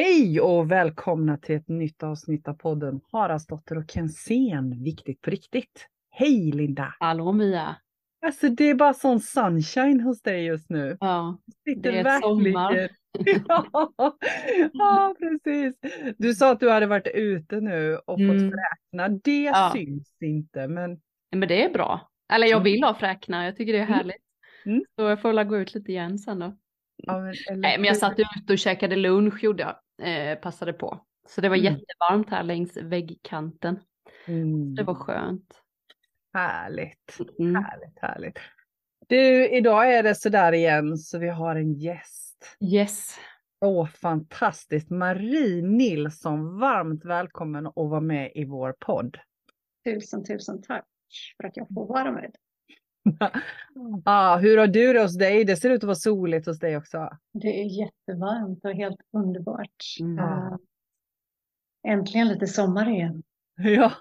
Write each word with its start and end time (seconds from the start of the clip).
Hej 0.00 0.40
och 0.40 0.70
välkomna 0.70 1.36
till 1.36 1.56
ett 1.56 1.68
nytt 1.68 2.02
avsnitt 2.02 2.48
av 2.48 2.54
podden 2.54 3.00
Haraldsdotter 3.12 3.78
och 3.78 3.90
Kensén, 3.90 4.82
viktigt 4.84 5.22
på 5.22 5.30
riktigt. 5.30 5.86
Hej 6.10 6.52
Linda! 6.52 6.94
Hallå 7.00 7.32
Mia! 7.32 7.76
Alltså 8.26 8.48
det 8.48 8.64
är 8.64 8.74
bara 8.74 8.94
sån 8.94 9.20
sunshine 9.20 10.00
hos 10.00 10.22
dig 10.22 10.44
just 10.44 10.70
nu. 10.70 10.96
Ja, 11.00 11.38
det 11.64 11.70
är 11.88 12.04
verkligen- 12.04 12.20
sommar. 12.22 12.88
ja, 13.48 13.92
ja, 14.72 15.14
precis. 15.18 15.74
Du 16.18 16.34
sa 16.34 16.52
att 16.52 16.60
du 16.60 16.70
hade 16.70 16.86
varit 16.86 17.06
ute 17.14 17.60
nu 17.60 17.96
och 18.06 18.20
Mm. 18.20 18.34
fått 18.50 18.52
fräkna. 18.58 19.08
Det 19.24 19.42
Ja. 19.42 19.70
syns 19.74 20.16
inte, 20.22 20.68
men 20.68 21.00
Men 21.36 21.48
det 21.48 21.64
är 21.64 21.72
bra. 21.72 22.08
Eller 22.32 22.46
jag 22.46 22.56
Mm. 22.60 22.64
vill 22.64 22.82
ha 22.84 22.94
fräknar, 22.94 23.44
jag 23.44 23.56
tycker 23.56 23.72
det 23.72 23.78
är 23.78 23.82
Mm. 23.82 23.94
härligt. 23.94 24.22
Mm. 24.66 24.84
Så 24.96 25.02
jag 25.02 25.22
får 25.22 25.32
väl 25.32 25.46
gå 25.46 25.56
ut 25.58 25.74
lite 25.74 25.92
igen 25.92 26.18
sen 26.18 26.38
då. 26.38 26.56
Ja, 26.96 27.12
men, 27.20 27.28
eller 27.50 27.56
Nej 27.56 27.78
men 27.78 27.84
jag 27.84 27.96
satt 27.96 28.18
ute 28.18 28.52
och 28.52 28.58
käkade 28.58 28.96
lunch 28.96 29.44
gjorde 29.44 29.62
jag. 29.62 29.76
Eh, 30.02 30.38
passade 30.38 30.72
på. 30.72 31.00
Så 31.28 31.40
det 31.40 31.48
var 31.48 31.56
Mm. 31.56 31.64
jättevarmt 31.64 32.30
här 32.30 32.42
längs 32.42 32.76
väggkanten. 32.76 33.80
Mm. 34.26 34.74
Det 34.74 34.82
var 34.82 34.94
skönt. 34.94 35.60
Härligt, 36.34 37.18
Mm. 37.38 37.54
härligt, 37.64 37.98
härligt. 38.02 38.38
Du, 39.08 39.48
idag 39.48 39.94
är 39.94 40.02
det 40.02 40.14
sådär 40.14 40.52
igen 40.52 40.98
så 40.98 41.18
vi 41.18 41.28
har 41.28 41.56
en 41.56 41.72
gäst. 41.74 42.56
Yes. 42.60 43.18
Åh, 43.60 43.86
fantastiskt. 43.88 44.90
Marie 44.90 45.62
Nilsson, 45.62 46.58
varmt 46.58 47.04
välkommen 47.04 47.66
att 47.66 47.72
vara 47.76 48.00
med 48.00 48.32
i 48.34 48.44
vår 48.44 48.74
podd. 48.80 49.18
Tusen, 49.84 50.24
tusen 50.24 50.62
tack 50.62 50.86
för 51.36 51.48
att 51.48 51.56
jag 51.56 51.66
får 51.74 51.86
vara 51.86 52.12
med. 52.12 52.34
Ah, 54.04 54.36
hur 54.36 54.58
har 54.58 54.66
du 54.66 54.92
det 54.92 55.02
hos 55.02 55.18
dig? 55.18 55.44
Det 55.44 55.56
ser 55.56 55.70
ut 55.70 55.82
att 55.82 55.86
vara 55.86 55.94
soligt 55.94 56.46
hos 56.46 56.58
dig 56.58 56.76
också. 56.76 57.10
Det 57.32 57.60
är 57.60 57.64
jättevarmt 57.64 58.64
och 58.64 58.70
helt 58.70 59.00
underbart. 59.12 59.84
Mm. 60.00 60.18
Eh, 60.18 60.56
äntligen 61.88 62.28
lite 62.28 62.46
sommar 62.46 62.88
igen. 62.90 63.22
Ja. 63.60 63.92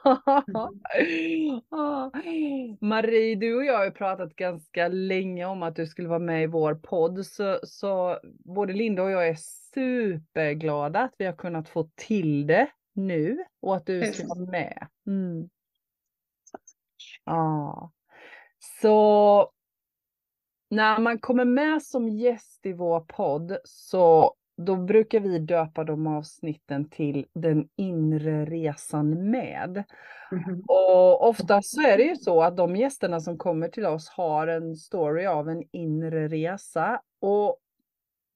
Marie, 2.81 3.35
du 3.35 3.55
och 3.55 3.65
jag 3.65 3.77
har 3.77 3.85
ju 3.85 3.91
pratat 3.91 4.35
ganska 4.35 4.87
länge 4.87 5.45
om 5.45 5.63
att 5.63 5.75
du 5.75 5.87
skulle 5.87 6.07
vara 6.07 6.19
med 6.19 6.43
i 6.43 6.47
vår 6.47 6.75
podd. 6.75 7.25
Så, 7.25 7.59
så 7.63 8.19
både 8.23 8.73
Linda 8.73 9.03
och 9.03 9.11
jag 9.11 9.27
är 9.27 9.37
superglada 9.73 10.99
att 10.99 11.13
vi 11.17 11.25
har 11.25 11.33
kunnat 11.33 11.69
få 11.69 11.89
till 11.95 12.47
det 12.47 12.69
nu 12.93 13.37
och 13.59 13.75
att 13.75 13.85
du 13.85 14.01
ska 14.03 14.27
vara 14.27 14.51
med. 14.51 14.87
Mm. 15.07 15.49
Ja. 17.25 17.91
Så 18.81 19.51
när 20.69 20.99
man 20.99 21.19
kommer 21.19 21.45
med 21.45 21.83
som 21.83 22.09
gäst 22.09 22.65
i 22.65 22.73
vår 22.73 22.99
podd 22.99 23.57
så 23.63 24.33
då 24.57 24.75
brukar 24.75 25.19
vi 25.19 25.39
döpa 25.39 25.83
de 25.83 26.07
avsnitten 26.07 26.89
till 26.89 27.25
den 27.33 27.67
inre 27.75 28.45
resan 28.45 29.29
med. 29.31 29.83
Mhm. 30.31 30.63
Och 30.67 31.27
ofta 31.27 31.61
så 31.61 31.81
är 31.81 31.97
det 31.97 32.03
ju 32.03 32.15
så 32.15 32.43
att 32.43 32.57
de 32.57 32.75
gästerna 32.75 33.19
som 33.19 33.37
kommer 33.37 33.67
till 33.67 33.85
oss 33.85 34.09
har 34.09 34.47
en 34.47 34.75
story 34.75 35.25
av 35.25 35.49
en 35.49 35.63
inre 35.71 36.27
resa. 36.27 37.01
Och 37.21 37.57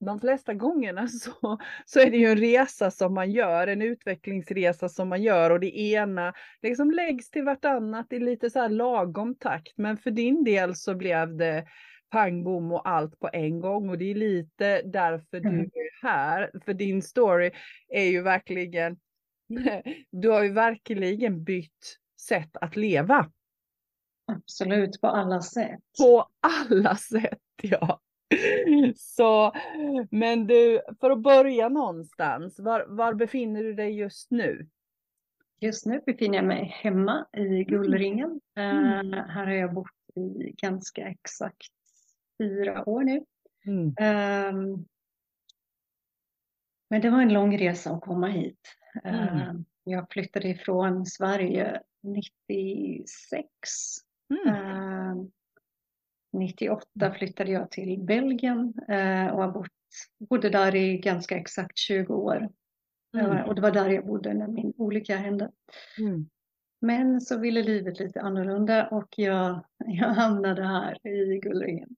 de 0.05 0.19
flesta 0.19 0.53
gångerna 0.53 1.07
så, 1.07 1.57
så 1.85 1.99
är 1.99 2.11
det 2.11 2.17
ju 2.17 2.25
en 2.25 2.37
resa 2.37 2.91
som 2.91 3.13
man 3.13 3.31
gör, 3.31 3.67
en 3.67 3.81
utvecklingsresa 3.81 4.89
som 4.89 5.09
man 5.09 5.21
gör 5.23 5.49
och 5.49 5.59
det 5.59 5.79
ena 5.79 6.33
liksom 6.61 6.91
läggs 6.91 7.29
till 7.29 7.43
vartannat 7.43 8.13
i 8.13 8.19
lite 8.19 8.49
så 8.49 8.59
här 8.59 8.69
lagom 8.69 9.35
takt. 9.35 9.77
Men 9.77 9.97
för 9.97 10.11
din 10.11 10.43
del 10.43 10.75
så 10.75 10.95
blev 10.95 11.37
det 11.37 11.65
pang 12.09 12.43
bom 12.43 12.71
och 12.71 12.89
allt 12.89 13.19
på 13.19 13.29
en 13.33 13.59
gång 13.59 13.89
och 13.89 13.97
det 13.97 14.11
är 14.11 14.15
lite 14.15 14.81
därför 14.81 15.39
du 15.39 15.49
Mm. 15.49 15.61
är 15.61 16.07
här. 16.07 16.51
För 16.65 16.73
din 16.73 17.01
story 17.01 17.51
är 17.87 18.05
ju 18.05 18.21
verkligen, 18.21 18.99
du 20.11 20.29
har 20.29 20.43
ju 20.43 20.51
verkligen 20.53 21.43
bytt 21.43 21.97
sätt 22.21 22.57
att 22.61 22.75
leva. 22.75 23.31
Absolut, 24.27 25.01
på 25.01 25.07
alla 25.07 25.41
sätt. 25.41 25.79
På 25.99 26.27
alla 26.39 26.95
sätt, 26.95 27.39
ja. 27.61 27.99
Så, 28.95 29.51
men 30.11 30.47
du, 30.47 30.81
för 30.99 31.11
att 31.11 31.21
börja 31.21 31.69
någonstans, 31.69 32.59
var, 32.59 32.85
var 32.87 33.13
befinner 33.13 33.63
du 33.63 33.73
dig 33.73 33.91
just 33.91 34.31
nu? 34.31 34.67
Just 35.59 35.85
nu 35.85 36.01
befinner 36.05 36.37
jag 36.37 36.45
mig 36.45 36.63
hemma 36.65 37.25
i 37.37 37.63
Gullringen. 37.63 38.41
Eh, 38.57 38.63
Mm. 38.99 39.13
här 39.13 39.45
har 39.45 39.53
jag 39.53 39.73
bott 39.73 39.87
i 40.15 40.51
ganska 40.57 41.07
exakt 41.07 41.71
fyra 42.37 42.89
år 42.89 43.03
nu. 43.03 43.25
Mm. 43.65 43.95
Ehm, 43.99 44.85
men 46.89 47.01
det 47.01 47.09
var 47.09 47.21
en 47.21 47.33
lång 47.33 47.57
resa 47.57 47.91
att 47.91 48.01
komma 48.01 48.27
hit. 48.27 48.59
Mm. 49.03 49.15
Ehm, 49.37 49.65
jag 49.83 50.07
flyttade 50.11 50.47
ifrån 50.47 51.05
Sverige 51.05 51.81
96. 52.01 53.47
Mm. 56.33 56.41
Ehm, 56.43 56.47
98 56.47 57.13
flyttade 57.13 57.51
jag 57.51 57.71
till 57.71 57.99
Belgien 58.03 58.73
eh, 58.87 59.27
och 59.27 59.43
har 59.43 59.51
bott, 59.51 59.67
bodde 60.29 60.49
där 60.49 60.75
i 60.75 60.97
ganska 60.97 61.37
exakt 61.37 61.77
20 61.77 62.13
år. 62.13 62.49
Mm. 63.17 63.31
Eh, 63.31 63.41
och 63.41 63.55
det 63.55 63.61
var 63.61 63.71
där 63.71 63.89
jag 63.89 64.05
bodde 64.05 64.33
när 64.33 64.47
min 64.47 64.73
olycka 64.77 65.17
hände. 65.17 65.51
Mm. 65.99 66.29
Men 66.81 67.21
så 67.21 67.39
ville 67.39 67.63
livet 67.63 67.99
lite 67.99 68.21
annorlunda 68.21 68.87
och 68.87 69.13
jag, 69.17 69.65
jag 69.85 70.07
hamnade 70.07 70.63
här 70.63 71.07
i 71.07 71.39
Gullringen. 71.39 71.89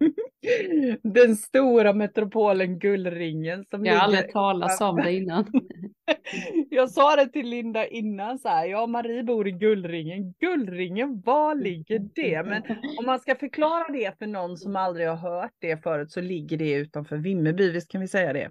Den 1.02 1.36
stora 1.36 1.92
metropolen 1.92 2.78
Gullringen 2.78 3.64
som 3.64 3.84
Jag 3.86 3.94
har 3.94 4.08
ligger 4.08 4.18
aldrig 4.18 4.32
talat 4.32 4.80
om 4.80 4.96
det 4.96 5.12
innan. 5.12 5.46
Jag 6.70 6.90
sa 6.90 7.16
det 7.16 7.28
till 7.28 7.48
Linda 7.48 7.86
innan 7.86 8.38
så 8.38 8.48
här, 8.48 8.66
ja 8.66 8.86
Marie 8.86 9.22
bor 9.22 9.48
i 9.48 9.52
Gullringen. 9.52 10.34
Gullringen, 10.40 11.20
var 11.20 11.54
ligger 11.54 11.98
det? 12.14 12.42
Men 12.42 12.62
om 12.98 13.06
man 13.06 13.20
ska 13.20 13.34
förklara 13.34 13.92
det 13.92 14.18
för 14.18 14.26
någon 14.26 14.56
som 14.56 14.76
aldrig 14.76 15.08
har 15.08 15.16
hört 15.16 15.52
det 15.58 15.82
förut 15.82 16.12
så 16.12 16.20
ligger 16.20 16.56
det 16.56 16.72
utanför 16.72 17.16
Vimmerby, 17.16 17.70
visst 17.70 17.90
kan 17.90 18.00
vi 18.00 18.08
säga 18.08 18.32
det? 18.32 18.50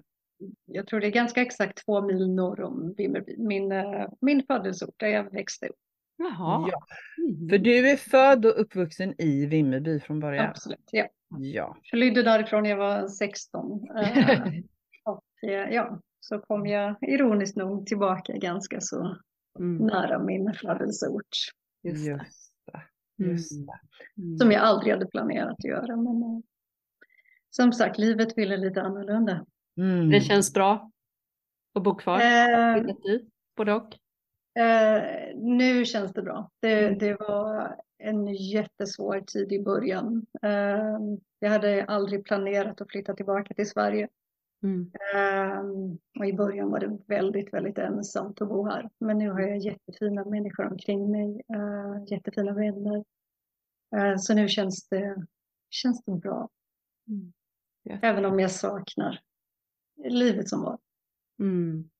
Jag 0.66 0.86
tror 0.86 1.00
det 1.00 1.06
är 1.06 1.10
ganska 1.10 1.42
exakt 1.42 1.84
två 1.86 2.02
mil 2.02 2.28
norr 2.30 2.60
om 2.62 2.94
Vimmerby, 2.96 3.34
min, 3.38 3.72
eh, 3.72 4.08
min 4.20 4.42
födelseort 4.46 4.94
där 4.96 5.08
jag 5.08 5.32
växte 5.32 5.66
upp. 5.66 5.76
Jaha. 6.16 6.68
Ja, 6.72 6.80
Mm. 7.18 7.48
för 7.48 7.58
du 7.58 7.90
är 7.90 7.96
född 7.96 8.46
och 8.46 8.60
uppvuxen 8.60 9.14
i 9.18 9.46
Vimmerby 9.46 10.00
från 10.00 10.20
början. 10.20 10.46
Absolut, 10.48 10.88
ja. 10.90 11.06
Ja. 11.38 11.76
Flydde 11.90 12.22
därifrån 12.22 12.62
när 12.62 12.70
jag 12.70 12.76
var 12.76 13.08
16. 13.08 13.88
eh, 13.96 14.42
och 15.04 15.48
eh, 15.50 15.70
ja, 15.74 16.00
så 16.20 16.38
kom 16.38 16.66
jag 16.66 16.96
ironiskt 17.02 17.56
nog 17.56 17.86
tillbaka 17.86 18.32
ganska 18.32 18.80
så 18.80 19.16
Mm. 19.58 19.86
nära 19.86 20.18
min 20.18 20.54
födelseort. 20.54 21.28
Just 21.82 22.04
det. 22.06 22.10
Just 22.10 22.52
det. 22.66 22.82
Just 23.24 23.52
Mm. 23.52 23.66
det. 23.66 23.72
Mm. 24.22 24.38
Som 24.38 24.52
jag 24.52 24.62
aldrig 24.62 24.92
hade 24.92 25.06
planerat 25.06 25.52
att 25.58 25.64
göra. 25.64 25.96
Men 25.96 26.22
eh, 26.22 26.40
som 27.50 27.72
sagt, 27.72 27.98
livet 27.98 28.38
ville 28.38 28.56
lite 28.56 28.82
annorlunda. 28.82 29.46
Mm. 29.78 30.10
Det 30.10 30.20
känns 30.20 30.52
bra 30.52 30.90
att 31.74 31.82
bo 31.82 31.94
kvar. 31.94 32.20
Eh, 32.20 32.84
både 33.56 33.72
och. 33.72 33.94
Eh, 34.62 35.02
nu 35.36 35.84
känns 35.84 36.12
det 36.12 36.22
bra. 36.22 36.50
Det, 36.60 36.86
Mm. 36.86 36.98
det 36.98 37.14
var 37.14 37.76
en 38.04 38.34
jättesvår 38.34 39.20
tid 39.20 39.52
i 39.52 39.62
början. 39.62 40.26
Eh, 40.42 40.98
jag 41.38 41.50
hade 41.50 41.84
aldrig 41.84 42.24
planerat 42.24 42.80
att 42.80 42.90
flytta 42.90 43.14
tillbaka 43.14 43.54
till 43.54 43.70
Sverige. 43.70 44.08
Mm. 44.62 44.92
Eh, 45.14 45.64
och 46.20 46.26
i 46.26 46.32
början 46.32 46.70
var 46.70 46.80
det 46.80 46.98
väldigt, 47.06 47.54
väldigt 47.54 47.78
ensamt 47.78 48.40
att 48.40 48.48
bo 48.48 48.66
här. 48.66 48.90
Men 48.98 49.18
nu 49.18 49.30
har 49.30 49.40
jag 49.40 49.58
jättefina 49.58 50.24
människor 50.24 50.66
omkring 50.66 51.10
mig, 51.10 51.42
eh, 51.54 52.04
jättefina 52.06 52.52
vänner. 52.52 53.04
Eh, 53.96 54.16
så 54.16 54.34
nu 54.34 54.48
känns 54.48 54.88
det, 54.88 55.26
känns 55.70 56.04
det 56.04 56.12
bra. 56.12 56.48
Mm. 57.08 57.32
Även 58.02 58.24
om 58.24 58.40
jag 58.40 58.50
saknar 58.50 59.20
livet 60.04 60.48
som 60.48 60.62
var. 60.62 60.78
Mm. 61.38 61.90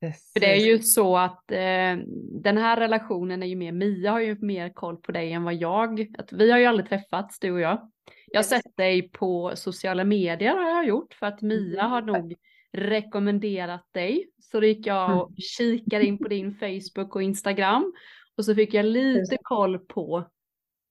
Precis. 0.00 0.32
För 0.32 0.40
det 0.40 0.52
är 0.52 0.66
ju 0.66 0.78
så 0.78 1.16
att 1.16 1.52
eh, 1.52 1.96
den 2.42 2.56
här 2.58 2.76
relationen 2.76 3.42
är 3.42 3.46
ju 3.46 3.56
mer, 3.56 3.72
Mia 3.72 4.10
har 4.10 4.20
ju 4.20 4.36
mer 4.40 4.72
koll 4.72 4.96
på 4.96 5.12
dig 5.12 5.32
än 5.32 5.44
vad 5.44 5.54
jag, 5.54 6.06
att 6.18 6.32
vi 6.32 6.50
har 6.50 6.58
ju 6.58 6.64
aldrig 6.64 6.88
träffats 6.88 7.38
du 7.38 7.50
och 7.50 7.60
jag. 7.60 7.90
Jag 8.26 8.38
har 8.38 8.44
sett 8.44 8.76
dig 8.76 9.10
på 9.10 9.52
sociala 9.54 10.04
medier 10.04 10.56
har 10.56 10.70
jag 10.70 10.86
gjort 10.86 11.14
för 11.14 11.26
att 11.26 11.42
Mia 11.42 11.82
har 11.82 12.02
nog 12.02 12.34
rekommenderat 12.72 13.88
dig. 13.92 14.30
Så 14.38 14.60
då 14.60 14.66
gick 14.66 14.86
jag 14.86 15.22
och 15.22 15.32
kikade 15.36 16.04
in 16.04 16.18
på 16.18 16.28
din 16.28 16.54
Facebook 16.54 17.14
och 17.14 17.22
Instagram. 17.22 17.92
Och 18.36 18.44
så 18.44 18.54
fick 18.54 18.74
jag 18.74 18.86
lite 18.86 19.38
koll 19.42 19.78
på 19.78 20.28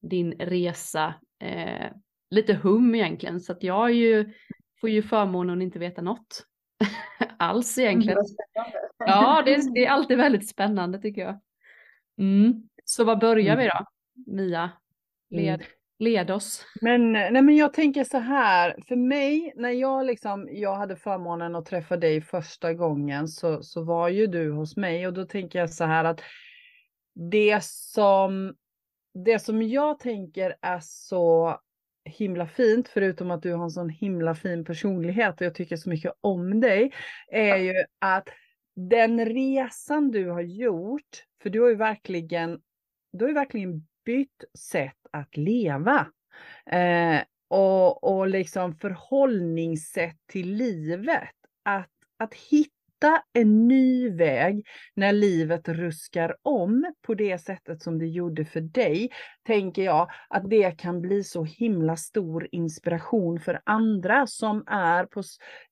din 0.02 0.32
resa, 0.32 1.14
eh, 1.42 1.92
lite 2.30 2.54
hum 2.54 2.96
egentligen. 2.96 3.40
Så 3.40 3.52
att 3.52 3.64
jag 3.64 3.94
ju, 3.94 4.34
får 4.82 4.90
ju 4.90 5.02
förmånen 5.02 5.58
att 5.58 5.64
inte 5.64 5.80
veta 5.80 6.02
något 6.02 6.47
alls 7.38 7.78
egentligen. 7.78 8.26
Spännande. 8.26 8.90
Ja, 8.98 9.42
det 9.46 9.54
är, 9.56 9.74
det 9.74 9.86
är 9.86 9.90
alltid 9.90 10.18
väldigt 10.18 10.50
spännande 10.50 11.00
tycker 11.00 11.22
jag. 11.22 11.40
Mm. 12.18 12.70
Så 12.86 13.04
vad 13.04 13.20
börjar 13.20 13.58
vi 13.58 13.64
då? 13.64 13.86
Mia, 14.26 14.72
led. 15.30 15.64
led 16.00 16.32
oss. 16.32 16.66
Men, 16.82 17.12
nej 17.12 17.42
men 17.42 17.56
jag 17.56 17.74
tänker 17.74 18.04
så 18.04 18.18
här, 18.18 18.76
för 18.88 18.96
mig 18.96 19.54
när 19.56 19.70
jag 19.70 20.06
liksom, 20.06 20.48
jag 20.52 20.76
hade 20.76 20.96
förmånen 20.96 21.56
att 21.56 21.66
träffa 21.66 21.98
dig 21.98 22.22
första 22.22 22.74
gången 22.74 23.28
så, 23.28 23.64
så 23.64 23.84
var 23.84 24.10
ju 24.10 24.28
du 24.28 24.52
hos 24.52 24.78
mig 24.78 25.08
och 25.08 25.14
då 25.14 25.26
tänker 25.26 25.60
jag 25.60 25.70
så 25.70 25.86
här 25.86 26.04
att 26.04 26.22
det 27.32 27.64
som, 27.64 28.56
det 29.26 29.40
som 29.40 29.62
jag 29.62 30.00
tänker 30.00 30.56
är 30.62 30.80
så 30.82 31.60
himla 32.08 32.48
fint, 32.48 32.88
förutom 32.88 33.32
att 33.32 33.42
du 33.42 33.54
har 33.54 33.64
en 33.64 33.72
sån 33.72 33.90
himla 33.90 34.36
fin 34.36 34.66
personlighet 34.66 35.42
och 35.42 35.46
jag 35.46 35.56
tycker 35.56 35.78
så 35.78 35.90
mycket 35.90 36.14
om 36.22 36.60
dig, 36.60 36.94
är 37.32 37.58
ju 37.58 37.74
att 38.00 38.30
den 38.76 39.26
resan 39.26 40.12
du 40.12 40.30
har 40.30 40.42
gjort, 40.42 41.24
för 41.44 41.50
du 41.50 41.62
har 41.62 41.70
ju 41.70 41.76
verkligen, 41.76 42.60
du 43.12 43.26
har 43.26 43.30
ju 43.30 43.36
verkligen 43.36 43.88
bytt 44.06 44.44
sätt 44.60 44.98
att 45.12 45.38
leva. 45.38 46.08
Eh, 46.66 47.22
och, 47.50 48.04
och 48.04 48.28
liksom 48.28 48.76
förhållningssätt 48.76 50.18
till 50.28 50.54
livet. 50.54 51.30
Att, 51.64 51.92
att 52.18 52.34
hitta 52.34 52.77
Hitta 53.02 53.22
en 53.34 53.68
ny 53.68 54.10
väg 54.10 54.68
när 54.96 55.14
livet 55.14 55.70
ruskar 55.70 56.36
om 56.42 56.94
på 57.02 57.14
det 57.14 57.38
sättet 57.38 57.82
som 57.82 58.00
det 58.00 58.08
gjorde 58.08 58.46
för 58.46 58.62
dig, 58.62 59.10
tänker 59.46 59.84
jag 59.84 60.10
att 60.30 60.50
det 60.50 60.78
kan 60.78 61.02
bli 61.02 61.24
så 61.24 61.44
himla 61.44 61.96
stor 61.96 62.48
inspiration 62.52 63.40
för 63.40 63.62
andra 63.64 64.28
som 64.28 64.64
är, 64.68 65.06
på, 65.06 65.24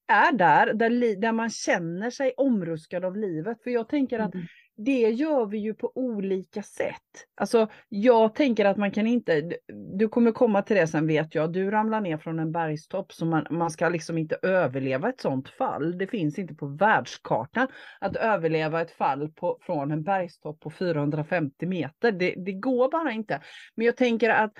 är 0.07 0.37
där, 0.37 0.73
där, 0.73 1.21
där 1.21 1.31
man 1.31 1.49
känner 1.49 2.09
sig 2.09 2.33
omruskad 2.37 3.05
av 3.05 3.17
livet. 3.17 3.63
För 3.63 3.71
jag 3.71 3.89
tänker 3.89 4.19
att 4.19 4.33
mm 4.33 4.45
det 4.77 5.09
gör 5.09 5.45
vi 5.45 5.57
ju 5.57 5.73
på 5.73 5.91
olika 5.95 6.63
sätt. 6.63 7.01
Alltså 7.35 7.67
jag 7.89 8.35
tänker 8.35 8.65
att 8.65 8.77
man 8.77 8.91
kan 8.91 9.07
inte, 9.07 9.51
du 9.97 10.09
kommer 10.09 10.31
komma 10.31 10.61
till 10.61 10.75
det 10.75 10.87
sen 10.87 11.07
vet 11.07 11.35
jag, 11.35 11.53
du 11.53 11.71
ramlar 11.71 12.01
ner 12.01 12.17
från 12.17 12.39
en 12.39 12.51
bergstopp 12.51 13.13
så 13.13 13.25
man, 13.25 13.47
man 13.49 13.71
ska 13.71 13.89
liksom 13.89 14.17
inte 14.17 14.37
överleva 14.41 15.09
ett 15.09 15.21
sånt 15.21 15.49
fall. 15.49 15.97
Det 15.97 16.07
finns 16.07 16.39
inte 16.39 16.55
på 16.55 16.67
världskartan 16.67 17.67
att 17.99 18.15
överleva 18.15 18.81
ett 18.81 18.91
fall 18.91 19.29
på, 19.29 19.57
från 19.61 19.91
en 19.91 20.03
bergstopp 20.03 20.59
på 20.59 20.71
450 20.71 21.65
meter. 21.65 22.11
Det, 22.11 22.33
det 22.37 22.53
går 22.53 22.91
bara 22.91 23.11
inte. 23.11 23.41
Men 23.75 23.85
jag 23.85 23.97
tänker 23.97 24.29
att 24.29 24.53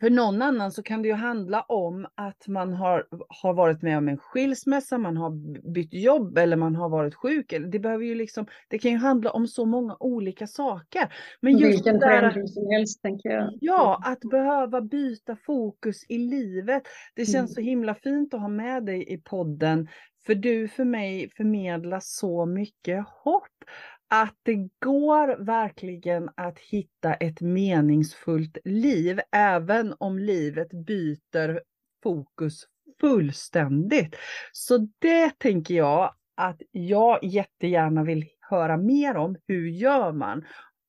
för 0.00 0.10
någon 0.10 0.42
annan 0.42 0.72
så 0.72 0.82
kan 0.82 1.02
det 1.02 1.08
ju 1.08 1.14
handla 1.14 1.62
om 1.62 2.06
att 2.14 2.48
man 2.48 2.72
har, 2.72 3.06
har 3.28 3.54
varit 3.54 3.82
med 3.82 3.98
om 3.98 4.08
en 4.08 4.18
skilsmässa, 4.18 4.98
man 4.98 5.16
har 5.16 5.30
bytt 5.72 5.94
jobb 5.94 6.38
eller 6.38 6.56
man 6.56 6.76
har 6.76 6.88
varit 6.88 7.14
sjuk. 7.14 7.54
Det, 7.68 7.78
behöver 7.78 8.04
ju 8.04 8.14
liksom, 8.14 8.46
det 8.68 8.78
kan 8.78 8.90
ju 8.90 8.96
handla 8.96 9.30
om 9.30 9.46
så 9.46 9.64
många 9.64 9.96
olika 10.00 10.46
saker. 10.46 11.12
Men 11.40 11.58
just 11.58 11.74
Vilken 11.74 11.98
där, 11.98 12.20
förändring 12.20 12.48
som 12.48 12.70
helst 12.70 13.02
tänker 13.02 13.30
jag. 13.30 13.50
Ja, 13.60 14.02
att 14.04 14.20
behöva 14.20 14.80
byta 14.80 15.36
fokus 15.36 16.04
i 16.08 16.18
livet. 16.18 16.82
Det 17.14 17.26
känns 17.26 17.36
mm. 17.36 17.48
så 17.48 17.60
himla 17.60 17.94
fint 17.94 18.34
att 18.34 18.40
ha 18.40 18.48
med 18.48 18.84
dig 18.84 19.12
i 19.12 19.18
podden. 19.18 19.88
För 20.26 20.34
du 20.34 20.68
för 20.68 20.84
mig 20.84 21.30
förmedlar 21.36 22.00
så 22.02 22.46
mycket 22.46 23.04
hopp 23.08 23.64
att 24.10 24.36
det 24.42 24.68
går 24.80 25.44
verkligen 25.44 26.30
att 26.34 26.58
hitta 26.58 27.14
ett 27.14 27.40
meningsfullt 27.40 28.58
liv, 28.64 29.20
även 29.32 29.94
om 29.98 30.18
livet 30.18 30.68
byter 30.86 31.60
fokus 32.02 32.66
fullständigt. 33.00 34.16
Så 34.52 34.88
det 34.98 35.38
tänker 35.38 35.74
jag 35.74 36.14
att 36.36 36.62
jag 36.70 37.24
jättegärna 37.24 38.04
vill 38.04 38.28
höra 38.40 38.76
mer 38.76 39.16
om. 39.16 39.36
Hur 39.46 39.68
gör 39.68 40.12
man? 40.12 40.44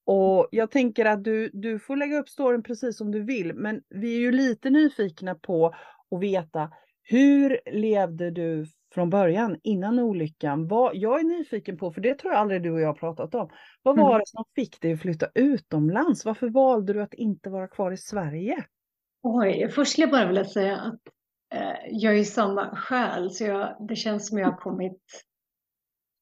Och 0.06 0.48
jag 0.52 0.72
tänker 0.72 1.06
att 1.06 1.24
du, 1.24 1.50
du 1.54 1.80
får 1.80 1.96
lägga 1.96 2.20
upp 2.20 2.30
storyn 2.30 2.64
precis 2.64 2.98
som 2.98 3.12
du 3.12 3.24
vill, 3.24 3.54
men 3.54 3.82
vi 3.90 4.16
är 4.16 4.20
ju 4.20 4.32
lite 4.32 4.70
nyfikna 4.70 5.36
på 5.36 5.76
att 6.12 6.22
veta 6.22 6.72
hur 7.04 7.60
levde 7.72 8.32
du 8.32 8.66
från 8.94 9.10
början 9.10 9.58
innan 9.64 10.00
olyckan. 10.00 10.68
Vad 10.68 10.96
jag 10.96 11.20
är 11.20 11.24
nyfiken 11.24 11.78
på, 11.78 11.92
för 11.92 12.02
det 12.02 12.16
tror 12.20 12.34
jag 12.34 12.42
aldrig 12.42 12.64
du 12.64 12.72
och 12.72 12.82
jag 12.82 12.88
har 12.88 12.94
pratat 12.94 13.36
om. 13.36 13.50
Vad 13.84 13.98
var 13.98 14.10
mm. 14.10 14.20
det 14.20 14.28
som 14.28 14.44
fick 14.56 14.82
dig 14.82 14.94
att 14.94 15.02
flytta 15.02 15.28
utomlands? 15.36 16.26
Varför 16.26 16.50
valde 16.50 16.94
du 16.94 17.02
att 17.02 17.14
inte 17.14 17.50
vara 17.50 17.68
kvar 17.68 17.92
i 17.92 17.98
Sverige? 17.98 18.66
Oj, 19.24 19.70
först 19.76 19.92
skulle 19.92 20.08
jag 20.08 20.12
bara 20.12 20.28
vilja 20.28 20.46
säga 20.46 20.78
att 20.78 21.00
eh, 21.54 21.88
jag 21.90 22.20
är 22.20 22.24
samma 22.24 22.76
själ, 22.76 23.32
så 23.32 23.44
jag, 23.44 23.76
det 23.88 23.96
känns 23.96 24.28
som 24.28 24.38
jag 24.38 24.48
har 24.48 24.58
kommit 24.58 25.02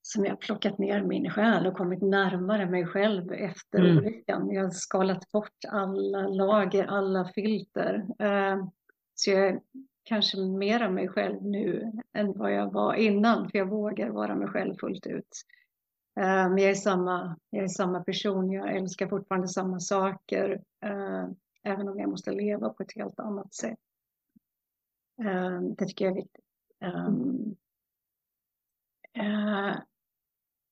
som 0.01 0.25
jag 0.25 0.31
har 0.31 0.37
plockat 0.37 0.77
ner 0.77 1.03
min 1.03 1.29
själ 1.29 1.67
och 1.67 1.77
kommit 1.77 2.01
närmare 2.01 2.65
mig 2.65 2.85
själv 2.85 3.31
efter 3.31 3.79
mm. 3.79 3.97
olyckan. 3.97 4.51
Jag 4.51 4.63
har 4.63 4.69
skalat 4.69 5.31
bort 5.31 5.65
alla 5.67 6.27
lager, 6.27 6.85
alla 6.85 7.31
filter. 7.35 8.05
Eh, 8.19 8.65
så 9.15 9.31
jag 9.31 9.59
kanske 10.09 10.37
mer 10.37 10.83
av 10.83 10.93
mig 10.93 11.07
själv 11.07 11.43
nu 11.43 11.91
än 12.13 12.33
vad 12.33 12.53
jag 12.53 12.73
var 12.73 12.93
innan, 12.93 13.49
för 13.49 13.57
jag 13.57 13.69
vågar 13.69 14.09
vara 14.09 14.35
mig 14.35 14.47
själv 14.47 14.75
fullt 14.75 15.07
ut. 15.07 15.45
Men 16.15 16.57
jag 16.57 16.71
är 16.71 16.75
samma, 16.75 17.39
jag 17.49 17.63
är 17.63 17.67
samma 17.67 18.03
person, 18.03 18.51
jag 18.51 18.75
älskar 18.75 19.07
fortfarande 19.07 19.47
samma 19.47 19.79
saker, 19.79 20.63
ehm, 20.81 21.35
även 21.63 21.87
om 21.87 21.99
jag 21.99 22.09
måste 22.09 22.31
leva 22.31 22.69
på 22.69 22.83
ett 22.83 22.95
helt 22.95 23.19
annat 23.19 23.53
sätt. 23.53 23.79
Ehm, 25.21 25.75
det 25.75 25.85
tycker 25.85 26.05
jag 26.05 26.11
är 26.11 26.15
viktigt. 26.15 26.45
Mm. 26.79 27.55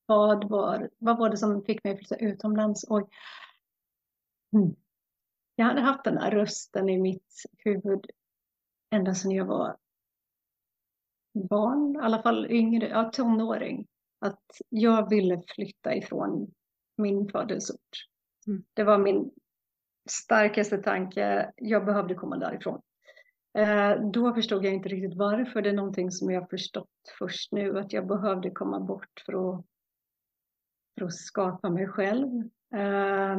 Vad 0.05 0.49
var, 0.49 0.89
vad 0.97 1.17
var 1.17 1.29
det 1.29 1.37
som 1.37 1.63
fick 1.63 1.83
mig 1.83 1.93
att 1.93 1.99
flytta 1.99 2.15
utomlands? 2.15 2.85
Oj. 2.89 3.03
Mm. 4.53 4.75
Jag 5.55 5.65
hade 5.65 5.81
haft 5.81 6.03
den 6.03 6.17
här 6.17 6.31
rösten 6.31 6.89
i 6.89 6.97
mitt 6.97 7.43
huvud 7.57 8.05
ända 8.89 9.15
sedan 9.15 9.31
jag 9.31 9.45
var 9.45 9.77
barn, 11.49 11.95
i 11.95 11.99
alla 11.99 12.21
fall 12.21 12.51
yngre, 12.51 12.87
ja, 12.87 13.09
tonåring, 13.13 13.87
att 14.19 14.45
jag 14.69 15.09
ville 15.09 15.41
flytta 15.55 15.95
ifrån 15.95 16.51
min 16.97 17.29
födelseort. 17.29 18.05
Mm. 18.47 18.63
Det 18.73 18.83
var 18.83 18.97
min 18.97 19.31
starkaste 20.09 20.77
tanke, 20.77 21.51
jag 21.55 21.85
behövde 21.85 22.15
komma 22.15 22.37
därifrån. 22.37 22.81
Eh, 23.57 24.09
då 24.11 24.33
förstod 24.33 24.65
jag 24.65 24.73
inte 24.73 24.89
riktigt 24.89 25.17
varför, 25.17 25.61
det 25.61 25.69
är 25.69 25.73
någonting 25.73 26.11
som 26.11 26.31
jag 26.31 26.49
förstått 26.49 26.89
först 27.19 27.51
nu, 27.51 27.79
att 27.79 27.93
jag 27.93 28.07
behövde 28.07 28.51
komma 28.51 28.79
bort 28.79 29.23
för 29.25 29.33
att, 29.33 29.65
för 30.99 31.05
att 31.05 31.13
skapa 31.13 31.69
mig 31.69 31.87
själv. 31.87 32.29
Eh, 32.75 33.37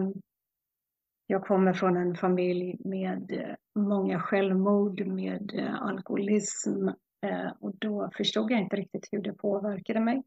jag 1.30 1.46
kommer 1.46 1.72
från 1.72 1.96
en 1.96 2.14
familj 2.14 2.76
med 2.84 3.30
eh, 3.32 3.82
många 3.82 4.20
självmord, 4.20 5.06
med 5.06 5.52
eh, 5.54 5.82
alkoholism 5.82 6.88
eh, 7.22 7.52
och 7.60 7.76
då 7.78 8.10
förstod 8.16 8.50
jag 8.50 8.60
inte 8.60 8.76
riktigt 8.76 9.08
hur 9.12 9.22
det 9.22 9.32
påverkade 9.32 10.00
mig. 10.00 10.22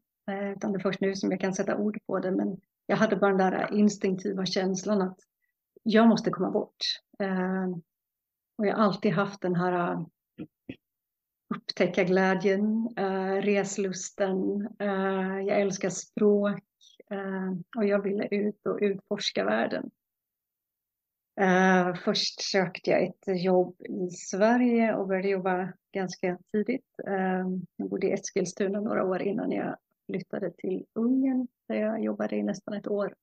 Utan 0.56 0.72
det 0.72 0.78
är 0.78 0.82
först 0.82 1.00
nu 1.00 1.14
som 1.14 1.30
jag 1.30 1.40
kan 1.40 1.54
sätta 1.54 1.76
ord 1.76 1.98
på 2.06 2.18
det, 2.18 2.30
men 2.30 2.56
jag 2.86 2.96
hade 2.96 3.16
bara 3.16 3.34
den 3.34 3.52
där 3.52 3.72
instinktiva 3.72 4.46
känslan 4.46 5.02
att 5.02 5.18
jag 5.82 6.08
måste 6.08 6.30
komma 6.30 6.50
bort. 6.50 6.76
Och 8.58 8.66
jag 8.66 8.76
har 8.76 8.84
alltid 8.84 9.12
haft 9.12 9.40
den 9.40 9.54
här 9.54 10.04
upptäcka 11.54 12.04
glädjen, 12.04 12.88
reslusten, 13.42 14.68
jag 15.46 15.60
älskar 15.60 15.90
språk 15.90 16.64
och 17.76 17.84
jag 17.84 18.02
ville 18.02 18.28
ut 18.30 18.66
och 18.66 18.78
utforska 18.80 19.44
världen. 19.44 19.90
Uh, 21.40 21.94
först 21.94 22.42
sökte 22.42 22.90
jag 22.90 23.02
ett 23.02 23.44
jobb 23.44 23.76
i 23.80 24.10
Sverige 24.10 24.94
och 24.94 25.08
började 25.08 25.28
jobba 25.28 25.72
ganska 25.92 26.38
tidigt. 26.52 26.86
Uh, 27.08 27.58
jag 27.76 27.88
bodde 27.88 28.06
i 28.06 28.12
Eskilstuna 28.12 28.80
några 28.80 29.04
år 29.04 29.22
innan 29.22 29.52
jag 29.52 29.76
flyttade 30.06 30.50
till 30.50 30.84
Ungern 30.94 31.48
där 31.68 31.76
jag 31.76 32.04
jobbade 32.04 32.36
i 32.36 32.42
nästan 32.42 32.74
ett 32.74 32.88
år. 32.88 33.14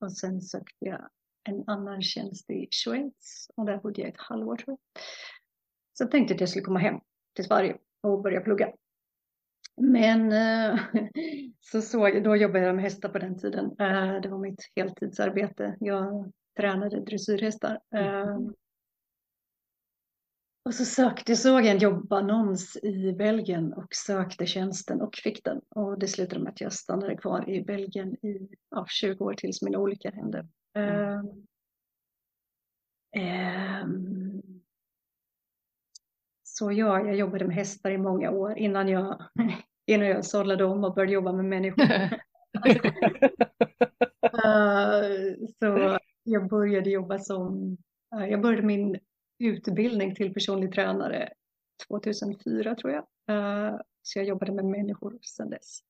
Och 0.00 0.12
sen 0.12 0.40
sökte 0.40 0.84
jag 0.84 1.08
en 1.48 1.64
annan 1.66 2.02
tjänst 2.02 2.50
i 2.50 2.68
Schweiz 2.70 3.50
och 3.56 3.66
där 3.66 3.78
bodde 3.78 4.00
jag 4.00 4.10
ett 4.10 4.20
halvår 4.20 4.56
tror 4.56 4.68
jag. 4.68 5.02
Så 5.92 6.06
tänkte 6.06 6.32
jag 6.32 6.36
att 6.36 6.40
jag 6.40 6.48
skulle 6.48 6.64
komma 6.64 6.78
hem 6.78 7.00
till 7.34 7.44
Sverige 7.44 7.76
och 8.00 8.22
börja 8.22 8.40
plugga. 8.40 8.72
Men 9.76 10.32
uh, 10.32 10.80
så 11.60 11.82
såg, 11.82 12.24
då 12.24 12.36
jobbade 12.36 12.66
jag 12.66 12.74
med 12.74 12.84
hästar 12.84 13.08
på 13.08 13.18
den 13.18 13.38
tiden. 13.38 13.74
det 14.22 14.28
var 14.28 14.38
mitt 14.38 14.72
heltidsarbete. 14.76 15.76
Jag 15.80 16.32
tränade 16.56 17.00
dressyrhästar. 17.00 17.80
Mm. 17.90 18.28
Ehm, 18.28 18.54
och 20.64 20.74
så 20.74 20.84
sökte, 20.84 21.36
såg 21.36 21.60
jag 21.60 21.66
en 21.66 21.78
jobbannons 21.78 22.76
i 22.76 23.12
Belgien 23.12 23.72
och 23.72 23.94
sökte 23.94 24.46
tjänsten 24.46 25.00
och 25.00 25.16
fick 25.16 25.44
den. 25.44 25.60
Och 25.68 25.98
det 25.98 26.08
slutade 26.08 26.40
med 26.40 26.50
att 26.52 26.60
jag 26.60 26.72
stannade 26.72 27.16
kvar 27.16 27.50
i 27.50 27.62
Belgien 27.62 28.14
i 28.14 28.48
ja, 28.70 28.86
20 28.88 29.24
år 29.24 29.34
tills 29.34 29.62
min 29.62 29.76
olycka 29.76 30.10
hände. 30.10 30.48
Mm. 30.74 31.26
Um, 33.84 34.42
så 36.42 36.72
ja, 36.72 37.06
jag 37.06 37.16
jobbade 37.16 37.44
med 37.44 37.56
hästar 37.56 37.90
i 37.90 37.98
många 37.98 38.30
år 38.30 38.58
innan 38.58 38.88
jag, 38.88 39.22
innan 39.86 40.08
jag 40.08 40.24
sållade 40.24 40.64
om 40.64 40.84
och 40.84 40.94
började 40.94 41.12
jobba 41.12 41.32
med 41.32 41.44
människor. 41.44 41.84
uh, 41.84 42.10
så 45.58 45.98
jag 46.24 46.48
började 46.48 46.90
jobba 46.90 47.18
som, 47.18 47.76
jag 48.10 48.40
började 48.40 48.66
min 48.66 48.98
utbildning 49.38 50.14
till 50.14 50.34
personlig 50.34 50.72
tränare 50.72 51.32
2004 51.88 52.74
tror 52.74 52.92
jag. 52.92 53.04
Eh, 53.28 53.80
så 54.02 54.18
jag 54.18 54.26
jobbade 54.26 54.52
med 54.52 54.64
människor 54.64 55.18
sedan 55.22 55.50
dess. 55.50 55.80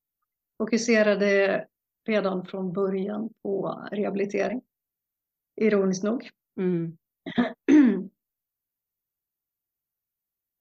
Fokuserade 0.59 1.67
redan 2.07 2.47
från 2.47 2.73
början 2.73 3.31
på 3.43 3.88
rehabilitering. 3.93 4.62
Ironiskt 5.57 6.05
nog. 6.05 6.31
Mm. 6.57 6.97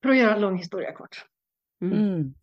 För 0.04 0.10
att 0.10 0.18
göra 0.18 0.36
en 0.36 0.42
lång 0.42 0.58
historia 0.58 0.92
kort. 0.92 1.26
Mm. 1.82 2.34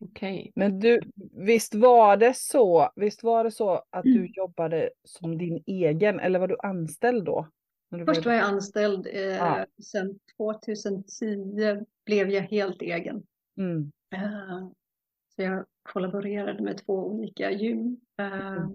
Mm. 0.00 0.10
Okej. 0.10 0.52
Men 0.54 0.80
du, 0.80 1.00
visst 1.32 1.74
var 1.74 2.16
det 2.16 2.36
så, 2.36 2.90
visst 2.96 3.22
var 3.22 3.44
det 3.44 3.50
så 3.50 3.82
att 3.90 4.04
du 4.04 4.16
Mm. 4.18 4.32
jobbade 4.36 4.90
som 5.04 5.38
din 5.38 5.62
egen 5.66 6.20
eller 6.20 6.38
var 6.38 6.48
du 6.48 6.56
anställd 6.62 7.24
då? 7.24 7.48
Du 7.90 8.04
Först 8.04 8.26
var 8.26 8.32
jag 8.32 8.44
anställd, 8.44 9.06
eh, 9.06 9.20
Ja. 9.22 9.66
sen 9.82 10.18
2010 10.36 11.84
blev 12.06 12.30
jag 12.30 12.42
helt 12.42 12.82
egen. 12.82 13.22
Mm. 13.58 13.92
Eh, 14.14 14.68
så 15.36 15.42
jag 15.42 15.64
kollaborerade 15.82 16.62
med 16.62 16.78
två 16.86 16.94
olika 17.06 17.50
gym. 17.50 18.00
Eh, 18.18 18.26
Mm. 18.52 18.74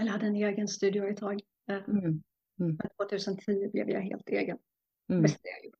eller 0.00 0.10
hade 0.10 0.26
en 0.26 0.36
egen 0.36 0.68
studio 0.68 1.08
ett 1.08 1.16
tag. 1.16 1.40
Eh, 1.70 1.76
Mm. 1.88 2.22
men 2.56 2.78
2010 2.96 3.70
blev 3.72 3.90
jag 3.90 4.00
helt 4.00 4.28
egen. 4.28 4.58
Mm. 5.10 5.22
Bästa 5.22 5.40
jag 5.48 5.64
gjort. 5.64 5.78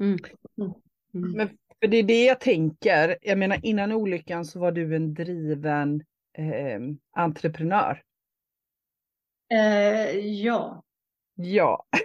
Mm. 0.00 0.18
Mm. 0.58 0.72
Mm. 1.14 1.32
Men 1.36 1.48
för 1.80 1.88
det 1.88 1.96
är 1.96 2.02
det 2.02 2.24
jag 2.24 2.40
tänker. 2.40 3.18
Jag 3.22 3.38
menar 3.38 3.60
innan 3.62 3.92
olyckan 3.92 4.44
så 4.44 4.58
var 4.58 4.72
du 4.72 4.96
en 4.96 5.14
driven 5.14 6.02
eh, 6.38 6.80
entreprenör. 7.12 8.02
Eh, 9.52 10.18
ja. 10.18 10.82
Ja. 11.34 11.86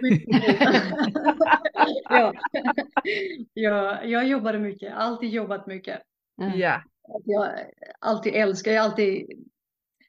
ja. 2.08 2.32
ja. 3.52 4.04
Jag 4.04 4.28
jobbade 4.28 4.58
mycket, 4.58 4.94
alltid 4.94 5.30
jobbat 5.30 5.66
mycket. 5.66 6.02
Ja. 6.36 6.52
ja. 6.54 6.74
Att 7.02 7.22
Jag 7.24 7.54
alltid 7.98 8.34
älskar, 8.34 8.72
jag 8.72 8.82
har 8.82 8.88
alltid 8.88 9.44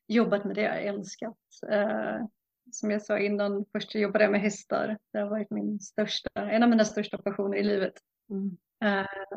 jobbat 0.08 0.46
med 0.46 0.56
det 0.56 0.62
jag 0.62 0.86
älskat. 0.86 1.38
Eh, 1.70 2.26
som 2.72 2.92
jag 2.92 3.02
sa 3.02 3.20
innan, 3.20 3.66
först 3.72 3.96
jobbade 3.96 4.24
jag 4.24 4.32
med 4.32 4.42
hästar. 4.42 4.98
Det 5.14 5.20
har 5.20 5.30
varit 5.30 5.52
min 5.52 5.80
största, 5.80 6.30
en 6.36 6.64
av 6.64 6.70
mina 6.70 6.86
största 6.86 7.18
passioner 7.18 7.58
i 7.58 7.64
livet. 7.64 7.94
Mm. 8.30 8.58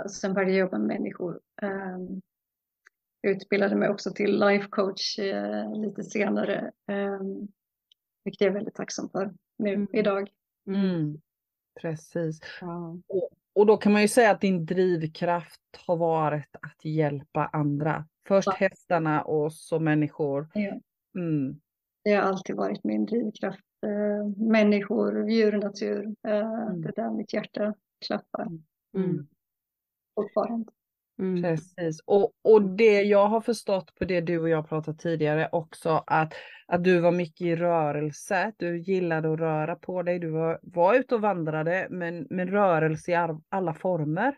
Och 0.04 0.10
sen 0.10 0.34
började 0.34 0.52
jag 0.52 0.60
jobba 0.60 0.78
med 0.78 0.86
människor. 0.86 1.40
Jag 3.20 3.32
utbildade 3.32 3.76
mig 3.76 3.88
också 3.88 4.10
till 4.12 4.40
life 4.40 4.68
coach 4.70 5.18
eh, 5.18 5.72
lite 5.80 6.02
senare. 6.02 6.72
Eh, 6.90 7.20
vilket 8.24 8.40
jag 8.40 8.48
är 8.50 8.54
väldigt 8.54 8.74
tacksam 8.74 9.08
för 9.08 9.34
nu 9.58 9.72
Mm. 9.74 9.88
idag. 9.92 10.30
Mm. 10.66 11.20
Precis. 11.80 12.40
Ja. 12.60 12.96
Och 13.54 13.66
då 13.66 13.76
kan 13.76 13.92
man 13.92 14.02
ju 14.02 14.08
säga 14.08 14.30
att 14.30 14.40
din 14.40 14.66
drivkraft 14.66 15.60
har 15.86 15.96
varit 15.96 16.56
att 16.62 16.84
hjälpa 16.84 17.46
andra. 17.52 18.06
Först 18.28 18.46
Ja. 18.48 18.52
hästarna 18.52 19.22
och 19.22 19.52
så 19.52 19.78
människor. 19.80 20.48
Ja. 20.54 20.80
Mm. 21.18 21.60
Det 22.04 22.12
har 22.14 22.22
alltid 22.22 22.56
varit 22.56 22.84
min 22.84 23.06
drivkraft. 23.06 23.64
Eh, 23.86 24.26
människor, 24.36 25.30
djur, 25.30 25.52
natur. 25.58 26.02
Mm. 26.22 26.80
Det 26.82 26.88
är 26.88 26.92
där 26.96 27.10
mitt 27.10 27.32
hjärta 27.32 27.74
klappar 28.06 28.48
Mm. 28.96 29.26
Fortfarande. 30.14 30.73
Mm. 31.18 31.42
Precis. 31.42 32.00
Och, 32.06 32.33
och 32.42 32.62
det 32.62 33.02
jag 33.02 33.26
har 33.26 33.40
förstått 33.40 33.94
på 33.94 34.04
det 34.04 34.21
du 34.21 34.38
och 34.38 34.49
jag 34.49 34.68
pratat 34.68 34.99
tidigare 34.99 35.49
också 35.52 36.04
att, 36.06 36.35
att 36.66 36.85
du 36.85 37.00
var 37.00 37.12
mycket 37.12 37.40
i 37.40 37.56
rörelse. 37.56 38.52
Du 38.56 38.78
gillade 38.78 39.33
att 39.33 39.40
röra 39.40 39.76
på 39.76 40.02
dig. 40.02 40.18
Du 40.18 40.30
var, 40.30 40.59
var 40.62 40.94
ute 40.94 41.14
och 41.14 41.21
vandrade 41.21 41.87
men, 41.90 42.26
men 42.30 42.49
rörelse 42.49 43.11
i 43.11 43.14
all, 43.14 43.40
alla 43.49 43.75
former. 43.75 44.37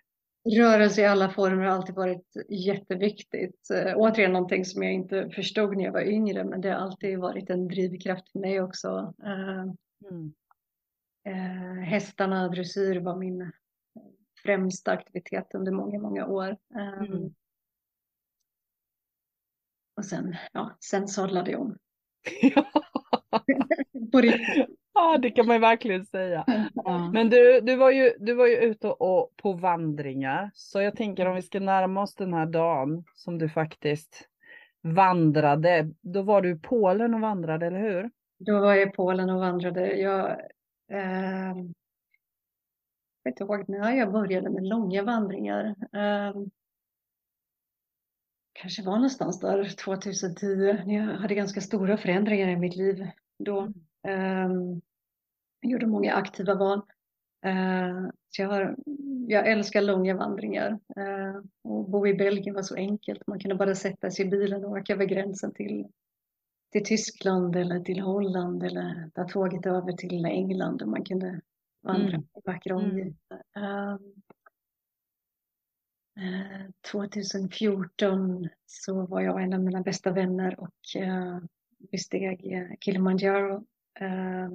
Rörelse 0.56 1.00
i 1.00 1.06
alla 1.06 1.28
former 1.28 1.64
har 1.64 1.72
alltid 1.72 1.94
varit 1.94 2.26
jätteviktigt. 2.48 3.70
Eh, 3.70 3.92
återigen 3.96 4.32
någonting 4.32 4.64
som 4.64 4.82
jag 4.82 4.92
inte 4.92 5.30
förstod 5.30 5.76
när 5.76 5.84
jag 5.84 5.92
var 5.92 6.08
yngre, 6.08 6.44
men 6.44 6.60
det 6.60 6.68
har 6.68 6.76
alltid 6.76 7.18
varit 7.18 7.50
en 7.50 7.68
drivkraft 7.68 8.32
för 8.32 8.38
mig 8.38 8.60
också. 8.60 9.14
Eh, 9.24 9.72
Mm. 10.10 10.32
eh, 11.24 11.84
hästarna, 11.84 12.48
dressyr 12.48 13.00
var 13.00 13.16
min 13.16 13.52
främsta 14.46 14.92
aktivitet 14.92 15.54
under 15.54 15.72
många, 15.72 15.98
många 15.98 16.26
år. 16.26 16.48
Eh, 16.48 17.02
Mm. 17.02 17.34
Och 19.96 20.04
sen, 20.04 20.36
ja, 20.52 20.76
sen 20.80 21.08
sadlade 21.08 21.50
jag 21.50 21.60
om. 21.60 21.76
På 24.12 24.20
riktigt. 24.20 24.66
ja, 24.94 25.18
det 25.18 25.30
kan 25.30 25.46
man 25.46 25.56
ju 25.56 25.60
verkligen 25.60 26.06
säga. 26.06 26.44
Ja. 26.74 27.10
Men 27.12 27.30
du, 27.30 27.60
du, 27.60 27.76
var 27.76 27.90
ju, 27.90 28.12
du 28.18 28.34
var 28.34 28.46
ju 28.46 28.56
ute 28.56 28.88
och, 28.88 29.36
på 29.36 29.52
vandringar. 29.52 30.50
Så 30.54 30.80
jag 30.80 30.96
tänker 30.96 31.26
om 31.26 31.34
vi 31.34 31.42
ska 31.42 31.60
närma 31.60 32.02
oss 32.02 32.14
den 32.14 32.34
här 32.34 32.46
dagen 32.46 33.04
som 33.14 33.38
du 33.38 33.48
faktiskt 33.48 34.28
vandrade. 34.82 35.90
Då 36.00 36.22
var 36.22 36.42
du 36.42 36.50
i 36.50 36.58
Polen 36.58 37.14
och 37.14 37.20
vandrade, 37.20 37.66
eller 37.66 37.80
hur? 37.80 38.10
Då 38.38 38.60
var 38.60 38.74
jag 38.74 38.88
i 38.88 38.90
Polen 38.90 39.30
och 39.30 39.40
vandrade. 39.40 39.96
Jag 39.96 40.30
eh, 40.92 41.54
vet 43.26 43.40
inte 43.40 43.44
ihåg 43.44 43.68
när 43.68 43.92
jag 43.92 44.12
började 44.12 44.50
med 44.50 44.66
långa 44.66 45.02
vandringar. 45.02 45.64
Eh, 45.92 46.34
kanske 48.52 48.82
var 48.82 48.94
någonstans 48.94 49.40
där 49.40 49.68
2010 49.84 50.46
när 50.86 50.94
jag 50.94 51.16
hade 51.16 51.34
ganska 51.34 51.60
stora 51.60 51.96
förändringar 51.96 52.48
i 52.48 52.56
mitt 52.56 52.76
liv 52.76 53.06
då. 53.38 53.62
Eh, 54.08 54.50
jag 55.60 55.70
gjorde 55.72 55.86
många 55.86 56.14
aktiva 56.14 56.54
val. 56.54 56.82
Eh, 57.44 58.08
så 58.28 58.42
jag, 58.42 58.48
har, 58.48 58.76
jag 59.28 59.48
älskar 59.48 59.82
långa 59.82 60.16
vandringar. 60.16 60.78
Och 61.64 61.90
bo 61.90 62.06
i 62.06 62.14
Belgien 62.14 62.54
var 62.54 62.62
så 62.62 62.74
enkelt. 62.74 63.26
Man 63.26 63.38
kunde 63.40 63.54
bara 63.54 63.74
sätta 63.74 64.10
sig 64.10 64.26
i 64.26 64.30
bilen 64.30 64.64
och 64.64 64.70
åka 64.70 64.92
över 64.92 65.04
gränsen 65.04 65.52
till, 65.52 65.86
till 66.72 66.84
Tyskland 66.84 67.56
eller 67.56 67.80
till 67.80 68.00
Holland 68.00 68.62
eller 68.62 69.10
ta 69.14 69.24
tåget 69.24 69.66
över 69.66 69.92
till 69.92 70.24
England 70.24 70.82
och 70.82 70.88
man 70.88 71.04
kunde 71.04 71.40
vandra 71.86 72.08
Mm. 72.16 72.20
i 72.36 72.40
vackra 72.44 72.74
Mm. 72.74 72.84
omgivningar. 72.84 73.16
Eh, 73.56 73.98
eh, 76.16 76.70
2014 76.92 78.48
så 78.66 79.06
var 79.06 79.20
jag 79.20 79.42
en 79.42 79.52
av 79.54 79.60
mina 79.60 79.80
bästa 79.82 80.10
vänner 80.12 80.60
och 80.60 80.96
eh, 81.02 81.38
besteg 81.78 82.52
eh, 82.52 82.68
Kilimanjaro. 82.80 83.66
Eh, 84.00 84.50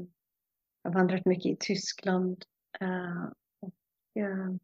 jag 0.84 0.92
har 0.92 0.94
vandrat 0.94 1.26
mycket 1.26 1.46
i 1.52 1.58
Tyskland. 1.60 2.44
eh, 2.80 3.26
och, 3.60 4.22
eh, 4.22 4.56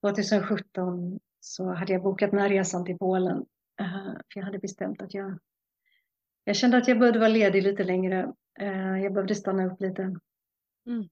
2017 0.00 1.20
så 1.40 1.72
hade 1.72 1.92
jag 1.92 2.02
bokat 2.02 2.30
den 2.30 2.40
här 2.40 2.48
resan 2.48 2.84
till 2.84 2.98
Polen. 2.98 3.46
eh, 3.80 4.12
för 4.32 4.40
jag 4.40 4.42
hade 4.44 4.58
bestämt 4.58 5.02
att 5.02 5.14
jag, 5.14 5.38
jag 6.44 6.56
kände 6.56 6.76
att 6.76 6.88
jag 6.88 6.98
behövde 6.98 7.18
vara 7.18 7.28
ledig 7.28 7.62
lite 7.62 7.84
längre. 7.84 8.32
eh, 8.60 8.98
jag 9.02 9.12
behövde 9.12 9.34
stanna 9.34 9.66
upp 9.66 9.80
lite. 9.80 10.02
Mm. 10.86 11.08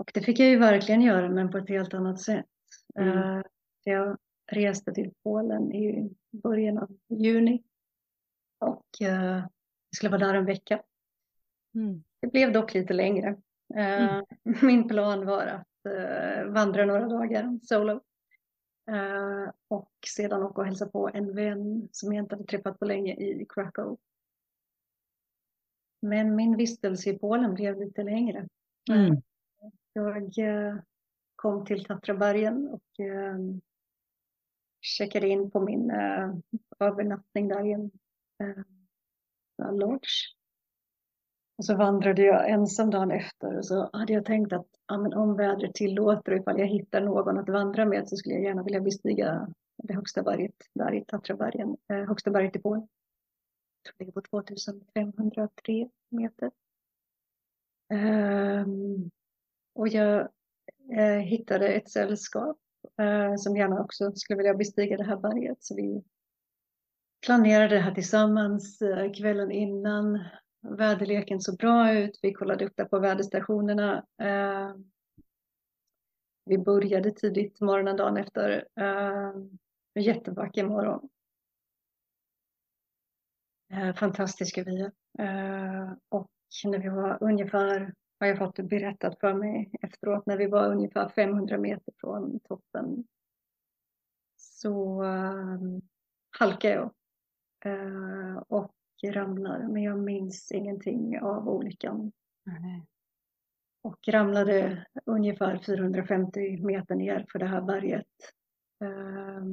Och 0.00 0.10
det 0.14 0.20
fick 0.20 0.38
jag 0.38 0.48
ju 0.48 0.58
verkligen 0.58 1.02
göra, 1.02 1.28
men 1.28 1.50
på 1.50 1.58
ett 1.58 1.68
helt 1.68 1.94
annat 1.94 2.20
sätt. 2.20 2.46
Mm. 2.94 3.18
Eh, 3.18 3.42
jag 3.84 4.18
reste 4.52 4.92
till 4.92 5.12
Polen 5.22 5.72
i 5.72 6.14
början 6.30 6.78
av 6.78 6.98
juni. 7.08 7.62
Och 8.58 9.02
eh, 9.02 9.44
skulle 9.96 10.10
vara 10.10 10.26
där 10.26 10.34
en 10.34 10.44
vecka. 10.44 10.82
Mm. 11.74 12.04
Det 12.20 12.28
blev 12.28 12.52
dock 12.52 12.74
lite 12.74 12.92
längre. 12.92 13.28
Eh, 13.74 14.20
Min 14.62 14.88
plan 14.88 15.26
var 15.26 15.46
att 15.46 15.66
vandra 16.46 16.84
några 16.84 17.08
dagar 17.08 17.58
solo. 17.62 18.00
Och 19.68 19.92
sedan 20.06 20.42
åka 20.42 20.60
och 20.60 20.66
hälsa 20.66 20.86
på 20.86 21.10
en 21.14 21.34
vän 21.34 21.88
som 21.92 22.12
jag 22.12 22.24
inte 22.24 22.34
hade 22.34 22.46
träffat 22.46 22.78
på 22.78 22.84
länge 22.84 23.14
i 23.14 23.46
Krakow. 23.48 23.98
Men 26.02 26.36
min 26.36 26.56
vistelse 26.56 27.10
i 27.10 27.18
Polen 27.18 27.54
blev 27.54 27.80
lite 27.80 28.02
längre. 28.02 28.48
Mm. 28.90 29.22
Jag 29.92 30.38
eh, 30.38 30.76
kom 31.36 31.64
till 31.64 31.84
Tatrabergen 31.84 32.68
och 32.68 33.00
ehm, 33.00 33.60
checkade 34.80 35.28
in 35.28 35.50
på 35.50 35.60
min 35.60 35.90
eh, 35.90 36.34
övernattning 36.78 37.48
där 37.48 37.66
i 37.66 37.72
eh, 37.72 38.64
en 39.68 39.76
lodge. 39.76 40.34
Och 41.58 41.64
så 41.64 41.76
vandrade 41.76 42.22
jag 42.22 42.50
ensam 42.50 42.90
dagen 42.90 43.10
efter 43.10 43.58
och 43.58 43.64
så 43.66 43.90
hade 43.92 44.12
jag 44.12 44.24
tänkt 44.24 44.52
att 44.52 44.66
ja, 44.86 44.98
men 44.98 45.12
om 45.14 45.36
vädret 45.36 45.74
tillåter 45.74 46.32
och 46.32 46.38
ifall 46.38 46.58
jag 46.58 46.66
hittar 46.66 47.00
någon 47.00 47.38
att 47.38 47.48
vandra 47.48 47.84
med 47.84 48.08
så 48.08 48.16
skulle 48.16 48.34
jag 48.34 48.44
gärna 48.44 48.62
vilja 48.62 48.80
bestiga 48.80 49.48
det 49.76 49.94
högsta 49.94 50.22
berget 50.22 50.54
där 50.74 50.94
i 50.94 51.04
Tatrabergen, 51.04 51.76
eh, 51.88 52.08
högsta 52.08 52.30
berget 52.30 52.56
i 52.56 52.58
Polen. 52.58 52.88
Jag 53.82 53.84
tror 53.84 53.94
det 53.98 54.04
ligger 54.04 54.12
på 54.12 54.42
2503 54.42 55.88
meter. 56.08 56.50
Ehm, 57.92 59.10
och 59.80 59.88
jag 59.88 60.28
eh, 60.96 61.18
hittade 61.18 61.68
ett 61.68 61.90
sällskap 61.90 62.56
eh, 63.00 63.34
som 63.36 63.56
gärna 63.56 63.80
också 63.80 64.12
skulle 64.12 64.36
vilja 64.36 64.54
bestiga 64.54 64.96
det 64.96 65.04
här 65.04 65.16
berget. 65.16 65.62
Så 65.64 65.76
vi 65.76 66.04
planerade 67.26 67.74
det 67.74 67.80
här 67.80 67.94
tillsammans 67.94 68.82
eh, 68.82 69.12
kvällen 69.12 69.50
innan. 69.50 70.24
Väderleken 70.78 71.40
såg 71.40 71.56
bra 71.56 71.92
ut. 71.92 72.18
Vi 72.22 72.32
kollade 72.32 72.66
upp 72.66 72.72
det 72.76 72.84
på 72.84 72.98
väderstationerna. 72.98 74.06
Eh, 74.22 74.74
vi 76.44 76.58
började 76.58 77.10
tidigt 77.10 77.60
morgonen 77.60 77.96
dagen 77.96 78.16
efter. 78.16 78.68
Eh, 78.80 79.28
en 79.94 80.02
jättevacker 80.02 80.64
morgon. 80.64 81.08
Eh, 83.72 83.94
fantastiska 83.94 84.64
vyer. 84.64 84.92
Eh, 85.18 85.92
och 86.08 86.30
när 86.64 86.78
vi 86.78 86.88
var 86.88 87.18
ungefär, 87.20 87.94
har 88.20 88.26
jag 88.26 88.38
fått 88.38 88.56
berättat 88.56 89.20
för 89.20 89.34
mig 89.34 89.70
efteråt, 89.82 90.26
när 90.26 90.36
vi 90.36 90.46
var 90.46 90.72
ungefär 90.72 91.08
500 91.08 91.58
meter 91.58 91.92
från 92.00 92.40
toppen 92.40 93.04
så 94.36 95.02
uh, 95.04 95.78
halkade 96.38 96.74
jag 96.74 96.92
uh, 97.66 98.36
och 98.36 98.74
ramlar. 99.04 99.68
Men 99.68 99.82
jag 99.82 99.98
minns 99.98 100.52
ingenting 100.52 101.20
av 101.20 101.48
olyckan. 101.48 102.12
Mm. 102.46 102.86
Och 103.82 104.08
ramlade 104.08 104.86
ungefär 105.04 105.58
450 105.58 106.56
meter 106.62 106.94
ner 106.94 107.26
för 107.32 107.38
det 107.38 107.46
här 107.46 107.60
berget. 107.60 108.06
Uh, 108.84 109.44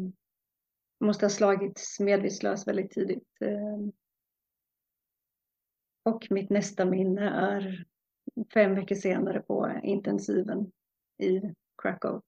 måste 0.99 1.25
ha 1.25 1.29
slagits 1.29 1.99
medvetslös 1.99 2.67
väldigt 2.67 2.91
tidigt. 2.91 3.37
Uh, 3.41 3.89
och 6.03 6.27
mitt 6.29 6.49
nästa 6.49 6.85
minne 6.85 7.29
är 7.29 7.85
fem 8.53 8.75
veckor 8.75 8.95
senare 8.95 9.39
på 9.39 9.79
intensiven 9.83 10.71
i 11.17 11.41
Krakow. 11.81 12.21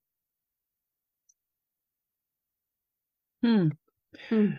Mm. 3.43 3.71
Mm. 4.31 4.51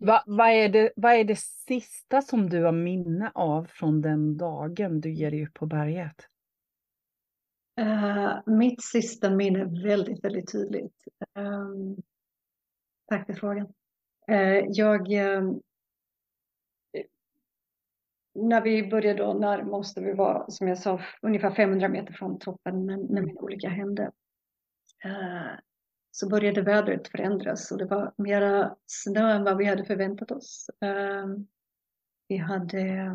Va, 0.00 0.22
vad, 0.26 0.48
är 0.48 0.68
det, 0.68 0.92
vad 0.96 1.12
är 1.12 1.24
det 1.24 1.38
sista 1.38 2.22
som 2.22 2.50
du 2.50 2.64
har 2.64 2.72
minne 2.72 3.30
av 3.34 3.64
från 3.64 4.00
den 4.00 4.36
dagen 4.36 5.00
du 5.00 5.12
ger 5.12 5.30
dig 5.30 5.46
upp 5.46 5.54
på 5.54 5.66
berget? 5.66 6.28
Uh, 7.80 8.38
mitt 8.46 8.82
sista 8.82 9.30
minne 9.30 9.60
är 9.60 9.82
väldigt, 9.82 10.24
väldigt 10.24 10.52
tydligt. 10.52 11.04
Um, 11.34 11.96
tack 13.06 13.26
för 13.26 13.34
frågan. 13.34 13.66
Uh, 14.30 14.64
jag, 14.68 15.12
uh, 15.12 15.56
när 18.38 18.60
vi 18.60 18.88
började 18.88 19.22
då 19.22 19.32
närma 19.32 19.76
oss, 19.76 19.96
vi 19.96 20.12
var 20.12 20.44
som 20.48 20.68
jag 20.68 20.78
sa 20.78 21.00
ungefär 21.22 21.50
500 21.50 21.88
meter 21.88 22.12
från 22.12 22.38
toppen 22.38 22.86
när, 22.86 22.96
när 22.96 23.22
min 23.22 23.38
olycka 23.38 23.68
hände 23.68 24.12
så 26.10 26.28
började 26.28 26.62
vädret 26.62 27.08
förändras 27.08 27.72
och 27.72 27.78
det 27.78 27.84
var 27.84 28.12
mera 28.16 28.76
snö 28.86 29.32
än 29.32 29.44
vad 29.44 29.56
vi 29.56 29.64
hade 29.64 29.84
förväntat 29.84 30.30
oss. 30.30 30.70
Ehm, 30.80 31.46
vi 32.28 32.36
hade, 32.36 33.08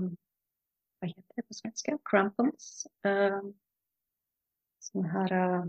vad 0.99 1.09
heter 1.09 1.33
det 1.35 1.41
på 1.41 1.53
svenska, 1.53 1.97
crampons. 2.03 2.87
Ehm, 3.03 3.53
sådana 4.79 5.09
här... 5.09 5.31
Eh, 5.31 5.65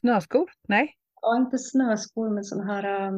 Snöskor? 0.00 0.50
Nej? 0.68 0.96
Ja, 1.22 1.36
inte 1.36 1.58
snöskor 1.58 2.30
men 2.30 2.44
sådana 2.44 2.72
här 2.72 3.12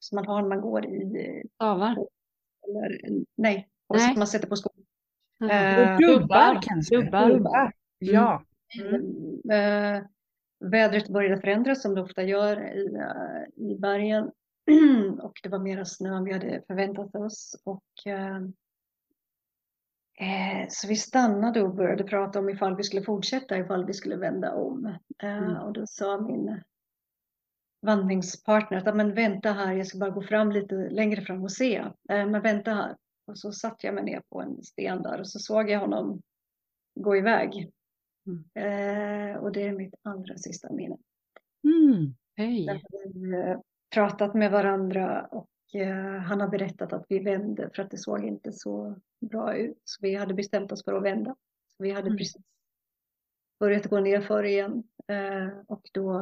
som 0.00 0.16
man 0.16 0.26
har 0.26 0.42
när 0.42 0.48
man 0.48 0.60
går 0.60 0.86
i... 0.86 1.42
Stavar? 1.54 2.06
Eller, 2.68 3.10
nej, 3.36 3.68
nej. 3.88 4.00
som 4.00 4.18
man 4.18 4.26
sätter 4.26 4.48
på 4.48 4.56
skor. 4.56 4.72
Uh, 5.42 5.98
dubbar 5.98 6.62
kanske? 6.62 6.96
Dubbar. 6.96 7.30
dubbar. 7.30 7.72
Ja. 7.98 8.42
Mm. 8.80 9.02
Uh, 9.52 10.06
Vädret 10.60 11.08
började 11.08 11.40
förändras 11.40 11.82
som 11.82 11.94
det 11.94 12.00
ofta 12.02 12.22
gör 12.22 12.76
i, 12.76 12.94
eh, 12.94 13.64
i 13.70 13.78
bergen 13.78 14.30
och 15.20 15.32
det 15.42 15.48
var 15.48 15.58
mera 15.58 15.84
snö 15.84 16.16
än 16.16 16.24
vi 16.24 16.32
hade 16.32 16.62
förväntat 16.66 17.14
oss. 17.14 17.62
Och, 17.64 18.06
eh, 18.06 18.36
eh, 20.20 20.66
så 20.68 20.88
vi 20.88 20.96
stannade 20.96 21.62
och 21.62 21.74
började 21.74 22.04
prata 22.04 22.38
om 22.38 22.48
ifall 22.48 22.76
vi 22.76 22.82
skulle 22.82 23.02
fortsätta, 23.02 23.58
ifall 23.58 23.86
vi 23.86 23.92
skulle 23.92 24.16
vända 24.16 24.54
om. 24.54 24.86
Eh, 25.22 25.38
mm. 25.38 25.56
Och 25.56 25.72
då 25.72 25.86
sa 25.86 26.20
min 26.20 26.60
vandringspartner 27.86 28.88
att 28.88 28.96
men 28.96 29.14
vänta 29.14 29.52
här, 29.52 29.74
jag 29.74 29.86
ska 29.86 29.98
bara 29.98 30.10
gå 30.10 30.22
fram 30.22 30.52
lite 30.52 30.74
längre 30.74 31.22
fram 31.22 31.42
och 31.42 31.52
se. 31.52 31.76
Eh, 32.08 32.26
men 32.26 32.42
vänta 32.42 32.74
här. 32.74 32.96
Och 33.26 33.38
så 33.38 33.52
satte 33.52 33.86
jag 33.86 33.94
mig 33.94 34.04
ner 34.04 34.22
på 34.28 34.40
en 34.40 34.62
sten 34.62 35.02
där 35.02 35.20
och 35.20 35.28
så 35.28 35.38
såg 35.38 35.70
jag 35.70 35.80
honom 35.80 36.22
gå 37.00 37.16
iväg. 37.16 37.70
Mm. 38.26 38.44
Eh, 38.54 39.36
och 39.36 39.52
det 39.52 39.62
är 39.62 39.72
mitt 39.72 39.94
allra 40.02 40.36
sista 40.36 40.72
minne. 40.72 40.96
Mm. 41.64 42.14
Hej. 42.36 42.82
Vi 43.14 43.32
har 43.32 43.50
eh, 43.50 43.60
pratat 43.94 44.34
med 44.34 44.50
varandra 44.50 45.26
och 45.30 45.48
eh, 45.74 46.18
han 46.20 46.40
har 46.40 46.48
berättat 46.48 46.92
att 46.92 47.06
vi 47.08 47.18
vände 47.18 47.70
för 47.74 47.82
att 47.82 47.90
det 47.90 47.98
såg 47.98 48.24
inte 48.24 48.52
så 48.52 48.96
bra 49.20 49.56
ut. 49.56 49.80
Så 49.84 49.98
vi 50.02 50.14
hade 50.14 50.34
bestämt 50.34 50.72
oss 50.72 50.84
för 50.84 50.92
att 50.92 51.02
vända. 51.02 51.36
Så 51.76 51.82
vi 51.82 51.90
hade 51.90 52.06
mm. 52.06 52.18
precis 52.18 52.42
börjat 53.60 53.86
gå 53.86 54.00
ner 54.00 54.20
för 54.20 54.44
igen 54.44 54.82
och 55.66 55.88
då 55.92 56.12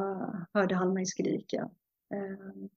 hörde 0.53 0.75
han 0.75 0.93
mig 0.93 1.05
skrika. 1.05 1.69
Eh, 2.13 2.67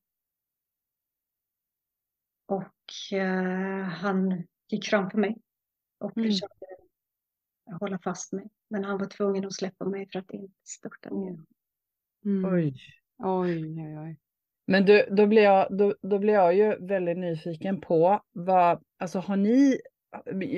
och 2.47 3.17
eh, 3.19 3.83
han 3.83 4.45
gick 4.69 4.87
framför 4.87 5.19
mig 5.19 5.37
och 5.99 6.17
mm. 6.17 6.31
försökte 6.31 6.67
hålla 7.81 7.99
fast 7.99 8.33
mig. 8.33 8.49
Men 8.69 8.85
han 8.85 8.99
var 8.99 9.07
tvungen 9.07 9.45
att 9.45 9.55
släppa 9.55 9.85
mig 9.85 10.09
för 10.13 10.19
att 10.19 10.31
inte 10.31 10.55
störta 10.65 11.11
ner. 11.11 11.39
Mm. 12.25 12.55
Oj. 12.55 12.75
Oj, 13.19 13.83
oj, 13.83 13.99
oj. 13.99 14.17
Men 14.67 14.85
du, 14.85 15.09
då, 15.11 15.27
blir 15.27 15.43
jag, 15.43 15.77
då, 15.77 15.95
då 16.03 16.19
blir 16.19 16.35
jag 16.35 16.55
ju 16.55 16.87
väldigt 16.87 17.19
nyfiken 17.19 17.81
på 17.81 18.23
vad, 18.33 18.85
alltså 18.99 19.19
har 19.19 19.37
ni, 19.37 19.81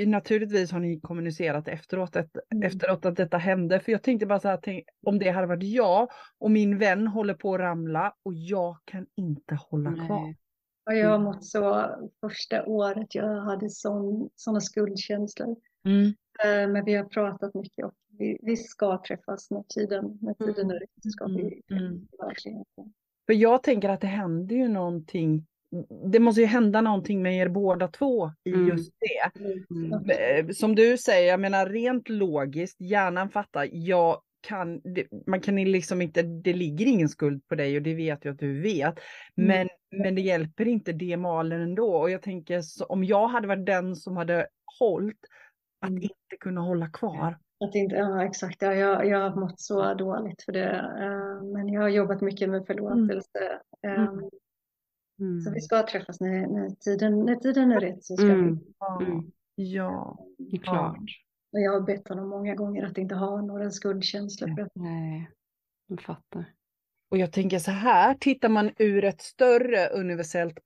naturligtvis 0.07 0.73
har 0.73 0.81
ni 0.81 1.01
kommunicerat 1.01 1.69
efteråt, 1.69 2.17
ett, 2.17 2.37
mm. 2.53 2.63
efteråt 2.63 3.05
att 3.05 3.17
detta 3.17 3.37
hände, 3.37 3.81
för 3.81 3.93
jag 3.93 4.03
tänkte 4.03 4.27
bara 4.27 4.41
så 4.41 4.49
här, 4.49 4.61
tänk, 4.63 4.85
om 5.07 5.19
det 5.19 5.31
hade 5.31 5.47
varit 5.47 5.63
jag 5.63 6.09
och 6.39 6.51
min 6.51 6.79
vän 6.79 7.07
håller 7.07 7.35
på 7.35 7.55
att 7.55 7.61
ramla 7.61 8.15
och 8.23 8.35
jag 8.35 8.77
kan 8.85 9.07
inte 9.17 9.55
hålla 9.55 9.91
Nej. 9.91 10.07
kvar. 10.07 10.35
Och 10.87 10.97
jag 10.97 11.09
har 11.09 11.15
mm. 11.15 11.25
mått 11.25 11.45
så 11.45 11.91
första 12.21 12.67
året, 12.67 13.15
jag 13.15 13.41
hade 13.41 13.71
sådana 13.71 14.61
skuldkänslor. 14.61 15.57
Mm. 15.85 16.07
Eh, 16.45 16.73
men 16.73 16.85
vi 16.85 16.95
har 16.95 17.05
pratat 17.05 17.55
mycket 17.55 17.85
och 17.85 17.95
vi, 18.19 18.39
vi 18.43 18.57
ska 18.57 19.03
träffas 19.07 19.51
när 19.51 19.63
tiden, 19.63 20.19
när 20.21 20.35
tiden 20.35 20.71
är 20.71 20.75
rätt. 20.75 21.13
Ska 21.13 21.27
vi 21.27 21.63
mm. 21.71 21.85
mm. 21.85 22.09
verkligen. 22.19 22.65
För 23.27 23.35
jag 23.35 23.63
tänker 23.63 23.89
att 23.89 24.01
det 24.01 24.07
händer 24.07 24.57
ju 24.57 24.69
någonting 24.69 25.47
det 26.13 26.19
måste 26.19 26.41
ju 26.41 26.47
hända 26.47 26.81
någonting 26.81 27.23
med 27.23 27.37
er 27.37 27.49
båda 27.49 27.89
två 27.89 28.33
i 28.45 28.53
mm. 28.53 28.69
just 28.69 28.93
det. 29.01 29.41
Mm. 29.71 30.11
Eh, 30.11 30.53
som 30.53 30.75
du 30.75 30.97
säger, 30.99 31.31
jag 31.31 31.41
menar 31.41 31.67
rent 31.67 32.09
logiskt, 32.09 32.81
hjärnan 32.81 33.31
fattar, 33.31 33.69
jag 33.73 34.21
kan, 34.41 34.81
det, 34.81 35.07
man 35.27 35.41
kan 35.41 35.57
liksom 35.57 36.03
inte, 36.03 36.23
det 36.23 36.53
ligger 36.53 36.87
ingen 36.87 37.09
skuld 37.09 37.49
på 37.49 37.55
dig 37.55 37.77
och 37.77 37.83
det 37.83 37.95
vet 37.95 38.25
jag 38.25 38.33
att 38.33 38.39
du 38.39 38.61
vet. 38.61 38.95
Men, 39.35 39.61
mm. 39.61 40.03
men 40.03 40.15
det 40.15 40.21
hjälper 40.21 40.69
inte 40.69 40.93
det 40.93 41.17
malen 41.17 41.61
ändå. 41.61 41.97
Och 41.97 42.11
jag 42.11 42.23
tänker, 42.23 42.61
så, 42.61 42.85
om 42.85 43.05
jag 43.05 43.29
hade 43.29 43.49
varit 43.49 43.67
den 43.67 43.97
som 43.97 44.17
hade 44.17 44.47
hållit, 44.79 45.19
att 45.81 45.91
mm. 45.91 46.03
inte 46.03 46.37
kunna 46.41 46.61
hålla 46.61 46.89
kvar. 46.89 47.39
Att 47.65 47.75
inte, 47.75 47.97
ja 47.97 48.25
exakt, 48.25 48.63
ja, 48.63 48.75
jag, 48.75 49.07
jag 49.07 49.31
har 49.31 49.41
mått 49.41 49.61
så 49.61 49.95
dåligt 49.95 50.43
för 50.43 50.53
det. 50.53 50.71
Uh, 51.01 51.53
men 51.53 51.69
jag 51.69 51.81
har 51.81 51.89
jobbat 51.89 52.21
mycket 52.21 52.51
med 52.51 52.67
förlåtelse. 52.67 53.61
Mm. 53.83 54.31
Mm. 55.21 55.41
Så 55.41 55.51
vi 55.51 55.61
ska 55.61 55.83
träffas 55.87 56.21
när, 56.21 56.47
när, 56.47 56.71
tiden, 56.71 57.27
när 57.27 57.37
tiden 57.37 57.73
är 57.73 57.81
rätt. 57.81 58.05
Så 58.05 58.17
ska 58.17 58.27
mm. 58.27 58.59
vi. 58.99 59.05
Mm. 59.05 59.31
Ja, 59.55 60.27
det 60.39 60.57
är 60.57 60.61
klart. 60.61 61.23
Och 61.53 61.61
jag 61.61 61.73
har 61.73 61.81
bett 61.81 62.09
honom 62.09 62.29
många 62.29 62.55
gånger 62.55 62.87
att 62.87 62.99
inte 62.99 63.15
ha 63.15 63.41
några 63.43 63.71
skuldkänslor. 63.71 64.69
Nej, 64.75 65.31
jag 65.87 66.03
fattar. 66.03 66.45
Och 67.11 67.19
jag 67.19 67.33
tänker 67.33 67.59
så 67.59 67.71
här, 67.71 68.15
tittar 68.15 68.49
man 68.49 68.71
ur 68.79 69.05
ett 69.05 69.21
större 69.21 69.89
universellt 69.89 70.59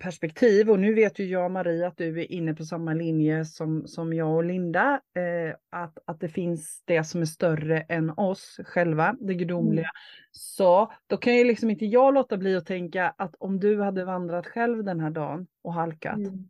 perspektiv 0.00 0.70
och 0.70 0.80
nu 0.80 0.94
vet 0.94 1.18
ju 1.18 1.24
jag 1.24 1.50
Marie 1.50 1.86
att 1.86 1.96
du 1.96 2.20
är 2.20 2.32
inne 2.32 2.54
på 2.54 2.64
samma 2.64 2.94
linje 2.94 3.44
som, 3.44 3.86
som 3.86 4.12
jag 4.12 4.36
och 4.36 4.44
Linda, 4.44 5.00
eh, 5.16 5.80
att, 5.82 5.98
att 6.04 6.20
det 6.20 6.28
finns 6.28 6.82
det 6.84 7.04
som 7.04 7.20
är 7.20 7.26
större 7.26 7.80
än 7.80 8.10
oss 8.10 8.60
själva, 8.64 9.16
det 9.20 9.34
gudomliga. 9.34 9.84
Mm. 9.84 9.92
Så 10.30 10.92
då 11.06 11.16
kan 11.16 11.36
ju 11.36 11.44
liksom 11.44 11.70
inte 11.70 11.86
jag 11.86 12.14
låta 12.14 12.36
bli 12.36 12.56
att 12.56 12.66
tänka 12.66 13.14
att 13.18 13.34
om 13.38 13.60
du 13.60 13.82
hade 13.82 14.04
vandrat 14.04 14.46
själv 14.46 14.84
den 14.84 15.00
här 15.00 15.10
dagen 15.10 15.46
och 15.62 15.74
halkat. 15.74 16.16
Mm. 16.16 16.48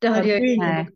Det 0.00 0.08
hade 0.08 0.28
jag 0.28 0.40
inte. 0.40 0.86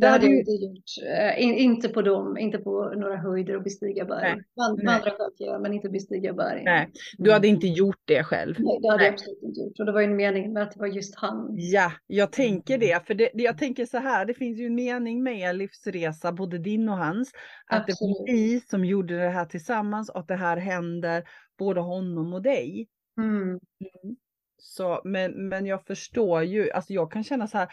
Det 0.00 0.06
hade 0.06 0.26
jag 0.26 0.38
inte 0.38 0.50
gjort. 0.50 0.84
Uh, 1.02 1.42
in, 1.42 1.54
inte 1.54 1.88
på 1.88 2.02
dem, 2.02 2.38
inte 2.38 2.58
på 2.58 2.92
några 2.96 3.16
höjder 3.16 3.56
och 3.56 3.62
bestiga 3.62 4.04
berg. 4.04 4.42
Vandra 4.56 5.10
själv 5.10 5.62
men 5.62 5.72
inte 5.74 5.88
bestiga 5.88 6.32
berg. 6.32 6.62
Nej, 6.64 6.90
du 7.18 7.32
hade 7.32 7.48
inte 7.48 7.66
gjort 7.66 8.02
det 8.04 8.24
själv. 8.24 8.54
Nej, 8.58 8.78
det 8.82 8.88
hade 8.88 8.98
Nej. 8.98 9.06
jag 9.06 9.14
absolut 9.14 9.42
inte 9.42 9.60
gjort. 9.60 9.78
Och 9.78 9.86
det 9.86 9.92
var 9.92 10.00
ju 10.00 10.06
en 10.06 10.16
mening 10.16 10.52
med 10.52 10.62
att 10.62 10.72
det 10.72 10.80
var 10.80 10.86
just 10.86 11.14
han. 11.16 11.54
Ja, 11.56 11.92
jag 12.06 12.32
tänker 12.32 12.78
det. 12.78 13.06
För 13.06 13.14
det, 13.14 13.30
jag 13.34 13.58
tänker 13.58 13.86
så 13.86 13.98
här, 13.98 14.24
det 14.24 14.34
finns 14.34 14.58
ju 14.58 14.66
en 14.66 14.74
mening 14.74 15.22
med 15.22 15.38
er 15.38 15.52
livsresa, 15.52 16.32
både 16.32 16.58
din 16.58 16.88
och 16.88 16.96
hans. 16.96 17.32
Att 17.66 17.90
absolut. 17.90 18.16
det 18.26 18.32
var 18.32 18.36
ni 18.36 18.60
som 18.60 18.84
gjorde 18.84 19.18
det 19.18 19.30
här 19.30 19.44
tillsammans 19.46 20.10
och 20.10 20.20
att 20.20 20.28
det 20.28 20.36
här 20.36 20.56
händer 20.56 21.24
både 21.58 21.80
honom 21.80 22.32
och 22.34 22.42
dig. 22.42 22.88
Mm. 23.18 23.42
Mm. 23.42 24.16
Så, 24.62 25.00
men, 25.04 25.48
men 25.48 25.66
jag 25.66 25.86
förstår 25.86 26.42
ju, 26.42 26.70
alltså 26.70 26.92
jag 26.92 27.12
kan 27.12 27.24
känna 27.24 27.46
så 27.46 27.58
här, 27.58 27.68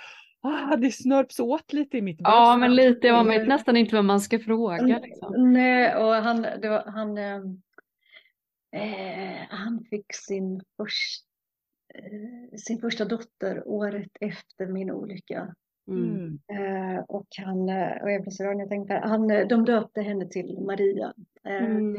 ah, 0.48 0.76
det 0.76 0.92
snörps 0.92 1.40
åt 1.40 1.74
lite 1.74 1.98
i 1.98 2.02
mitt 2.02 2.18
bröst. 2.18 2.36
Ja, 2.36 2.58
men 2.58 2.76
lite. 2.76 3.12
Man 3.12 3.28
vet 3.28 3.48
nästan 3.48 3.78
inte 3.78 3.96
vad 3.96 4.06
man 4.06 4.22
ska 4.22 4.40
fråga. 4.40 4.78
Mm. 4.78 5.02
Liksom. 5.02 5.54
Nej, 5.54 5.96
och 5.96 6.14
han, 6.14 6.42
det 6.42 6.70
var, 6.70 6.84
han, 6.86 7.18
eh, 7.18 7.36
eh, 8.82 9.46
han 9.50 9.86
fick 9.90 10.14
sin, 10.14 10.62
först, 10.78 11.26
eh, 11.94 12.58
sin 12.58 12.80
första 12.80 13.06
dotter 13.06 13.68
året 13.68 14.12
efter 14.20 14.68
min 14.68 14.92
olycka. 14.92 15.56
Mm. 15.88 16.16
Mm. 16.16 16.96
Eh, 16.96 17.04
och 17.08 17.28
han, 17.38 17.70
eh, 17.70 18.02
och 18.02 18.12
jag 18.12 18.22
blev 18.22 18.32
så 18.32 18.44
rörd 18.44 18.56
när 18.56 18.64
jag 18.64 18.70
tänkte, 18.70 18.94
han, 18.94 19.32
eh, 19.32 19.48
de 19.48 19.66
döpte 19.66 20.02
henne 20.02 20.28
till 20.28 20.60
Maria. 20.60 21.14
Eh, 21.44 21.66
Mm, 21.66 21.94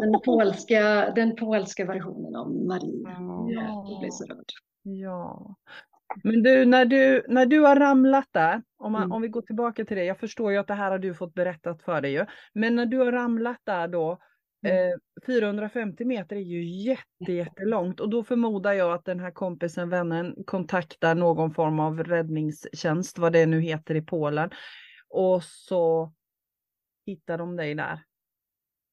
den, 0.00 0.20
polska, 0.24 1.12
den 1.14 1.36
polska 1.36 1.84
versionen 1.84 2.36
av 2.36 2.50
Maria. 2.50 3.08
Ja. 3.08 3.46
Jag 3.50 4.00
blev 4.00 4.10
så 4.10 4.24
rörd. 4.24 4.44
Ja. 4.82 5.54
Men 6.24 6.42
du, 6.42 6.64
när 6.64 6.84
du, 6.84 7.24
när 7.28 7.46
du 7.46 7.60
har 7.60 7.76
ramlat 7.76 8.28
där, 8.30 8.62
om, 8.78 8.92
man, 8.92 9.02
Mm. 9.02 9.12
om 9.12 9.22
vi 9.22 9.28
går 9.28 9.42
tillbaka 9.42 9.84
till 9.84 9.96
det, 9.96 10.04
jag 10.04 10.18
förstår 10.18 10.52
ju 10.52 10.58
att 10.58 10.66
det 10.66 10.74
här 10.74 10.90
har 10.90 10.98
du 10.98 11.14
fått 11.14 11.34
berättat 11.34 11.82
för 11.82 12.00
dig 12.00 12.12
ju, 12.12 12.26
men 12.54 12.76
när 12.76 12.86
du 12.86 12.98
har 12.98 13.12
ramlat 13.12 13.58
där 13.64 13.88
då, 13.88 14.18
Mm. 14.66 14.92
eh, 14.92 14.96
450 15.26 16.04
meter 16.04 16.36
är 16.36 16.40
ju 16.40 16.64
jätte, 16.64 17.32
jättelångt 17.32 18.00
och 18.00 18.10
då 18.10 18.24
förmodar 18.24 18.72
jag 18.72 18.92
att 18.92 19.04
den 19.04 19.20
här 19.20 19.30
kompisen, 19.30 19.88
vännen, 19.88 20.34
kontaktar 20.46 21.14
någon 21.14 21.54
form 21.54 21.80
av 21.80 22.04
räddningstjänst, 22.04 23.18
vad 23.18 23.32
det 23.32 23.46
nu 23.46 23.60
heter 23.60 23.94
i 23.94 24.02
Polen, 24.02 24.50
och 25.08 25.44
så 25.44 26.12
hittar 27.06 27.38
de 27.38 27.56
dig 27.56 27.74
där. 27.74 27.98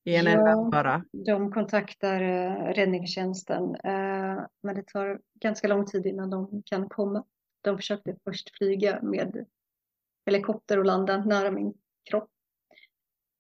I 0.07 0.15
en 0.15 0.25
Ja. 0.25 0.31
enda 0.31 0.69
bara. 0.69 1.03
De 1.11 1.51
kontaktar 1.51 2.21
eh, 2.21 2.73
räddningstjänsten, 2.73 3.63
eh, 3.75 4.45
men 4.63 4.75
det 4.75 4.87
tar 4.87 5.19
ganska 5.39 5.67
lång 5.67 5.85
tid 5.85 6.05
innan 6.05 6.29
de 6.29 6.61
kan 6.65 6.89
komma. 6.89 7.23
De 7.61 7.77
försökte 7.77 8.15
först 8.23 8.57
flyga 8.57 9.01
med 9.01 9.45
helikopter 10.25 10.77
och 10.79 10.85
landa 10.85 11.17
nära 11.25 11.51
min 11.51 11.73
kropp. 12.09 12.29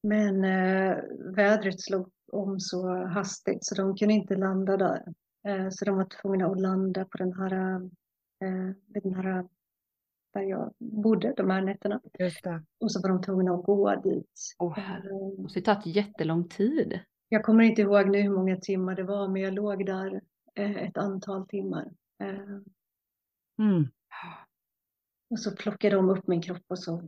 Men 0.03 0.43
eh, 0.43 0.97
vädret 1.35 1.81
slog 1.81 2.09
om 2.31 2.59
så 2.59 3.05
hastigt 3.05 3.65
så 3.65 3.75
de 3.75 3.95
kunde 3.95 4.13
inte 4.13 4.35
landa 4.35 4.77
där. 4.77 5.03
Eh, 5.47 5.69
så 5.69 5.85
de 5.85 5.95
var 5.95 6.21
tvungna 6.21 6.45
att 6.47 6.61
landa 6.61 7.05
på 7.05 7.17
den 7.17 7.33
här, 7.33 7.75
eh, 8.43 8.71
den 8.85 9.13
här 9.15 9.45
där 10.37 10.43
jag 10.49 10.73
bodde 10.79 11.33
de 11.37 11.49
här 11.49 11.61
nätterna. 11.61 12.01
Och 12.79 12.91
så 12.91 13.01
var 13.01 13.09
de 13.09 13.21
tvungna 13.21 13.53
att 13.53 13.63
gå 13.65 13.95
dit. 13.95 14.55
Åh, 14.59 14.79
Det 15.03 15.41
måste 15.41 15.59
ju 15.59 15.65
tagit 15.65 15.85
jättelång 15.85 16.47
tid. 16.49 16.99
Jag 17.29 17.43
kommer 17.43 17.63
inte 17.63 17.81
ihåg 17.81 18.09
nu 18.09 18.21
hur 18.21 18.29
många 18.29 18.57
timmar 18.57 18.95
det 18.95 19.03
var, 19.03 19.27
men 19.27 19.41
jag 19.41 19.53
låg 19.53 19.85
där 19.85 20.21
eh, 20.55 20.75
ett 20.77 20.97
antal 20.97 21.47
timmar. 21.47 21.91
Eh, 22.23 22.59
Mm. 23.59 23.85
Och 25.29 25.39
så 25.39 25.55
plockade 25.55 25.95
de 25.95 26.09
upp 26.09 26.27
min 26.27 26.41
kropp 26.41 26.63
och 26.67 26.79
så 26.79 27.07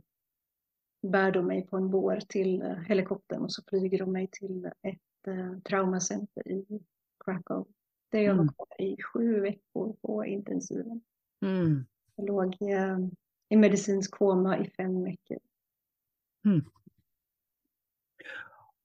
bär 1.06 1.32
de 1.32 1.46
mig 1.46 1.66
på 1.66 1.76
en 1.76 1.90
bår 1.90 2.20
till 2.28 2.62
eh, 2.62 2.74
helikoptern 2.76 3.42
och 3.42 3.52
så 3.52 3.62
flyger 3.68 3.98
de 3.98 4.12
mig 4.12 4.28
till 4.32 4.70
ett 4.82 5.62
traumacenter 5.64 6.48
i 6.48 6.80
Krakow. 7.24 7.66
Där 8.12 8.18
jag 8.20 8.34
var 8.34 8.42
Mm. 8.42 8.54
kvar 8.54 8.80
i 8.86 8.96
sju 9.02 9.40
veckor 9.40 9.96
på 10.02 10.24
intensiven. 10.26 11.00
Mm. 11.44 11.84
Jag 12.20 12.26
låg 12.26 12.62
eh, 12.62 12.98
i 13.48 13.56
medicinsk 13.56 14.10
koma 14.10 14.58
i 14.58 14.70
fem 14.70 15.04
veckor. 15.04 15.38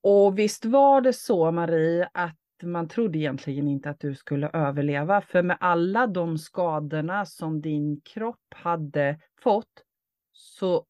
Och 0.01 0.39
visst 0.39 0.65
var 0.65 1.01
det 1.01 1.13
så 1.13 1.51
Marie 1.51 2.09
att 2.13 2.37
man 2.63 2.87
trodde 2.87 3.17
egentligen 3.17 3.67
inte 3.67 3.89
att 3.89 3.99
du 3.99 4.15
skulle 4.15 4.49
överleva 4.53 5.21
för 5.21 5.43
med 5.43 5.57
alla 5.59 6.07
de 6.07 6.37
skadorna 6.37 7.25
som 7.25 7.61
din 7.61 8.01
kropp 8.01 8.53
hade 8.55 9.19
fått 9.41 9.83
så, 10.31 10.85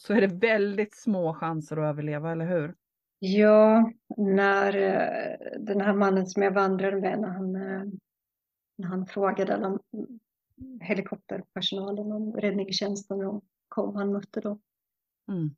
så 0.00 0.12
är 0.12 0.20
det 0.20 0.26
väldigt 0.26 0.94
små 0.94 1.34
chanser 1.34 1.76
att 1.76 1.90
överleva, 1.90 2.32
eller 2.32 2.46
hur? 2.46 2.74
Ja, 3.18 3.92
när 4.16 4.76
eh, 4.76 5.58
den 5.58 5.80
här 5.80 5.92
mannen 5.94 6.26
som 6.26 6.42
jag 6.42 6.50
vandrade 6.50 7.00
med, 7.00 7.20
när 7.20 7.28
han, 7.28 7.56
eh, 7.56 7.82
när 8.78 8.88
han 8.88 9.06
frågade 9.06 9.54
alla 9.54 9.78
helikopterpersonalen 10.80 12.12
om 12.12 12.32
räddningstjänsten 12.32 13.18
de 13.18 13.40
kom, 13.68 13.96
han 13.96 14.12
mötte 14.12 14.40
dem. 14.40 14.60
Mm. 15.28 15.50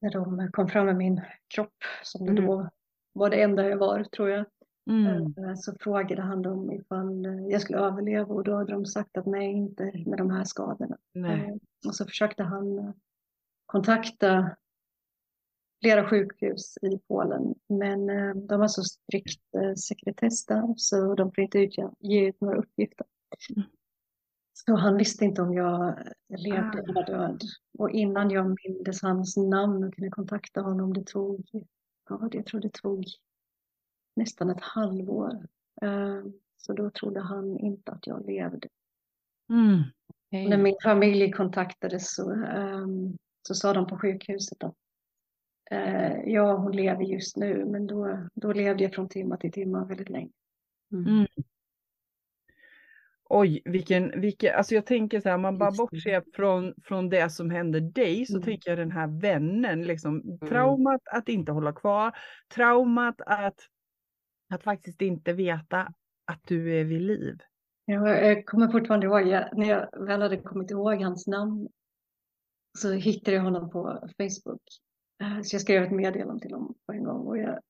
När 0.00 0.10
de 0.10 0.48
kom 0.52 0.68
fram 0.68 0.86
med 0.86 0.96
min 0.96 1.20
kropp, 1.54 1.74
som 2.02 2.26
det 2.26 2.32
Mm. 2.32 2.44
då 2.46 2.70
var 3.12 3.30
det 3.30 3.42
enda 3.42 3.68
jag 3.68 3.76
var, 3.78 4.04
tror 4.04 4.28
jag. 4.30 4.44
Mm. 4.90 5.16
Eh, 5.16 5.54
Så 5.54 5.74
frågade 5.80 6.22
han 6.22 6.42
dem 6.42 6.72
ifall 6.72 7.26
eh, 7.26 7.46
jag 7.48 7.60
skulle 7.60 7.78
överleva 7.78 8.34
och 8.34 8.44
då 8.44 8.54
hade 8.56 8.72
de 8.72 8.86
sagt 8.86 9.16
att 9.16 9.26
nej, 9.26 9.52
inte 9.52 9.84
med 10.06 10.18
de 10.18 10.30
här 10.30 10.44
skadorna. 10.44 10.98
Nej. 11.12 11.40
Eh, 11.48 11.54
Och 11.88 11.94
så 11.94 12.04
försökte 12.04 12.42
han 12.42 12.78
eh, 12.78 12.90
kontakta 13.66 14.56
flera 15.82 16.08
sjukhus 16.08 16.78
i 16.82 16.98
Polen, 17.08 17.54
men 17.68 18.10
eh, 18.10 18.34
de 18.34 18.60
har 18.60 18.68
så 18.68 18.82
strikt 18.82 19.54
eh, 19.54 19.74
sekretess 19.74 20.46
där 20.46 20.74
så 20.76 21.14
de 21.14 21.32
får 21.32 21.44
inte 21.44 21.58
utge 21.58 21.90
ge 22.00 22.28
ut 22.28 22.40
några 22.40 22.56
uppgifter. 22.58 23.06
Så 24.52 24.76
han 24.76 24.96
visste 24.96 25.24
inte 25.24 25.42
om 25.42 25.54
jag 25.54 25.98
levde 26.28 26.78
eller 26.78 26.94
var 26.94 27.06
död. 27.06 27.42
Och 27.78 27.90
innan 27.90 28.30
jag 28.30 28.56
mindes 28.64 29.02
hans 29.02 29.36
namn 29.36 29.84
och 29.84 29.94
kunde 29.94 30.10
kontakta 30.10 30.60
honom, 30.60 30.92
det 30.92 31.06
tog, 31.06 31.48
ja, 32.08 32.28
jag 32.32 32.46
tror 32.46 32.60
det 32.60 32.72
tog 32.72 33.04
nästan 34.16 34.50
ett 34.50 34.60
halvår. 34.60 35.46
Eh, 35.82 36.22
Så 36.56 36.72
då 36.72 36.90
trodde 36.90 37.20
han 37.20 37.58
inte 37.58 37.92
att 37.92 38.06
jag 38.06 38.26
levde. 38.26 38.68
Mm. 39.50 39.80
Okej. 40.26 40.48
När 40.48 40.58
min 40.58 40.76
familj 40.82 41.32
kontaktades 41.32 42.14
så, 42.14 42.30
ehm, 42.32 43.16
så 43.48 43.54
sa 43.54 43.72
de 43.72 43.86
på 43.86 43.98
sjukhuset 43.98 44.64
att 44.64 44.74
eh, 45.70 46.20
ja, 46.26 46.56
hon 46.56 46.76
lever 46.76 47.04
just 47.04 47.36
nu, 47.36 47.64
men 47.64 47.86
då, 47.86 48.28
då 48.34 48.52
levde 48.52 48.82
jag 48.82 48.94
från 48.94 49.08
timme 49.08 49.36
till 49.36 49.52
timme 49.52 49.84
väldigt 49.88 50.10
länge. 50.10 50.32
Mm. 50.92 51.06
Mm. 51.06 51.26
Oj, 53.34 53.62
vilken, 53.64 54.20
vilken, 54.20 54.54
alltså 54.54 54.74
jag 54.74 54.86
tänker 54.86 55.20
så 55.20 55.28
här, 55.28 55.38
man 55.38 55.58
bara 55.58 55.70
bortser 55.70 56.22
från, 56.34 56.74
från 56.84 57.08
det 57.08 57.30
som 57.30 57.50
hände 57.50 57.80
dig, 57.80 58.26
så 58.26 58.32
Mm. 58.32 58.42
tänker 58.44 58.70
jag 58.70 58.78
den 58.78 58.90
här 58.92 59.20
vännen, 59.20 59.82
liksom 59.82 60.38
traumat 60.48 61.00
att 61.12 61.28
inte 61.28 61.52
hålla 61.52 61.72
kvar, 61.72 62.12
traumat 62.54 63.14
att, 63.26 63.56
att 64.54 64.62
faktiskt 64.62 65.02
inte 65.02 65.32
veta 65.32 65.80
att 66.24 66.40
du 66.46 66.80
är 66.80 66.84
vid 66.84 67.02
liv. 67.02 67.38
Jag, 67.84 68.26
jag 68.26 68.46
kommer 68.46 68.68
fortfarande 68.68 69.06
ihåg, 69.06 69.28
jag, 69.28 69.58
när 69.58 69.68
jag 69.68 70.06
väl 70.06 70.22
hade 70.22 70.36
kommit 70.36 70.70
ihåg 70.70 71.02
hans 71.02 71.26
namn 71.26 71.68
så 72.78 72.92
hittade 72.92 73.36
jag 73.36 73.42
honom 73.44 73.70
på 73.70 74.08
Facebook. 74.18 74.62
Eh, 75.22 75.40
Så 75.42 75.54
jag 75.54 75.62
skrev 75.62 75.82
ett 75.82 75.92
meddelande 75.92 76.42
till 76.42 76.52
honom 76.52 76.74
på 76.86 76.92
en 76.92 77.04
gång 77.04 77.26
och 77.26 77.38
jag, 77.38 77.60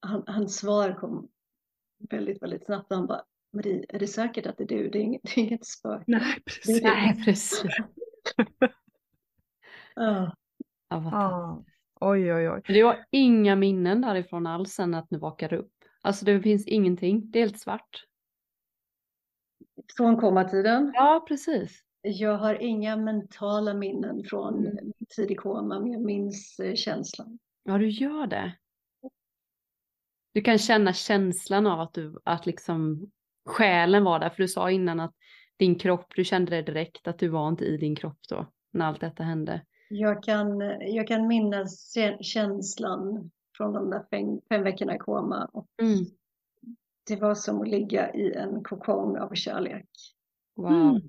han, 0.00 0.24
hans 0.26 0.56
svar 0.56 0.94
kom 1.00 1.28
väldigt, 2.10 2.42
väldigt 2.42 2.64
snabbt. 2.64 2.86
Han 2.90 3.06
bara, 3.06 3.22
Marie, 3.52 3.84
är 3.88 3.98
det 3.98 4.06
säkert 4.06 4.46
att 4.46 4.56
det 4.58 4.64
är 4.64 4.68
du? 4.68 4.88
Det 4.90 4.98
är 4.98 5.02
inget, 5.02 5.22
det 5.34 5.40
är 5.40 5.44
inget 5.44 5.66
spöke. 5.66 6.04
Nej, 6.06 6.40
precis. 6.44 6.82
Nej, 6.82 7.24
precis. 7.24 7.62
Ja. 9.94 10.34
Ja, 10.88 10.98
vad 10.98 11.12
Ja. 11.12 11.64
Oj, 12.00 12.34
oj, 12.34 12.50
oj. 12.50 12.62
Du 12.66 12.84
har 12.84 13.06
inga 13.10 13.56
minnen 13.56 14.00
därifrån 14.00 14.46
alls 14.46 14.72
sen 14.72 14.94
att 14.94 15.06
du 15.10 15.18
vakade 15.18 15.56
upp. 15.56 15.72
Alltså 16.02 16.24
det 16.24 16.40
finns 16.42 16.66
ingenting, 16.66 17.30
det 17.30 17.38
är 17.38 17.42
helt 17.42 17.60
svart. 17.60 18.04
Från 19.96 20.16
komatiden. 20.20 20.90
Ja, 20.94 21.24
precis. 21.28 21.82
Jag 22.02 22.38
har 22.38 22.54
inga 22.54 22.96
mentala 22.96 23.74
minnen 23.74 24.24
från 24.24 24.54
Mm. 24.58 24.74
min 24.84 25.06
tid 25.16 25.30
i 25.30 25.34
koma, 25.34 25.80
men 25.80 25.92
jag 25.92 26.02
minns 26.02 26.60
eh, 26.60 26.74
känslan. 26.74 27.38
Ja, 27.62 27.78
du 27.78 27.88
gör 27.88 28.26
det. 28.26 28.56
Du 30.34 30.40
kan 30.40 30.58
känna 30.58 30.92
känslan 30.92 31.66
av 31.66 31.80
att 31.80 31.94
du, 31.94 32.18
att 32.24 32.46
liksom 32.46 33.10
själen 33.48 34.04
var 34.04 34.18
där, 34.18 34.30
för 34.30 34.42
du 34.42 34.48
sa 34.48 34.70
innan 34.70 35.00
att 35.00 35.14
din 35.56 35.78
kropp, 35.78 36.06
du 36.16 36.24
kände 36.24 36.50
det 36.56 36.62
direkt 36.62 37.08
att 37.08 37.18
du 37.18 37.28
var 37.28 37.48
inte 37.48 37.64
i 37.64 37.76
din 37.76 37.96
kropp 37.96 38.18
då, 38.28 38.46
när 38.70 38.86
allt 38.86 39.00
detta 39.00 39.22
hände. 39.22 39.64
Jag 39.88 40.22
kan, 40.22 40.60
jag 40.80 41.08
kan 41.08 41.26
minnas 41.26 41.96
kä- 41.96 42.22
känslan 42.22 43.30
från 43.56 43.72
de 43.72 43.90
där 43.90 44.04
fem, 44.10 44.40
fem 44.48 44.62
veckorna 44.62 44.94
i 44.94 44.98
koma. 44.98 45.44
Och 45.52 45.66
Mm. 45.82 46.04
det 47.06 47.16
var 47.16 47.34
som 47.34 47.60
att 47.60 47.68
ligga 47.68 48.14
i 48.14 48.32
en 48.34 48.62
kokong 48.62 49.16
av 49.18 49.34
kärlek. 49.34 49.88
Wow. 50.56 50.70
Mm. 50.70 51.00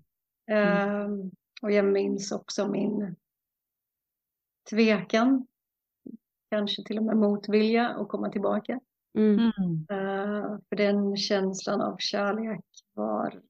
Ehm, 0.48 1.32
och 1.62 1.72
jag 1.72 1.86
minns 1.86 2.32
också 2.32 2.68
min 2.68 3.16
tvekan, 4.70 5.48
kanske 6.52 6.84
till 6.84 6.98
och 6.98 7.04
med 7.04 7.18
motvilja 7.18 7.90
att 7.90 8.08
komma 8.08 8.30
tillbaka. 8.30 8.80
Mm. 9.18 9.52
Mm. 9.58 9.86
Eh, 9.90 10.58
för 10.70 10.76
den 10.76 11.18
känslan 11.18 11.82
av 11.82 11.98
kärlek 12.00 12.66
var 12.94 13.42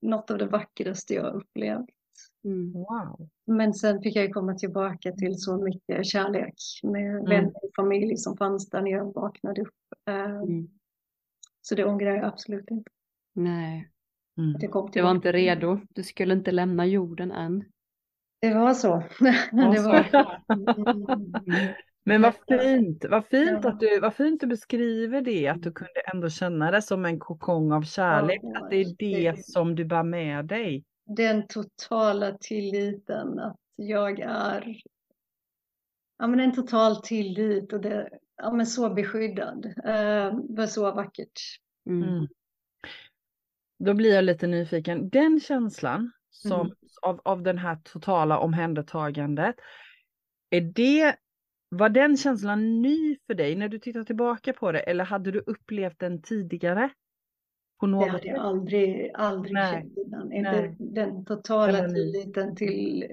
något 0.00 0.30
av 0.30 0.38
det 0.38 0.46
vackraste 0.46 1.14
jag 1.14 1.34
upplevt. 1.34 1.86
Mm. 2.44 2.72
Wow. 2.72 3.28
Men 3.46 3.74
sen 3.74 4.02
fick 4.02 4.16
jag 4.16 4.24
ju 4.24 4.32
komma 4.32 4.54
tillbaka 4.54 5.12
till 5.12 5.38
så 5.38 5.56
mycket 5.56 6.06
kärlek 6.06 6.54
med 6.82 7.28
vänner 7.28 7.64
och 7.64 7.70
familj 7.76 8.16
som 8.16 8.36
fanns 8.36 8.68
där 8.70 8.82
när 8.82 8.90
jag 8.90 9.14
vaknade 9.14 9.62
upp. 9.62 9.74
Mm. 10.06 10.68
Så 11.62 11.74
det 11.74 11.84
ångrar 11.84 12.16
jag 12.16 12.24
absolut 12.24 12.70
inte. 12.70 12.90
Nej, 13.34 13.90
Mm. 14.40 14.56
Att 14.56 14.62
jag 14.62 14.72
kom 14.72 14.90
du 14.92 15.02
var 15.02 15.10
inte 15.10 15.32
redo. 15.32 15.80
Du 15.88 16.02
skulle 16.02 16.34
inte 16.34 16.52
lämna 16.52 16.86
jorden 16.86 17.32
än. 17.32 17.64
Det 18.40 18.54
var 18.54 18.74
så. 18.74 19.02
Det 19.52 19.76
så. 19.76 20.24
Men 22.10 22.22
vad 22.22 22.34
fint, 22.60 23.04
vad 23.10 23.26
fint, 23.26 23.64
att 23.64 23.80
du, 23.80 24.00
vad 24.00 24.14
fint 24.14 24.40
du 24.40 24.46
beskriver 24.46 25.20
det, 25.22 25.48
att 25.48 25.62
du 25.62 25.72
kunde 25.72 26.00
ändå 26.14 26.30
känna 26.30 26.70
det 26.70 26.82
som 26.82 27.04
en 27.04 27.18
kokong 27.18 27.72
av 27.72 27.82
kärlek, 27.82 28.40
Ja, 28.42 28.58
att 28.64 28.70
det 28.70 28.76
är 28.76 28.94
det 28.98 29.30
det- 29.30 29.44
som 29.44 29.74
du 29.74 29.84
bär 29.84 30.02
med 30.02 30.44
dig. 30.46 30.84
Den 31.16 31.46
totala 31.46 32.36
tilliten 32.40 33.38
att 33.38 33.56
jag 33.76 34.20
är 34.20 34.76
ja, 36.18 36.26
men 36.26 36.40
en 36.40 36.54
total 36.54 37.02
tillit 37.02 37.72
och 37.72 37.80
det, 37.80 38.08
ja, 38.36 38.52
men 38.52 38.66
så 38.66 38.90
beskyddad. 38.94 39.66
Eh, 39.66 40.34
det 40.48 40.54
var 40.56 40.66
så 40.66 40.92
vackert. 40.92 41.40
Mm. 41.86 42.08
Mm. 42.08 42.28
Då 43.78 43.94
blir 43.94 44.14
jag 44.14 44.24
lite 44.24 44.46
nyfiken. 44.46 45.08
Den 45.08 45.40
känslan 45.40 46.12
som, 46.30 46.60
Mm. 46.60 46.72
av, 47.02 47.20
av 47.24 47.42
den 47.42 47.58
här 47.58 47.78
totala 47.84 48.38
omhändertagandet, 48.38 49.54
är 50.50 50.60
det, 50.60 51.16
var 51.70 51.88
den 51.88 52.16
känslan 52.16 52.82
ny 52.82 53.16
för 53.26 53.34
dig 53.34 53.56
när 53.56 53.68
du 53.68 53.78
tittar 53.78 54.04
tillbaka 54.04 54.52
på 54.52 54.72
det 54.72 54.80
eller 54.80 55.04
hade 55.04 55.30
du 55.30 55.38
upplevt 55.46 55.98
den 55.98 56.22
tidigare? 56.22 56.90
På 57.80 57.86
Det 57.86 57.92
något 57.92 58.08
hade 58.08 58.26
jag 58.26 58.38
aldrig, 58.38 59.10
aldrig 59.14 59.52
Nej, 59.54 59.72
känt 59.72 59.96
innan. 60.06 60.32
Inte 60.32 60.76
den 60.78 61.24
totala 61.24 61.72
Den 61.72 61.94
tilliten 61.94 62.56
till, 62.56 63.06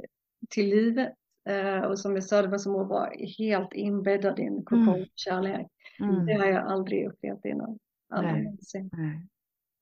till 0.49 0.69
livet. 0.69 1.13
Eh, 1.49 1.79
och 1.79 1.99
som 1.99 2.15
jag 2.15 2.23
sa, 2.23 2.41
det 2.41 2.47
var 2.47 2.57
som 2.57 2.75
att 2.75 2.87
vara 2.87 3.09
helt 3.37 3.73
inbäddad 3.73 4.39
i 4.39 4.43
en 4.43 4.63
kokong 4.65 5.05
kärlek. 5.15 5.67
Mm. 5.99 6.25
Det 6.25 6.33
har 6.33 6.45
jag 6.45 6.67
aldrig 6.67 7.07
upplevt 7.07 7.45
innan. 7.45 7.79
Aldrig 8.13 8.33
Nej. 8.33 8.43
någonsin. 8.43 8.89
Nej. 8.93 9.27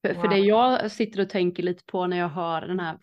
För, 0.05 0.13
för 0.13 0.21
Wow. 0.21 0.29
det 0.29 0.39
jag 0.39 0.91
sitter 0.91 1.21
och 1.21 1.29
tänker 1.29 1.63
lite 1.63 1.83
på 1.85 2.07
när 2.07 2.17
jag 2.17 2.29
hör 2.29 2.61
den 2.61 2.79
här, 2.79 2.97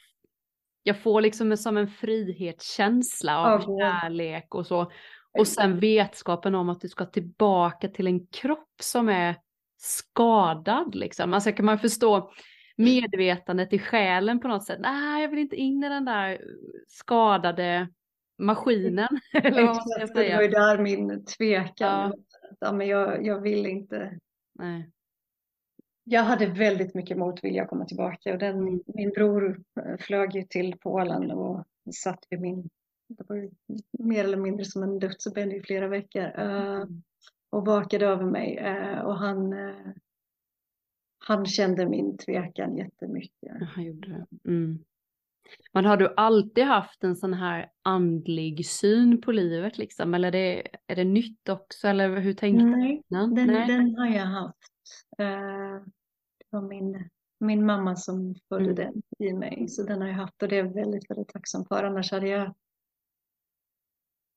jag 0.82 0.98
får 1.02 1.20
liksom 1.20 1.56
som 1.56 1.76
en 1.76 1.88
frihetskänsla 1.88 3.38
av 3.38 3.66
vård. 3.66 3.80
kärlek 3.80 4.54
och 4.54 4.66
så. 4.66 4.92
Och 5.38 5.48
sen 5.48 5.80
vetskapen 5.80 6.54
om 6.54 6.68
att 6.68 6.80
du 6.80 6.88
ska 6.88 7.06
tillbaka 7.06 7.88
till 7.88 8.06
en 8.06 8.26
kropp 8.26 8.68
som 8.82 9.08
är 9.08 9.36
skadad 9.76 10.94
liksom. 10.94 11.34
Alltså 11.34 11.52
kan 11.52 11.64
man 11.64 11.78
förstå 11.78 12.32
medvetandet 12.76 13.72
i 13.72 13.78
själen 13.78 14.40
på 14.40 14.48
något 14.48 14.64
sätt. 14.66 14.78
Nej, 14.80 15.22
jag 15.22 15.28
vill 15.28 15.38
inte 15.38 15.56
in 15.56 15.84
i 15.84 15.88
den 15.88 16.04
där 16.04 16.40
skadade 16.88 17.88
maskinen. 18.38 19.08
Eller 19.34 19.62
vad 19.62 19.76
man 19.76 19.88
ska 19.88 19.94
Exakt, 20.02 20.14
det 20.14 20.34
var 20.34 20.42
ju 20.42 20.50
säga. 20.50 20.60
där 20.60 20.78
min 20.78 21.24
tvekan. 21.24 21.74
Ja. 21.78 22.12
Ja, 22.60 22.72
men 22.72 22.86
jag, 22.88 23.26
jag 23.26 23.40
vill 23.40 23.66
inte. 23.66 24.18
Nej. 24.58 24.90
Jag 26.04 26.22
hade 26.22 26.46
väldigt 26.46 26.94
mycket 26.94 27.18
motvilja 27.18 27.62
att 27.62 27.68
komma 27.68 27.84
tillbaka 27.84 28.32
och 28.32 28.38
den, 28.38 28.56
Mm. 28.58 28.80
min 28.86 29.10
bror 29.10 29.60
eh, 29.80 29.96
flög 30.00 30.34
ju 30.34 30.42
till 30.42 30.74
Polen 30.80 31.30
och 31.30 31.64
satt 31.94 32.26
vid 32.30 32.40
min, 32.40 32.68
det 33.18 33.24
var 33.28 33.50
mer 33.98 34.24
eller 34.24 34.36
mindre 34.36 34.64
som 34.64 34.82
en 34.82 34.98
dödsbädd 34.98 35.52
i 35.52 35.62
flera 35.62 35.88
veckor 35.88 36.22
eh, 36.22 36.84
och 37.50 37.66
vakade 37.66 38.06
över 38.06 38.24
mig 38.24 38.56
eh, 38.56 38.98
och 38.98 39.18
han, 39.18 39.52
eh, 39.52 39.92
han 41.18 41.46
kände 41.46 41.88
min 41.88 42.16
tvekan 42.16 42.76
jättemycket. 42.76 43.52
Han 43.74 43.84
gjorde 43.84 44.08
det. 44.08 44.50
Mm. 44.50 44.78
Men 45.72 45.84
har 45.84 45.96
du 45.96 46.14
alltid 46.16 46.64
haft 46.64 47.04
en 47.04 47.16
sån 47.16 47.34
här 47.34 47.70
andlig 47.82 48.66
syn 48.66 49.20
på 49.20 49.32
livet 49.32 49.78
liksom? 49.78 50.14
Eller 50.14 50.28
är 50.28 50.32
det, 50.32 50.68
är 50.86 50.96
det 50.96 51.04
nytt 51.04 51.48
också? 51.48 51.88
Eller 51.88 52.16
hur 52.20 52.34
tänkte 52.34 52.64
du 52.64 52.70
Nej, 52.70 53.02
innan? 53.10 53.34
den, 53.34 53.46
Nej. 53.46 53.66
den 53.66 53.96
har 53.96 54.06
jag 54.06 54.26
haft. 54.26 54.56
Det 56.38 56.46
var 56.50 56.62
min, 56.62 57.08
min 57.40 57.66
mamma 57.66 57.96
som 57.96 58.34
födde 58.48 58.64
Mm. 58.64 58.74
den 59.18 59.28
i 59.28 59.32
mig, 59.32 59.68
så 59.68 59.82
den 59.82 60.00
har 60.00 60.08
jag 60.08 60.14
haft 60.14 60.42
och 60.42 60.48
det 60.48 60.56
är 60.58 60.64
jag 60.64 60.74
väldigt, 60.74 61.10
väldigt 61.10 61.28
tacksam 61.28 61.64
för. 61.64 61.84
Annars 61.84 62.12
hade 62.12 62.28
jag 62.28 62.54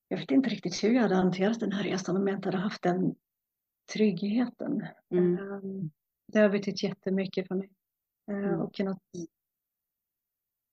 jag 0.08 0.18
vet 0.18 0.30
inte 0.30 0.48
riktigt 0.50 0.84
hur 0.84 0.90
jag 0.94 1.02
hade 1.02 1.14
hanterat 1.14 1.60
den 1.60 1.72
här 1.72 1.82
resan 1.84 2.16
om 2.16 2.28
jag 2.28 2.38
inte 2.38 2.48
hade 2.48 2.58
haft 2.62 2.82
den 2.82 3.14
tryggheten. 3.92 4.86
Mm. 5.10 5.34
Eh, 5.34 5.60
Det 6.26 6.38
har 6.38 6.48
betytt 6.48 6.82
jättemycket 6.82 7.48
för 7.48 7.54
mig. 7.54 7.70
Eh, 8.30 8.36
Mm. 8.36 8.60
Och 8.60 8.74
kunnat 8.74 8.98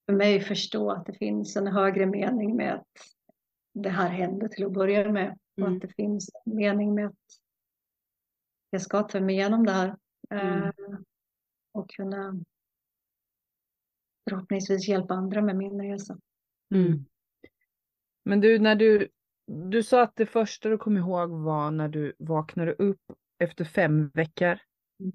för 0.05 0.13
mig 0.13 0.39
förstå 0.41 0.91
att 0.91 1.05
det 1.05 1.13
finns 1.13 1.55
en 1.55 1.67
högre 1.67 2.05
mening 2.05 2.55
med 2.55 2.73
att 2.73 2.87
det 3.73 3.89
här 3.89 4.09
hände 4.09 4.49
till 4.49 4.65
att 4.65 4.73
börja 4.73 5.11
med. 5.11 5.31
Och 5.57 5.61
Mm. 5.67 5.73
att 5.75 5.81
det 5.81 5.93
finns 5.95 6.29
en 6.45 6.55
mening 6.55 6.95
med 6.95 7.05
att 7.07 7.39
jag 8.69 8.81
ska 8.81 9.03
ta 9.03 9.21
mig 9.21 9.35
igenom 9.35 9.65
det 9.65 9.71
här. 9.71 9.97
Mm. 10.29 10.71
Och 11.71 11.89
kunna 11.89 12.33
förhoppningsvis 14.29 14.87
hjälpa 14.87 15.13
andra 15.13 15.41
med 15.41 15.55
min 15.55 15.81
resa. 15.81 16.19
Mm. 16.75 17.05
Men 18.25 18.41
du, 18.41 18.59
när 18.59 18.75
du, 18.75 19.09
du 19.45 19.83
sa 19.83 20.01
att 20.03 20.15
det 20.15 20.25
första 20.25 20.69
du 20.69 20.77
kom 20.77 20.97
ihåg 20.97 21.29
var 21.29 21.71
när 21.71 21.89
du 21.89 22.13
vaknade 22.19 22.73
upp 22.73 23.01
efter 23.37 23.65
fem 23.65 24.09
veckor. 24.13 24.59
Mm. 24.99 25.11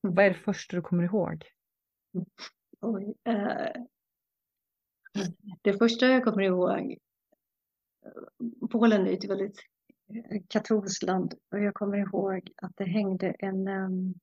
Vad 0.00 0.24
är 0.24 0.28
det 0.28 0.36
första 0.36 0.76
du 0.76 0.82
kommer 0.82 1.04
ihåg? 1.04 1.44
Oj, 2.80 3.14
eh, 3.24 3.82
det 5.62 5.78
första 5.78 6.06
jag 6.06 6.24
kommer 6.24 6.42
ihåg, 6.42 6.98
eh, 8.06 8.68
Polen 8.70 9.06
är 9.06 9.12
ett 9.12 9.30
väldigt 9.30 9.58
eh, 10.14 10.42
katolskt 10.48 11.02
land 11.02 11.34
och 11.50 11.60
jag 11.60 11.74
kommer 11.74 11.98
ihåg 11.98 12.52
att 12.56 12.72
det 12.76 12.84
hängde 12.84 13.30
en 13.38 13.68
um, 13.68 14.14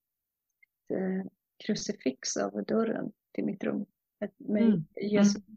ett, 0.90 0.98
eh, 0.98 1.32
krucifix 1.66 2.38
över 2.38 2.66
dörren 2.66 3.12
till 3.32 3.46
mitt 3.46 3.64
rum 3.64 3.86
med 4.38 4.62
Mm, 4.62 4.86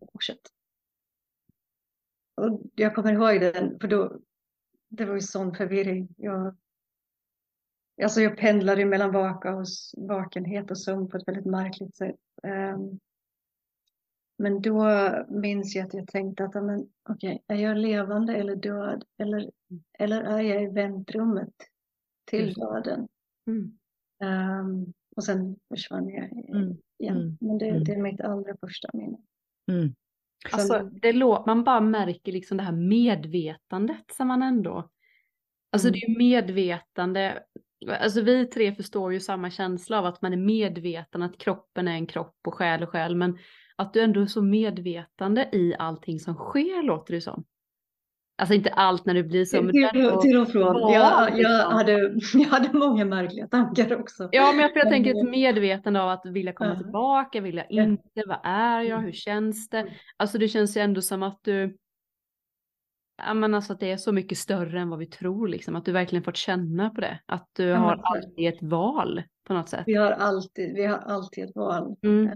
på 0.01 0.07
korset. 0.07 0.41
Och 2.35 2.61
jag 2.75 2.95
kommer 2.95 3.13
ihåg 3.13 3.41
den, 3.41 3.81
för 3.81 3.89
då, 3.89 4.19
det 4.89 5.05
var 5.05 5.15
ju 5.15 5.21
sån 5.21 5.55
förvirring. 5.55 6.09
Jag, 6.17 6.57
alltså 8.03 8.21
jag 8.21 8.37
pendlade 8.37 8.85
mellan 8.85 9.13
vaka 9.13 9.55
och, 9.55 9.67
vakenhet 9.97 10.71
och 10.71 10.79
sömn 10.79 11.09
på 11.09 11.17
ett 11.17 11.29
väldigt 11.29 11.47
märkligt 11.47 11.97
sätt. 11.97 12.17
Ehm, 12.43 12.99
men 14.39 14.63
då 14.63 14.87
minns 15.29 15.75
jag 15.75 15.87
att 15.87 15.95
jag 15.95 16.09
tänkte 16.09 16.45
att, 16.45 16.55
men, 16.55 16.89
okej, 17.09 17.43
är 17.47 17.57
jag 17.57 17.77
levande 17.77 18.35
eller 18.37 18.57
död? 18.57 19.05
Eller, 19.19 19.51
eller 19.99 20.23
är 20.23 20.41
jag 20.41 20.63
i 20.63 20.67
väntrummet 20.67 21.55
till 22.25 22.55
det. 22.55 22.61
döden? 22.61 23.09
Mm. 23.47 23.79
Ehm, 24.23 24.93
och 25.17 25.25
sen 25.25 25.57
försvann 25.69 26.09
jag 26.09 26.33
Mm, 26.33 26.79
igen. 26.99 27.17
mm, 27.17 27.37
Men 27.41 27.59
det, 27.59 27.69
mm. 27.69 27.85
det 27.85 27.93
är 27.93 28.03
mitt 28.03 28.21
allra 28.21 28.57
första 28.61 28.91
minne. 28.93 29.19
Mm. 29.71 29.95
Alltså, 30.53 30.79
det 30.93 31.13
lå- 31.13 31.43
man 31.47 31.65
bara 31.65 31.81
märker 31.81 32.33
liksom 32.33 32.57
det 32.57 32.63
här 32.63 32.73
medvetandet 32.73 34.05
som 34.13 34.29
man 34.29 34.43
ändå... 34.43 34.91
Alltså 35.73 35.89
Mm. 35.89 35.93
det 35.93 35.99
är 36.07 36.09
ju 36.09 36.19
medvetande. 36.19 37.43
Alltså 38.01 38.21
vi 38.21 38.47
tre 38.47 38.75
förstår 38.75 39.13
ju 39.13 39.21
samma 39.21 39.51
känsla 39.51 39.99
av 39.99 40.07
att 40.07 40.23
man 40.23 40.33
är 40.33 40.37
medveten 40.37 41.23
att 41.23 41.39
kroppen 41.39 41.89
är 41.89 41.93
en 41.93 42.07
kropp 42.07 42.37
och 42.47 42.55
själ 42.55 42.83
och 42.83 42.89
själ. 42.89 43.17
Men 43.17 43.39
att 43.77 43.93
du 43.95 44.01
ändå 44.01 44.21
är 44.21 44.27
så 44.27 44.43
medvetande 44.43 45.49
i 45.53 45.75
allting 45.79 46.21
som 46.21 46.35
sker 46.35 46.83
låter 46.83 47.15
det 47.15 47.21
som. 47.21 47.45
Alltså 48.43 48.55
inte 48.55 48.71
allt 48.71 49.07
när 49.07 49.15
det 49.15 49.23
blir 49.23 49.45
så. 49.45 49.63
Men 49.63 49.73
till, 49.73 50.11
till 50.23 50.39
och 50.39 50.49
från. 50.49 50.63
var 50.75 50.95
Jag, 50.95 51.39
jag, 51.39 51.71
hade, 51.71 51.93
jag 52.35 52.49
hade 52.49 52.79
många 52.79 53.05
märkliga 53.05 53.47
tankar 53.49 54.01
också. 54.01 54.29
Ja, 54.33 54.53
men 54.53 54.61
jag, 54.61 54.71
jag 54.75 54.89
tänker 54.89 55.11
ett 55.11 55.31
medvetande 55.31 56.03
av 56.03 56.09
att 56.11 56.27
vilja 56.27 56.53
komma 56.53 56.71
Ja. 56.71 56.77
tillbaka, 56.83 57.41
vill 57.41 57.57
jag 57.57 57.67
Ja. 57.69 57.83
inte, 57.83 58.23
vad 58.27 58.39
är 58.45 58.81
jag, 58.81 58.99
hur 58.99 59.13
känns 59.13 59.69
det? 59.69 59.87
Alltså 60.17 60.39
det 60.39 60.49
känns 60.49 60.77
ju 60.77 60.81
ändå 60.81 61.01
som 61.03 61.23
att 61.23 61.39
du, 61.43 61.77
ja 63.27 63.35
men 63.35 63.55
alltså 63.55 63.73
att 63.73 63.81
det 63.81 63.91
är 63.93 63.97
så 63.97 64.13
mycket 64.13 64.39
större 64.39 64.81
än 64.81 64.91
vad 64.91 64.99
vi 64.99 65.07
tror 65.07 65.49
liksom, 65.49 65.77
att 65.77 65.85
du 65.85 65.93
verkligen 65.93 66.23
fått 66.25 66.37
känna 66.37 66.91
på 66.91 67.01
det, 67.01 67.19
att 67.27 67.49
du 67.53 67.65
Ja, 67.65 67.77
har 67.77 68.01
alltid 68.03 68.49
ett 68.49 68.63
val 68.63 69.23
på 69.47 69.55
något 69.55 69.69
sätt. 69.69 69.83
Vi 69.87 69.95
har 69.95 70.11
alltid, 70.11 70.75
vi 70.75 70.85
har 70.87 70.99
alltid 70.99 71.45
ett 71.45 71.55
val. 71.57 71.97
Mm. 72.03 72.31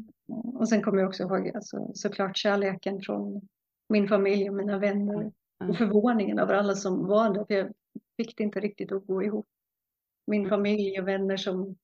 Och 0.55 0.69
sen 0.69 0.83
kommer 0.83 0.99
jag 0.99 1.09
också 1.09 1.23
ihåg 1.23 1.51
alltså, 1.55 1.91
såklart 1.95 2.37
kärleken 2.37 3.01
från 3.01 3.49
min 3.89 4.09
familj 4.09 4.49
och 4.51 4.57
mina 4.57 4.79
vänner. 4.79 5.33
Mm. 5.61 5.71
Och 5.71 5.77
förvåningen 5.77 6.39
över 6.39 6.55
alla 6.55 6.75
som 6.75 7.07
var 7.07 7.35
där. 7.35 7.45
För 7.45 7.55
jag 7.55 7.73
fick 8.17 8.37
det 8.37 8.43
inte 8.43 8.61
riktigt 8.61 8.93
att 8.93 9.07
gå 9.07 9.23
ihop. 9.23 9.47
Min 10.27 10.41
Mm. 10.41 10.51
familj 10.51 11.01
och 11.01 11.09
vänner 11.09 11.37
som 11.37 11.77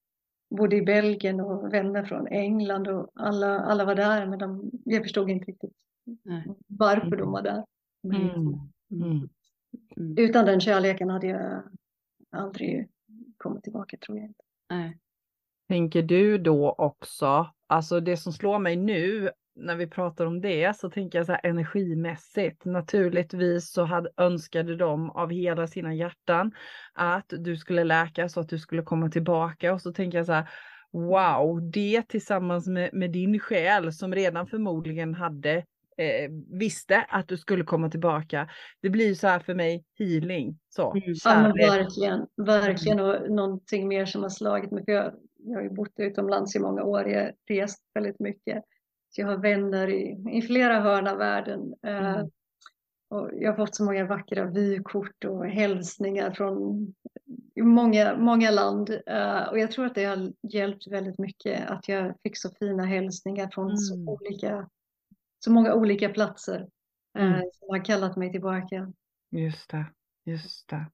bodde 0.51 0.77
i 0.77 0.83
Belgien 0.83 1.41
och 1.41 1.73
vänner 1.73 2.05
från 2.05 2.27
England 2.27 2.89
och 2.89 3.11
alla, 3.15 3.61
alla 3.61 3.85
var 3.85 3.95
där. 3.95 4.27
Men 4.27 4.39
de, 4.39 4.71
jag 4.85 5.03
förstod 5.03 5.31
inte 5.31 5.45
riktigt 5.51 5.73
varför 6.67 7.17
de 7.17 7.33
var 7.33 7.43
där. 7.43 7.65
Mm. 8.05 8.31
Mm. 8.31 8.55
Mm. 8.91 9.29
Mm. 9.97 10.15
Utan 10.19 10.45
den 10.47 10.61
kärleken 10.61 11.11
hade 11.11 11.27
jag 11.27 11.63
aldrig 12.31 12.89
kommit 13.37 13.63
tillbaka 13.65 13.97
tror 13.97 14.19
jag 14.19 14.27
inte. 14.27 14.45
Nej. 14.71 14.99
Tänker 15.69 16.03
du 16.03 16.39
då 16.39 16.73
också, 16.73 17.47
alltså 17.67 18.01
det 18.01 18.17
som 18.17 18.33
slår 18.33 18.59
mig 18.59 18.77
nu 18.77 19.31
när 19.55 19.77
vi 19.77 19.87
pratar 19.87 20.27
om 20.27 20.41
det 20.41 20.77
så 20.77 20.91
tänker 20.91 21.19
jag 21.19 21.27
så 21.27 21.33
här 21.33 21.41
energimässigt. 21.45 22.65
Naturligtvis 22.65 23.73
så 23.73 23.85
hade, 23.85 24.11
önskade 24.17 24.77
de 24.77 25.11
av 25.11 25.31
hela 25.31 25.67
sina 25.67 25.95
hjärtan 25.95 26.53
att 26.93 27.33
du 27.39 27.57
skulle 27.57 27.85
läkas 27.85 28.37
och 28.37 28.43
att 28.43 28.49
du 28.49 28.59
skulle 28.59 28.83
komma 28.83 29.11
tillbaka 29.11 29.73
och 29.73 29.81
så 29.81 29.93
tänker 29.93 30.19
jag 30.19 30.27
så 30.27 30.33
här 30.33 30.49
wow, 30.93 31.71
det 31.71 32.03
tillsammans 32.09 32.67
med, 32.67 32.91
med 32.93 33.11
din 33.11 33.41
själ 33.41 33.93
som 33.93 34.15
redan 34.15 34.47
förmodligen 34.47 35.15
hade 35.15 35.57
eh, 35.97 36.31
visste 36.59 37.07
att 37.09 37.29
du 37.29 37.37
skulle 37.37 37.65
komma 37.65 37.91
tillbaka. 37.91 38.49
Det 38.81 38.91
blir 38.91 39.15
så 39.15 39.29
här 39.29 39.39
för 39.39 39.55
mig 39.55 39.85
healing. 39.99 40.59
Så, 40.69 40.93
Ja 41.25 41.43
men 41.43 41.53
verkligen, 41.53 42.27
verkligen 42.37 43.01
och 43.01 43.31
någonting 43.31 43.89
mer 43.89 44.07
som 44.07 44.23
har 44.23 44.31
slagit 44.31 44.71
mig. 44.71 44.85
För 44.85 44.93
jag, 44.93 45.13
jag 45.37 45.57
har 45.57 45.63
ju 45.63 45.71
bott 45.71 45.93
utomlands 45.97 46.57
i 46.57 46.59
många 46.59 46.83
år, 46.83 47.09
jag 47.09 47.21
har 47.21 47.33
rest 47.49 47.81
väldigt 47.95 48.21
mycket. 48.21 48.65
Så 49.15 49.21
jag 49.21 49.29
har 49.29 49.37
vänner 49.37 49.89
i, 49.89 50.25
i 50.33 50.43
flera 50.43 50.81
hörn 50.81 51.07
av 51.07 51.19
världen. 51.19 51.75
Eh, 51.87 52.15
Mm. 52.15 52.31
och 53.11 53.31
jag 53.35 53.51
har 53.53 53.57
fått 53.57 53.75
så 53.77 53.85
många 53.85 54.07
vackra 54.07 54.45
vykort 54.45 55.25
och 55.25 55.47
hälsningar 55.47 56.31
från 56.31 56.87
många, 57.61 58.17
många 58.17 58.51
land. 58.51 58.91
Eh, 59.07 59.49
och 59.49 59.59
jag 59.59 59.71
tror 59.73 59.87
att 59.87 59.95
det 59.95 60.05
har 60.05 60.33
hjälpt 60.43 60.87
väldigt 60.89 61.19
mycket 61.19 61.71
att 61.71 61.89
jag 61.89 62.15
fick 62.23 62.37
så 62.37 62.51
fina 62.51 62.85
hälsningar 62.85 63.49
från 63.53 63.79
så, 63.79 63.95
Mm. 63.95 64.09
olika, 64.09 64.69
så 65.45 65.53
många 65.53 65.75
olika 65.75 66.09
platser. 66.09 66.69
eh, 67.19 67.25
Mm. 67.25 67.41
Som 67.53 67.69
har 67.69 67.85
kallat 67.85 68.17
mig 68.17 68.33
tillbaka. 68.33 68.93
Just 69.31 69.71
det, 69.71 69.85
just 70.25 70.69
det. 70.69 70.87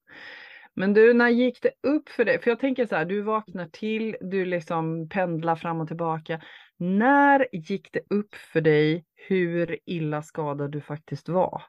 Men 0.74 0.92
du, 0.94 1.14
när 1.14 1.28
gick 1.28 1.62
det 1.62 1.70
upp 1.82 2.08
för 2.08 2.24
dig? 2.24 2.40
För 2.42 2.50
jag 2.50 2.60
tänker 2.60 2.86
så 2.86 2.94
här, 2.96 3.04
du 3.04 3.22
vaknar 3.22 3.68
till, 3.68 4.16
du 4.20 4.44
liksom 4.44 5.08
pendlar 5.08 5.56
fram 5.56 5.80
och 5.80 5.88
tillbaka. 5.88 6.40
När 6.80 7.46
gick 7.52 7.92
det 7.92 8.00
upp 8.10 8.34
för 8.34 8.60
dig 8.60 9.04
hur 9.16 9.78
illa 9.84 10.22
skadad 10.22 10.70
du 10.70 10.80
faktiskt 10.80 11.28
var? 11.28 11.62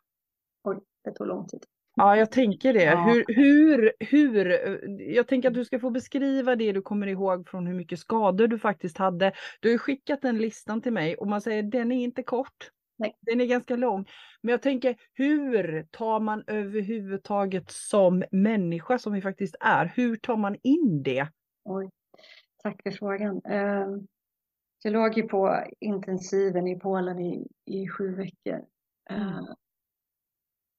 Oj, 0.63 0.79
det 1.03 1.11
tog 1.11 1.27
lång 1.27 1.47
tid. 1.47 1.63
Ja, 1.95 2.15
jag 2.15 2.31
tänker 2.31 2.73
det. 2.73 2.83
Ja. 2.83 3.03
Hur, 3.03 3.25
hur, 3.27 3.93
hur, 3.99 4.45
jag 5.13 5.27
tänker 5.27 5.47
att 5.47 5.53
du 5.53 5.65
ska 5.65 5.79
få 5.79 5.89
beskriva 5.89 6.55
det 6.55 6.71
du 6.71 6.81
kommer 6.81 7.07
ihåg 7.07 7.47
från 7.49 7.67
hur 7.67 7.75
mycket 7.75 7.99
skador 7.99 8.47
du 8.47 8.59
faktiskt 8.59 8.97
hade. 8.97 9.31
Du 9.59 9.67
har 9.67 9.71
ju 9.71 9.77
skickat 9.77 10.21
den 10.21 10.37
listan 10.37 10.81
till 10.81 10.93
mig 10.93 11.17
och 11.17 11.27
man 11.27 11.41
säger 11.41 11.63
den 11.63 11.91
är 11.91 12.03
inte 12.03 12.23
kort. 12.23 12.71
Nej. 12.97 13.15
Den 13.21 13.41
är 13.41 13.45
ganska 13.45 13.75
lång. 13.75 14.05
Men 14.41 14.51
jag 14.51 14.61
tänker, 14.61 14.95
hur 15.13 15.83
tar 15.91 16.19
man 16.19 16.43
överhuvudtaget 16.47 17.71
som 17.71 18.23
människa 18.31 18.99
som 18.99 19.13
vi 19.13 19.21
faktiskt 19.21 19.55
är, 19.59 19.91
hur 19.95 20.15
tar 20.15 20.37
man 20.37 20.55
in 20.63 21.03
det? 21.03 21.27
Oj, 21.63 21.89
tack 22.63 22.81
för 22.83 22.91
frågan. 22.91 23.41
Eh, 23.45 23.87
Jag 24.83 24.93
låg 24.93 25.17
ju 25.17 25.23
på 25.23 25.63
intensiven 25.79 26.67
i 26.67 26.79
Polen 26.79 27.19
i, 27.19 27.47
i 27.65 27.87
sju 27.87 28.15
veckor. 28.15 28.65
Eh, 29.09 29.37
Mm. 29.37 29.45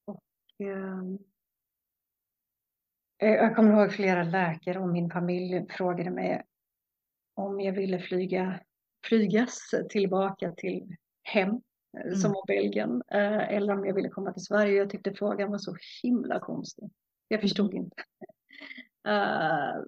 Och 0.07 0.23
ehm, 0.59 1.19
eh, 3.23 3.29
jag 3.35 3.57
kommer 3.57 3.73
ihåg 3.73 3.93
flera 3.93 4.23
läkare 4.23 4.79
och 4.79 4.89
min 4.89 5.11
familj 5.11 5.67
frågade 5.71 6.11
mig 6.11 6.43
om 7.35 7.61
jag 7.61 7.73
ville 7.73 7.99
flyga, 7.99 8.61
flygas 9.09 9.59
tillbaka 9.91 10.53
till 10.53 10.97
hem, 11.23 11.49
eh, 11.99 12.13
som 12.13 12.31
Mm. 12.31 12.33
var 12.33 12.47
Belgien, 12.47 13.03
eh, 13.09 13.49
eller 13.55 13.73
om 13.73 13.87
jag 13.87 13.95
ville 13.95 14.09
komma 14.09 14.33
till 14.33 14.45
Sverige. 14.45 14.73
Jag 14.77 14.91
tyckte 14.91 15.15
frågan 15.15 15.51
var 15.51 15.59
så 15.59 15.77
himla 16.03 16.41
konstig. 16.41 16.91
Jag 17.29 17.41
förstod 17.41 17.75
inte. 17.75 17.97
Eh, 19.09 19.83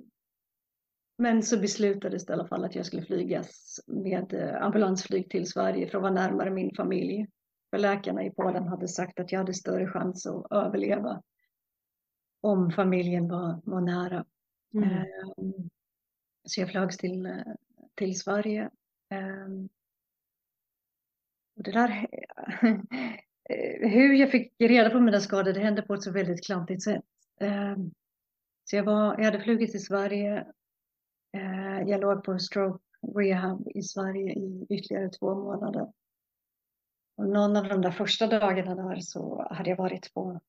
Men 1.22 1.42
så 1.42 1.60
beslutades 1.60 2.26
det 2.26 2.30
i 2.30 2.34
alla 2.34 2.46
fall 2.48 2.64
att 2.64 2.74
jag 2.74 2.86
skulle 2.86 3.02
flygas 3.02 3.80
med 3.86 4.34
eh, 4.34 4.62
ambulansflyg 4.62 5.30
till 5.30 5.46
Sverige 5.46 5.88
för 5.88 5.98
att 5.98 6.02
vara 6.02 6.12
närmare 6.12 6.50
min 6.50 6.74
familj. 6.74 7.26
För 7.70 7.78
läkarna 7.78 8.24
i 8.24 8.30
Polen 8.30 8.68
hade 8.68 8.88
sagt 8.88 9.20
att 9.20 9.32
jag 9.32 9.38
hade 9.38 9.54
större 9.54 9.86
chans 9.86 10.26
att 10.26 10.46
överleva 10.50 11.22
om 12.40 12.70
familjen 12.70 13.28
var, 13.28 13.60
var 13.64 13.80
nära. 13.80 14.24
Mm. 14.74 14.88
Ehm, 14.88 15.70
Så 16.44 16.60
jag 16.60 16.70
flögs 16.70 16.96
till, 16.96 17.26
eh, 17.26 17.36
till 17.94 18.18
Sverige. 18.20 18.70
Ehm, 19.10 19.68
Och 21.56 21.62
det 21.62 21.72
där, 21.72 22.06
eh, 22.12 22.74
hur 23.90 24.14
jag 24.14 24.30
fick 24.30 24.52
reda 24.58 24.90
på 24.90 25.00
mina 25.00 25.20
skador, 25.20 25.52
det 25.52 25.60
hände 25.60 25.82
på 25.82 25.94
ett 25.94 26.02
så 26.02 26.12
väldigt 26.12 26.46
klantigt 26.46 26.82
sätt. 26.82 27.04
Ehm, 27.40 27.90
Så 28.64 28.76
jag, 28.76 28.84
var, 28.84 29.18
jag 29.18 29.24
hade 29.24 29.40
flugit 29.40 29.70
till 29.70 29.84
Sverige. 29.84 30.46
Eh, 31.32 31.82
Jag 31.88 32.00
låg 32.00 32.24
på 32.24 32.38
stroke 32.38 32.84
rehab 33.16 33.68
i 33.74 33.82
Sverige 33.82 34.32
i 34.32 34.66
ytterligare 34.70 35.08
två 35.08 35.34
månader. 35.34 35.92
Och 37.16 37.28
någon 37.28 37.56
av 37.56 37.68
de 37.68 37.80
där 37.82 37.90
första 37.90 38.26
dagarna 38.26 38.74
där 38.74 39.00
så 39.00 39.46
hade 39.50 39.70
jag 39.70 39.76
varit 39.76 40.14
på 40.14 40.40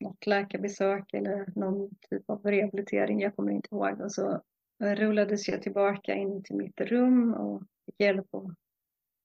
något 0.00 0.26
läkarbesök 0.26 1.14
eller 1.14 1.58
någon 1.58 1.90
typ 2.10 2.30
av 2.30 2.42
rehabilitering, 2.42 3.20
jag 3.20 3.36
kommer 3.36 3.52
inte 3.52 3.74
ihåg. 3.74 4.00
Och 4.00 4.12
så 4.12 4.42
rullades 4.80 5.48
jag 5.48 5.62
tillbaka 5.62 6.14
in 6.14 6.42
till 6.42 6.56
mitt 6.56 6.80
rum 6.80 7.34
och 7.34 7.62
fick 7.86 8.00
hjälp 8.00 8.34
att 8.34 8.54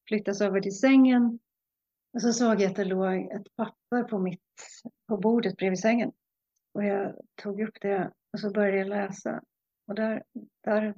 flyttas 0.08 0.40
över 0.40 0.60
till 0.60 0.78
sängen. 0.78 1.38
Och 2.12 2.22
så 2.22 2.32
såg 2.32 2.60
jag 2.60 2.70
att 2.70 2.76
det 2.76 2.84
låg 2.84 3.32
ett 3.32 3.56
papper 3.56 4.02
på, 4.02 4.18
mitt, 4.18 4.40
på 5.08 5.16
bordet 5.16 5.56
bredvid 5.56 5.78
sängen. 5.78 6.12
Och 6.72 6.84
jag 6.84 7.14
tog 7.42 7.60
upp 7.60 7.80
det 7.80 8.10
och 8.32 8.40
så 8.40 8.50
började 8.50 8.78
jag 8.78 8.88
läsa. 8.88 9.42
Och 9.88 9.94
där, 9.94 10.22
där, 10.64 10.94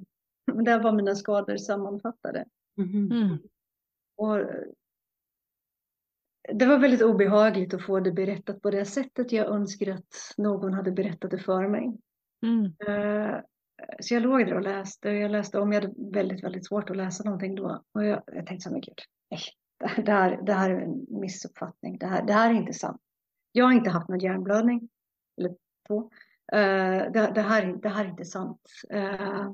där 0.63 0.83
var 0.83 0.91
mina 0.91 1.15
skador 1.15 1.57
sammanfattade. 1.57 2.45
Mhm. 2.77 3.11
Mm. 3.11 3.37
Och 4.15 4.37
det 6.53 6.65
var 6.65 6.79
väldigt 6.79 7.01
obehagligt 7.01 7.73
att 7.73 7.85
få 7.85 7.99
det 7.99 8.11
berättat 8.11 8.61
på 8.61 8.71
det 8.71 8.85
sättet 8.85 9.31
jag 9.31 9.47
önskar 9.47 9.91
att 9.91 10.15
någon 10.37 10.73
hade 10.73 10.91
berättat 10.91 11.31
det 11.31 11.37
för 11.37 11.67
mig. 11.67 11.97
Mm. 12.45 12.65
Eh, 12.65 13.41
Så 13.99 14.13
jag 14.13 14.23
låg 14.23 14.45
där 14.45 14.55
och 14.55 14.61
läste. 14.61 15.09
Jag 15.09 15.31
läste 15.31 15.59
om, 15.59 15.71
jag 15.71 15.81
hade 15.81 15.93
väldigt, 16.13 16.43
väldigt 16.43 16.67
svårt 16.67 16.89
att 16.89 16.97
läsa 16.97 17.23
någonting 17.23 17.55
då. 17.55 17.83
Och 17.91 18.05
jag, 18.05 18.23
jag 18.25 18.45
tänkte 18.47 18.63
så 18.63 18.69
här, 18.69 18.73
men 18.73 18.81
gud, 18.81 18.99
nej, 19.29 19.39
det, 19.79 20.01
det, 20.01 20.11
här, 20.11 20.41
det 20.45 20.53
här 20.53 20.69
är 20.69 20.81
en 20.81 21.05
missuppfattning. 21.09 21.97
Det 21.97 22.05
här, 22.05 22.25
det 22.25 22.33
här 22.33 22.49
är 22.49 22.53
inte 22.53 22.73
sant. 22.73 23.01
Jag 23.51 23.65
har 23.65 23.73
inte 23.73 23.89
haft 23.89 24.09
någon 24.09 24.19
hjärnblödning. 24.19 24.89
Eller 25.37 25.55
två. 25.87 26.09
Eh, 26.51 27.11
Det, 27.11 27.31
det, 27.35 27.41
här, 27.41 27.75
det 27.81 27.89
här 27.89 28.05
är 28.05 28.09
inte 28.09 28.25
sant. 28.25 28.61
Eh, 28.89 29.51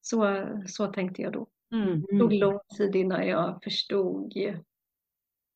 Så, 0.00 0.46
så 0.66 0.86
tänkte 0.86 1.22
jag 1.22 1.32
då. 1.32 1.46
Mm. 1.72 2.00
Det 2.00 2.18
tog 2.18 2.32
lång 2.32 2.60
tid 2.76 2.96
innan 2.96 3.26
jag 3.26 3.60
förstod 3.64 4.32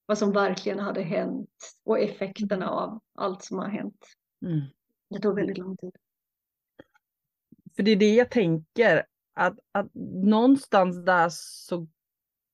vad 0.07 0.18
som 0.18 0.33
verkligen 0.33 0.79
hade 0.79 1.02
hänt 1.02 1.50
och 1.85 1.98
effekterna 1.98 2.70
av 2.70 3.00
allt 3.14 3.44
som 3.44 3.59
har 3.59 3.68
hänt. 3.68 4.07
Mm. 4.46 4.61
Det 5.11 5.18
tog 5.20 5.35
väldigt 5.35 5.59
lång 5.59 5.76
tid. 5.76 5.92
För 7.76 7.83
det 7.83 7.90
är 7.90 7.96
det 7.96 8.14
jag 8.14 8.31
tänker, 8.31 9.07
att, 9.35 9.59
att 9.72 9.90
någonstans 10.24 11.05
där 11.05 11.29
så 11.31 11.87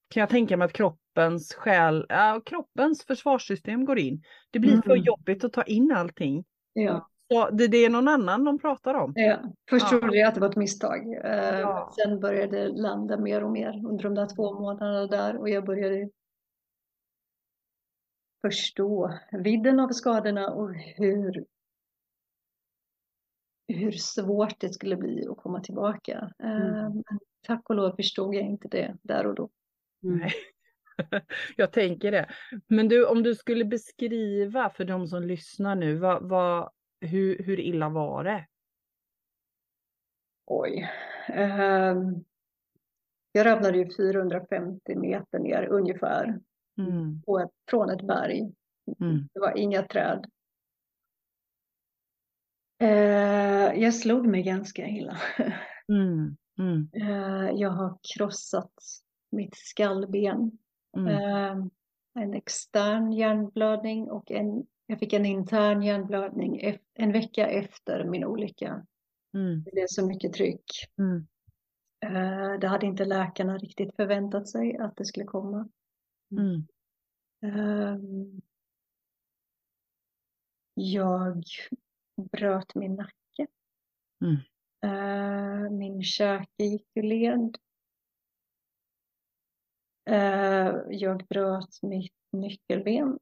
kan 0.08 0.20
jag 0.20 0.28
tänka 0.30 0.56
mig 0.56 0.64
att 0.64 0.72
kroppens 0.72 1.54
själ, 1.54 2.06
ja, 2.08 2.42
kroppens 2.46 3.04
försvarssystem 3.04 3.84
går 3.84 3.98
in. 3.98 4.22
Det 4.50 4.58
blir 4.58 4.82
för 4.82 4.90
Mm. 4.90 5.04
jobbigt 5.04 5.44
att 5.44 5.52
ta 5.52 5.62
in 5.62 5.92
allting. 5.92 6.44
Ja, 6.72 7.08
Så 7.32 7.50
det, 7.50 7.68
det 7.68 7.76
är 7.84 7.90
någon 7.90 8.08
annan 8.08 8.44
de 8.44 8.58
pratar 8.58 8.94
om. 8.94 9.12
ja. 9.16 9.42
Först 9.70 9.92
Ja. 9.92 9.98
trodde 10.00 10.16
jag 10.16 10.28
att 10.28 10.34
det 10.34 10.40
var 10.40 10.48
ett 10.48 10.56
misstag. 10.56 11.12
Eh, 11.24 11.60
Ja. 11.60 11.92
Sen 12.02 12.20
började 12.20 12.56
det 12.58 12.68
landa 12.68 13.18
mer 13.18 13.44
och 13.44 13.50
mer 13.52 13.86
under 13.86 14.02
de 14.02 14.14
där 14.14 14.34
två 14.36 14.60
månaderna 14.60 15.06
där 15.06 15.36
och 15.36 15.48
jag 15.48 15.64
började 15.66 16.10
förstå 18.46 19.18
vidden 19.32 19.80
av 19.80 19.88
skadorna 19.88 20.50
och 20.50 20.74
hur, 20.74 21.44
hur 23.68 23.92
svårt 23.92 24.60
det 24.60 24.72
skulle 24.72 24.96
bli 24.96 25.26
att 25.28 25.36
komma 25.36 25.60
tillbaka. 25.60 26.32
Eh, 26.42 26.86
Mm. 26.86 27.02
Tack 27.46 27.70
och 27.70 27.76
lov 27.76 27.96
förstod 27.96 28.34
jag 28.34 28.42
inte 28.42 28.68
det 28.68 28.96
där 29.02 29.26
och 29.26 29.34
då. 29.34 29.50
Nej. 30.00 30.32
Jag 31.56 31.72
tänker 31.72 32.12
det. 32.12 32.30
Men 32.68 32.88
du, 32.88 33.06
om 33.06 33.22
du 33.22 33.34
skulle 33.34 33.64
beskriva 33.64 34.70
för 34.70 34.84
de 34.84 35.06
som 35.06 35.22
lyssnar 35.22 35.74
nu, 35.76 35.96
vad, 35.96 36.28
vad, 36.28 36.70
hur, 37.02 37.42
hur 37.42 37.60
illa 37.60 37.88
var 37.88 38.24
det? 38.24 38.46
Oj. 40.46 40.90
Ehm, 41.28 42.24
jag 43.32 43.46
ramlade 43.46 43.78
ju 43.78 43.88
450 43.96 44.96
meter 44.96 45.38
ner 45.38 45.66
ungefär 45.68 46.40
Mm. 46.78 47.22
på 47.22 47.38
ett, 47.38 47.50
från 47.70 47.90
ett 47.90 48.06
berg. 48.06 48.40
Mm. 49.00 49.28
Det 49.32 49.40
var 49.40 49.58
inga 49.58 49.82
träd. 49.82 50.24
Eh, 52.80 53.80
jag 53.82 53.94
slog 53.94 54.26
mig 54.26 54.42
ganska 54.42 54.86
illa. 54.86 55.16
Mm. 56.58 56.88
Eh, 56.92 57.50
jag 57.54 57.70
har 57.70 57.98
krossat 58.14 58.72
mitt 59.30 59.56
skallben. 59.56 60.58
Eh, 60.96 61.56
en 62.22 62.34
extern 62.34 63.12
hjärnblödning 63.12 64.10
och 64.10 64.30
en, 64.30 64.66
jag 64.92 64.98
fick 64.98 65.12
en 65.12 65.26
intern 65.26 65.82
hjärnblödning 65.82 66.78
en 66.94 67.12
vecka 67.12 67.46
efter 67.46 68.04
min 68.04 68.24
olycka. 68.24 68.86
Mm. 69.34 69.62
Det 69.64 69.70
blev 69.70 69.86
så 69.88 70.06
mycket 70.06 70.32
tryck. 70.32 70.64
Mm. 70.98 71.26
Eh, 72.04 72.58
det 72.60 72.66
hade 72.68 72.86
inte 72.86 73.04
läkarna 73.04 73.58
riktigt 73.58 73.96
förväntat 73.96 74.48
sig 74.48 74.76
att 74.76 74.96
det 74.96 75.04
skulle 75.04 75.26
komma. 75.26 75.68
Mm. 76.30 76.66
Ehm, 77.42 78.40
Jag 80.74 81.42
bröt 82.32 82.74
min 82.74 82.94
nacke. 82.94 83.46
Mm. 84.24 84.36
Eh, 84.84 85.70
Min 85.70 86.02
käke 86.02 86.64
gick 86.64 86.86
ur 86.94 87.02
led. 87.02 87.58
Eh, 90.10 90.74
jag 90.90 91.26
bröt 91.26 91.82
mitt 91.82 92.14
nyckelben, 92.32 93.18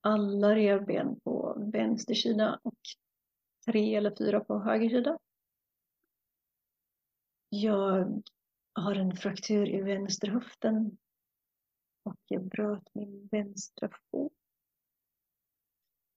alla 0.00 0.54
revben 0.54 1.20
på 1.20 1.54
vänster 1.72 2.14
sida 2.14 2.60
och 2.62 2.78
tre 3.66 3.94
eller 3.94 4.16
fyra 4.18 4.40
på 4.40 4.58
höger 4.58 4.88
sida. 4.88 5.18
Jag 7.48 8.22
har 8.74 8.94
en 8.94 9.16
fraktur 9.16 9.68
i 9.68 9.82
vänsterhöften 9.82 10.98
och 12.02 12.16
jag 12.26 12.44
bröt 12.44 12.94
min 12.94 13.28
vänstra 13.30 13.90
fot. 14.10 14.32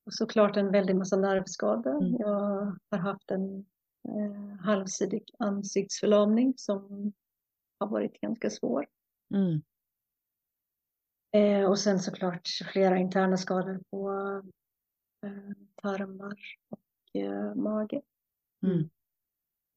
Och 0.06 0.14
såklart 0.14 0.58
en 0.58 0.72
väldig 0.72 0.96
massa 0.96 1.18
nervskador. 1.18 2.04
Mm. 2.04 2.16
Jag 2.20 2.78
har 2.90 2.98
haft 2.98 3.32
en 3.32 3.66
eh, 4.08 4.60
halvsidig 4.60 5.24
ansiktsförlamning 5.40 6.54
som 6.58 7.14
har 7.80 7.88
varit 7.88 8.22
ganska 8.22 8.50
svår. 8.50 8.88
Mm. 9.34 9.62
Eh, 11.32 11.66
och 11.66 11.80
sen 11.80 12.00
såklart 12.00 12.48
flera 12.74 12.98
interna 12.98 13.38
skador 13.38 13.80
på 13.90 14.12
eh, 15.26 15.56
tarmar 15.82 16.38
och 16.70 17.22
eh, 17.22 17.56
mage. 17.56 18.02
Mm. 18.64 18.90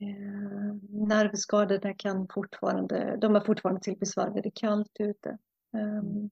Eh, 0.00 0.74
nervskadorna 0.90 1.94
kan 1.94 2.28
fortfarande, 2.34 3.16
de 3.20 3.36
är 3.36 3.40
fortfarande 3.40 3.80
till 3.80 3.98
besvär 3.98 4.30
när 4.30 4.42
det 4.42 4.48
är 4.48 4.52
kallt 4.54 4.96
ute. 4.98 5.38
Um, 5.72 6.30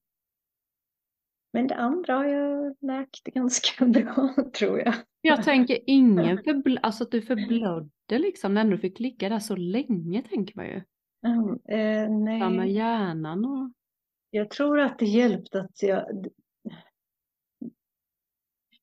men 1.53 1.67
det 1.67 1.75
andra 1.75 2.15
har 2.15 2.25
jag 2.25 2.77
läkt 2.81 3.25
ganska 3.25 3.85
bra 3.87 4.35
tror 4.59 4.79
jag. 4.79 4.95
Jag 5.21 5.45
tänker 5.45 5.79
ingen 5.87 6.39
förbl- 6.45 6.79
alltså 6.83 7.05
att 7.05 7.11
du 7.11 7.23
förblödde 7.23 8.19
liksom 8.19 8.55
när 8.55 8.65
du 8.65 8.79
fick 8.79 9.01
ligga 9.01 9.29
där 9.29 9.39
så 9.39 9.57
länge 9.57 10.23
tänker 10.23 10.57
man 10.57 10.67
ju. 10.67 10.83
Um, 11.27 11.61
eh, 11.65 12.39
Samma 12.41 12.63
nej, 12.63 12.73
hjärnan 12.73 13.45
och 13.45 13.73
jag 14.35 14.51
tror 14.51 14.81
att 14.81 14.99
det 14.99 15.07
hjälpte 15.07 15.61
att 15.61 15.83
jag 15.83 16.27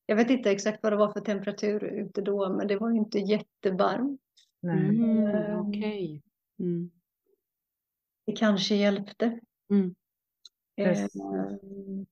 jag 0.06 0.16
vet 0.16 0.30
inte 0.30 0.52
exakt 0.52 0.84
vad 0.84 0.93
det 0.93 0.97
var 0.97 1.12
för 1.14 1.20
temperatur 1.22 1.84
ute 1.84 2.22
då, 2.22 2.50
men 2.54 2.68
det 2.68 2.78
var 2.78 2.91
ju 2.91 2.97
inte 2.97 3.20
jättevarmt. 3.20 4.22
Nej. 4.60 4.89
mm, 4.89 5.28
Ehm. 5.28 5.60
okej. 5.60 6.22
Mm. 6.60 6.91
Det 8.26 8.32
kanske 8.32 8.76
hjälpte. 8.76 9.39
Mm. 9.70 9.95
Ehm, 10.76 12.06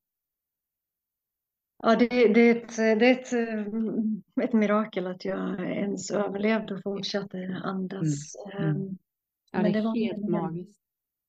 Ja, 1.83 1.95
det, 1.95 2.07
det 2.07 2.39
är, 2.41 2.55
ett, 2.55 2.75
det 2.77 3.05
är 3.07 3.11
ett, 3.11 3.33
mm, 3.33 4.23
ett 4.41 4.53
mirakel 4.53 5.07
att 5.07 5.25
jag 5.25 5.59
ens 5.71 6.11
överlevde 6.11 6.73
och 6.73 6.83
fortsatte 6.83 7.61
andas. 7.63 8.35
Mm. 8.57 8.69
Ehm, 8.69 8.97
Ja, 9.51 9.61
det 9.61 9.71
det 9.71 9.81
var 9.81 9.95
helt 9.95 10.29
magiskt. 10.29 10.81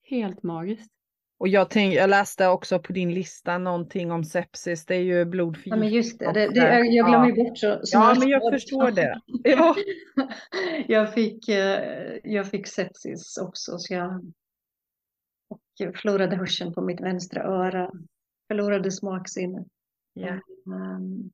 Helt 0.03 0.43
magiskt. 0.43 0.98
Och 1.41 1.49
jag, 1.49 1.71
tänk, 1.71 1.95
jag 1.95 2.11
läste 2.11 2.49
också 2.49 2.79
på 2.79 2.93
din 2.93 3.15
lista 3.15 3.59
någonting 3.59 4.13
om 4.13 4.25
sepsis. 4.25 4.87
Det 4.87 4.95
är 4.95 5.01
ju 5.01 5.19
Ja, 5.19 5.25
blodförgiftning. 5.25 5.81
men 5.81 5.89
just 5.89 6.19
det, 6.19 6.33
det, 6.33 6.49
det 6.49 6.61
jag, 6.61 6.87
jag 6.87 7.07
glömmer 7.07 7.27
ju 7.29 7.35
Ja. 7.37 7.45
bort 7.45 7.59
så. 7.59 7.67
Ja, 7.67 7.81
såna 7.85 8.15
men 8.15 8.29
jag 8.29 8.53
förstår 8.53 8.91
det. 8.91 9.21
Ja. 9.45 9.75
jag, 10.89 11.15
fick, 11.15 11.49
eh, 11.49 11.81
jag 12.25 12.47
fick 12.51 12.67
sepsis 12.67 13.37
också, 13.39 13.79
så 13.79 13.95
jag 13.95 14.33
och 15.89 15.97
förlorade 15.97 16.37
hörseln 16.37 16.75
på 16.75 16.81
mitt 16.83 17.01
vänstra 17.01 17.43
öra. 17.43 17.91
Förlorade 18.49 18.91
smaksinnet. 18.91 19.67
Ja. 20.15 20.29
Ehm, 20.75 21.31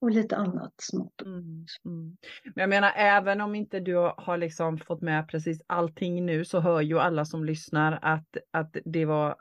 och 0.00 0.10
lite 0.10 0.36
annat 0.36 0.72
smått. 0.76 1.22
Mm, 1.22 1.66
mm. 1.84 2.16
Men 2.44 2.62
jag 2.62 2.68
menar, 2.68 2.92
även 2.96 3.40
om 3.40 3.54
inte 3.54 3.80
du 3.80 3.94
har 4.16 4.36
liksom 4.36 4.78
fått 4.78 5.02
med 5.02 5.28
precis 5.28 5.62
allting 5.66 6.26
nu 6.26 6.44
så 6.44 6.60
hör 6.60 6.80
ju 6.80 6.98
alla 6.98 7.24
som 7.24 7.44
lyssnar 7.44 7.98
att, 8.02 8.36
att 8.50 8.76
det 8.84 9.04
var 9.04 9.36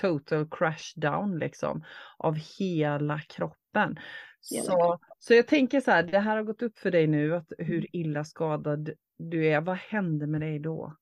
total 0.00 0.48
crash 0.50 0.92
down 0.96 1.38
liksom 1.38 1.84
av 2.18 2.36
hela 2.58 3.20
kroppen. 3.20 3.98
Hela 4.50 4.64
Så, 4.64 4.98
så 5.18 5.34
jag 5.34 5.46
tänker 5.46 5.80
så 5.80 5.90
här, 5.90 6.02
det 6.02 6.18
här 6.18 6.36
har 6.36 6.42
gått 6.42 6.62
upp 6.62 6.78
för 6.78 6.90
dig 6.90 7.06
nu 7.06 7.34
att 7.36 7.52
hur 7.58 7.96
illa 7.96 8.24
skadad 8.24 8.90
du 9.18 9.46
är. 9.46 9.60
Vad 9.60 9.76
hände 9.76 10.26
med 10.26 10.40
dig 10.40 10.58
då? 10.58 10.96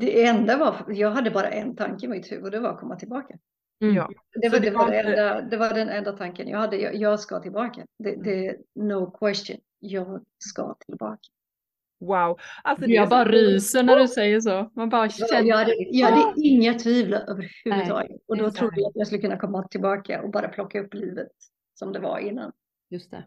Det 0.00 0.26
enda 0.26 0.58
var, 0.58 0.84
jag 0.88 1.10
hade 1.10 1.30
bara 1.30 1.48
en 1.48 1.76
tanke 1.76 2.06
i 2.06 2.08
mitt 2.08 2.32
huvud, 2.32 2.52
det 2.52 2.60
var 2.60 2.70
att 2.70 2.80
komma 2.80 2.96
tillbaka. 2.96 3.38
Mm. 3.80 3.94
Ja. 3.96 4.10
Det 4.34 4.48
var, 4.48 4.60
det 4.60 4.70
var 4.70 4.90
det, 4.90 5.00
enda, 5.00 5.40
det 5.40 5.56
var 5.56 5.74
den 5.74 5.88
enda 5.88 6.12
tanken 6.12 6.48
jag 6.48 6.58
hade. 6.58 6.76
Jag, 6.76 6.94
jag 6.94 7.20
ska 7.20 7.40
tillbaka. 7.40 7.86
Det, 7.98 8.08
Mm. 8.10 8.22
det 8.22 8.46
är 8.46 8.56
no 8.74 9.10
question. 9.10 9.56
Jag 9.78 10.24
ska 10.38 10.74
tillbaka. 10.74 11.20
Wow. 12.00 12.38
Alltså, 12.64 12.86
det 12.86 12.92
är 12.92 12.96
Jag 12.96 13.06
så- 13.06 13.10
bara 13.10 13.24
ryser 13.24 13.82
när 13.82 13.96
du 13.96 14.08
säger 14.08 14.40
så. 14.40 14.70
Man 14.74 14.88
bara 14.88 15.08
känner. 15.08 15.42
jag, 15.48 15.56
hade, 15.56 15.74
jag 15.78 16.08
hade 16.10 16.32
inga 16.40 16.74
tvivel 16.74 17.14
överhuvudtaget. 17.14 18.20
Och 18.26 18.36
det 18.36 18.42
är 18.42 18.44
då 18.44 18.50
trodde 18.50 18.80
jag 18.80 18.88
att 18.88 18.96
jag 18.96 19.06
skulle 19.06 19.20
kunna 19.22 19.38
komma 19.38 19.68
tillbaka 19.68 20.22
och 20.22 20.30
bara 20.30 20.48
plocka 20.48 20.80
upp 20.80 20.94
livet 20.94 21.32
som 21.74 21.92
det 21.92 21.98
var 21.98 22.18
innan. 22.18 22.52
Just 22.90 23.10
det. 23.10 23.24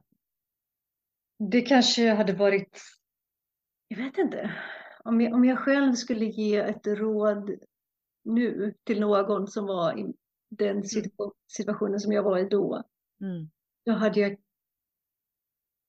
Det 1.39 1.61
kanske 1.61 2.09
hade 2.13 2.33
varit, 2.33 2.81
jag 3.87 3.97
vet 3.97 4.17
inte, 4.17 4.51
om 5.03 5.21
jag, 5.21 5.33
om 5.33 5.45
jag 5.45 5.59
själv 5.59 5.93
skulle 5.93 6.25
ge 6.25 6.55
ett 6.57 6.87
råd 6.87 7.51
nu 8.23 8.73
till 8.83 8.99
någon 8.99 9.47
som 9.47 9.65
var 9.65 9.97
i 9.99 10.13
den 10.51 10.83
situ- 10.83 11.31
situationen 11.47 11.99
som 11.99 12.11
jag 12.11 12.23
var 12.23 12.37
i 12.37 12.49
då. 12.49 12.83
Mm. 13.21 13.49
Då 13.85 13.91
hade 13.91 14.19
jag 14.19 14.37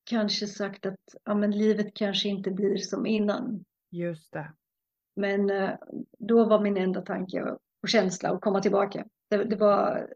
kanske 0.04 0.46
sagt 0.46 0.86
att 0.86 1.00
ja, 1.24 1.34
men 1.34 1.50
livet 1.50 1.94
kanske 1.94 2.28
inte 2.28 2.50
blir 2.50 2.76
som 2.76 3.06
innan. 3.06 3.64
Just 3.90 4.32
det. 4.32 4.52
Men 5.16 5.50
eh, 5.50 5.74
då 6.18 6.44
var 6.44 6.60
min 6.60 6.76
enda 6.76 7.02
tanke 7.02 7.56
och 7.82 7.88
känsla 7.88 8.30
att 8.30 8.40
komma 8.40 8.60
tillbaka. 8.60 9.06
Det, 9.28 9.44
det 9.44 9.56
var, 9.56 10.14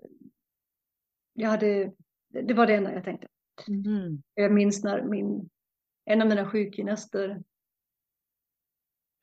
jag 1.32 1.50
hade, 1.50 1.92
det 2.28 2.54
var 2.54 2.66
det 2.66 2.74
enda 2.74 2.92
jag 2.92 3.04
tänkte. 3.04 3.28
Mm. 3.68 4.22
Jag 4.34 4.52
minns 4.52 4.84
när 4.84 5.02
min, 5.02 5.50
en 6.04 6.22
av 6.22 6.28
mina 6.28 6.50
sjukgymnaster, 6.50 7.42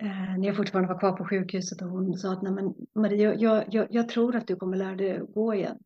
när 0.08 0.46
jag 0.48 0.56
fortfarande 0.56 0.94
var 0.94 1.00
kvar 1.00 1.12
på 1.18 1.26
sjukhuset 1.26 1.82
och 1.82 1.90
hon 1.90 2.18
sa 2.18 2.34
att 2.34 2.42
Nej, 2.42 2.52
men 2.54 2.74
Maria, 2.96 3.34
jag, 3.36 3.74
jag, 3.74 3.88
jag 3.90 4.10
tror 4.10 4.36
att 4.36 4.48
du 4.48 4.56
kommer 4.56 4.78
lära 4.78 4.96
dig 4.96 5.18
att 5.18 5.34
gå 5.34 5.54
igen. 5.54 5.78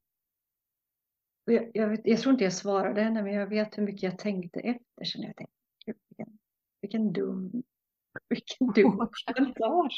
Och 1.47 1.53
jag, 1.53 1.71
jag, 1.73 1.99
jag 2.03 2.19
tror 2.19 2.31
inte 2.33 2.43
jag 2.43 2.53
svarade 2.53 3.01
henne, 3.01 3.23
men 3.23 3.33
jag 3.33 3.47
vet 3.47 3.77
hur 3.77 3.83
mycket 3.83 4.03
jag 4.03 4.19
tänkte 4.19 4.59
efter. 4.59 5.05
Så 5.05 5.17
jag 5.21 5.35
tänkte, 5.35 5.55
"Gud, 5.85 5.95
vilken, 6.09 6.37
vilken 6.81 7.13
dum, 7.13 7.63
vilken 8.29 8.67
dum 8.67 8.97
kommentar. 9.35 9.89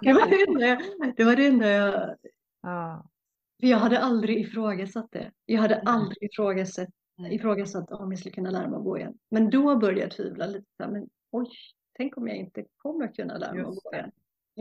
Det 0.00 0.12
var 0.12 0.30
det 0.30 0.44
enda 0.48 0.66
jag, 0.66 0.82
det 1.16 1.24
var 1.24 1.36
det 1.36 1.46
enda 1.46 1.68
jag, 1.68 2.16
Ja. 2.62 3.08
för 3.60 3.66
jag 3.66 3.78
hade 3.78 3.98
aldrig 4.00 4.40
ifrågasatt 4.40 5.08
det. 5.12 5.32
Jag 5.46 5.60
hade 5.60 5.80
aldrig 5.80 6.30
ifrågasatt, 6.30 6.88
ifrågasatt 7.30 7.90
om 7.90 8.12
jag 8.12 8.18
skulle 8.18 8.34
kunna 8.34 8.50
lära 8.50 8.68
mig 8.68 8.76
att 8.76 8.84
gå 8.84 8.98
igen. 8.98 9.18
Men 9.30 9.50
då 9.50 9.76
började 9.76 10.00
jag 10.00 10.10
tvivla 10.10 10.46
lite. 10.46 10.66
Men 10.88 11.08
oj, 11.30 11.48
tänk 11.92 12.16
om 12.16 12.28
jag 12.28 12.36
inte 12.36 12.64
kommer 12.76 13.14
kunna 13.14 13.38
lära 13.38 13.54
mig 13.54 13.62
att 13.62 13.82
gå 13.84 13.90
igen. 13.92 14.10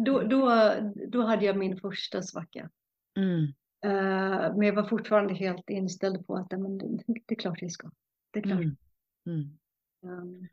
Då, 0.05 0.21
då, 0.21 0.73
då 1.07 1.21
hade 1.21 1.45
jag 1.45 1.57
min 1.57 1.79
första 1.79 2.21
svacka. 2.21 2.69
Mm. 3.17 3.43
Eh, 3.85 4.55
men 4.55 4.61
jag 4.61 4.73
var 4.73 4.83
fortfarande 4.83 5.33
helt 5.33 5.69
inställd 5.69 6.27
på 6.27 6.35
att 6.35 6.51
men 6.51 6.77
det, 6.77 7.33
är 7.33 7.35
klart 7.35 7.61
jag 7.61 7.71
ska. 7.71 7.91
Det 8.31 8.39
är 8.39 8.43
klart. 8.43 8.59
Mm. 8.59 8.77
Mm. 9.25 9.57
Um, 10.03 10.47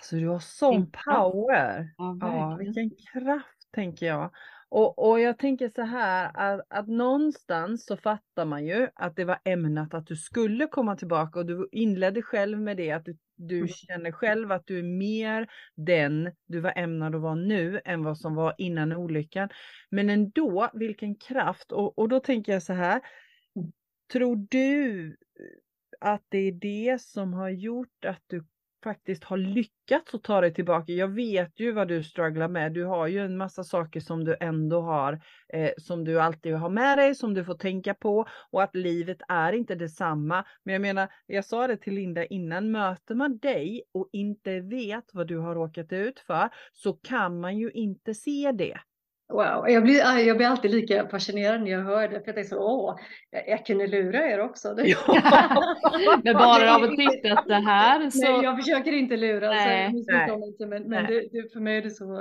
Alltså 0.00 0.16
du 0.16 0.28
har 0.28 0.38
sån 0.38 0.90
power. 0.90 1.94
Ja, 1.96 2.18
Ja, 2.20 2.56
vilken 2.60 2.90
kraft 2.90 3.72
tänker 3.72 4.06
jag. 4.06 4.30
Och, 4.68 5.10
och 5.10 5.20
jag 5.20 5.38
tänker 5.38 5.68
så 5.68 5.82
här 5.82 6.30
att, 6.34 6.60
att 6.68 6.88
någonstans 6.88 7.86
så 7.86 7.96
fattar 7.96 8.44
man 8.44 8.66
ju 8.66 8.88
att 8.94 9.16
det 9.16 9.24
var 9.24 9.38
ämnat 9.44 9.94
att 9.94 10.06
du 10.06 10.16
skulle 10.16 10.66
komma 10.66 10.96
tillbaka 10.96 11.38
och 11.38 11.46
du 11.46 11.68
inledde 11.72 12.22
själv 12.22 12.60
med 12.60 12.76
det 12.76 12.90
att 12.90 13.04
du, 13.04 13.16
du 13.48 13.56
Mm. 13.56 13.68
känner 13.68 14.12
själv 14.12 14.52
att 14.52 14.66
du 14.66 14.78
är 14.78 14.82
mer 14.82 15.48
den 15.76 16.32
du 16.46 16.60
var 16.60 16.72
ämnad 16.76 17.14
att 17.14 17.20
vara 17.20 17.34
nu 17.34 17.80
än 17.84 18.04
vad 18.04 18.18
som 18.18 18.34
var 18.34 18.54
innan 18.58 18.92
olyckan. 18.92 19.48
Men 19.90 20.10
ändå, 20.10 20.70
vilken 20.74 21.14
kraft. 21.14 21.72
Och, 21.72 21.98
och 21.98 22.08
då 22.08 22.20
tänker 22.20 22.52
jag 22.52 22.62
så 22.62 22.72
här. 22.72 23.00
Mm. 23.56 23.72
Tror 24.12 24.46
du 24.50 25.16
att 26.00 26.24
det 26.28 26.38
är 26.38 26.52
det 26.52 27.02
som 27.02 27.32
har 27.34 27.50
gjort 27.50 28.04
att 28.06 28.22
du 28.26 28.44
faktiskt 28.84 29.24
har 29.24 29.36
lyckats 29.36 30.14
att 30.14 30.22
ta 30.22 30.40
dig 30.40 30.54
tillbaka. 30.54 30.92
Jag 30.92 31.08
vet 31.08 31.60
ju 31.60 31.72
vad 31.72 31.88
du 31.88 32.04
strugglar 32.04 32.48
med. 32.48 32.72
Du 32.72 32.84
har 32.84 33.06
ju 33.06 33.24
en 33.24 33.36
massa 33.36 33.64
saker 33.64 34.00
som 34.00 34.24
du 34.24 34.36
ändå 34.40 34.80
har, 34.80 35.20
eh, 35.52 35.70
som 35.76 36.04
du 36.04 36.20
alltid 36.20 36.54
har 36.54 36.70
med 36.70 36.98
dig, 36.98 37.14
som 37.14 37.34
du 37.34 37.44
får 37.44 37.54
tänka 37.54 37.94
på 37.94 38.26
och 38.50 38.62
att 38.62 38.76
livet 38.76 39.18
är 39.28 39.52
inte 39.52 39.74
detsamma. 39.74 40.44
Men 40.64 40.72
jag 40.72 40.82
menar, 40.82 41.08
jag 41.26 41.44
sa 41.44 41.66
det 41.66 41.76
till 41.76 41.94
Linda 41.94 42.24
innan, 42.24 42.70
möter 42.70 43.14
man 43.14 43.38
dig 43.38 43.82
och 43.94 44.08
inte 44.12 44.60
vet 44.60 45.04
vad 45.12 45.26
du 45.26 45.38
har 45.38 45.54
råkat 45.54 45.92
ut 45.92 46.20
för 46.20 46.48
så 46.72 46.92
kan 46.92 47.40
man 47.40 47.58
ju 47.58 47.70
inte 47.70 48.14
se 48.14 48.52
det. 48.52 48.80
Wow, 49.30 49.68
jag 49.68 49.82
blir, 49.82 50.18
jag 50.18 50.36
blir 50.36 50.46
alltid 50.46 50.70
lika 50.70 51.08
fascinerad 51.08 51.62
när 51.62 51.70
jag 51.70 51.80
hör 51.80 52.08
det. 52.08 52.20
För 52.20 52.26
jag 52.26 52.34
tänker 52.34 52.42
så, 52.42 52.58
åh, 52.58 52.96
jag, 53.30 53.48
jag 53.48 53.66
kunde 53.66 53.86
lura 53.86 54.30
er 54.30 54.40
också. 54.40 54.74
men 56.24 56.34
bara 56.34 56.76
av 56.76 56.82
att 56.82 56.96
titta 56.96 57.32
att 57.32 57.48
det 57.48 57.54
här 57.54 58.10
så... 58.10 58.32
Nej, 58.32 58.44
jag 58.44 58.56
försöker 58.56 58.92
inte 58.92 59.16
lura. 59.16 59.48
Nej, 59.48 59.90
så 59.90 60.12
nej, 60.12 60.48
inte, 60.48 60.66
men, 60.66 60.82
men 60.82 61.06
det, 61.06 61.28
det, 61.32 61.52
för 61.52 61.60
mig 61.60 61.76
är 61.76 61.82
det 61.82 61.90
så, 61.90 62.20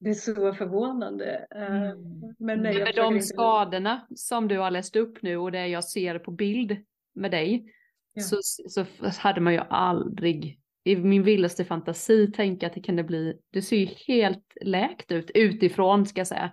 det 0.00 0.10
är 0.10 0.14
så 0.14 0.54
förvånande. 0.54 1.46
Eh, 1.56 1.76
mm. 1.76 1.98
Men 2.38 2.62
nej, 2.62 2.78
med 2.78 2.94
de 2.96 3.20
skadorna 3.20 4.06
som 4.14 4.48
du 4.48 4.58
har 4.58 4.70
läst 4.70 4.96
upp 4.96 5.22
nu 5.22 5.36
och 5.36 5.52
det 5.52 5.66
jag 5.66 5.84
ser 5.84 6.18
på 6.18 6.30
bild 6.30 6.76
med 7.14 7.30
dig 7.30 7.64
ja. 8.12 8.22
så, 8.22 8.36
så 8.68 8.84
hade 9.18 9.40
man 9.40 9.52
ju 9.52 9.60
aldrig 9.68 10.59
i 10.84 10.96
min 10.96 11.22
vildaste 11.22 11.64
fantasi 11.64 12.32
tänka 12.32 12.66
att 12.66 12.74
det 12.74 12.82
kunde 12.82 13.04
bli, 13.04 13.40
du 13.50 13.62
ser 13.62 13.76
ju 13.76 13.86
helt 13.86 14.56
läkt 14.60 15.12
ut 15.12 15.30
utifrån 15.34 16.06
ska 16.06 16.20
jag 16.20 16.26
säga. 16.26 16.52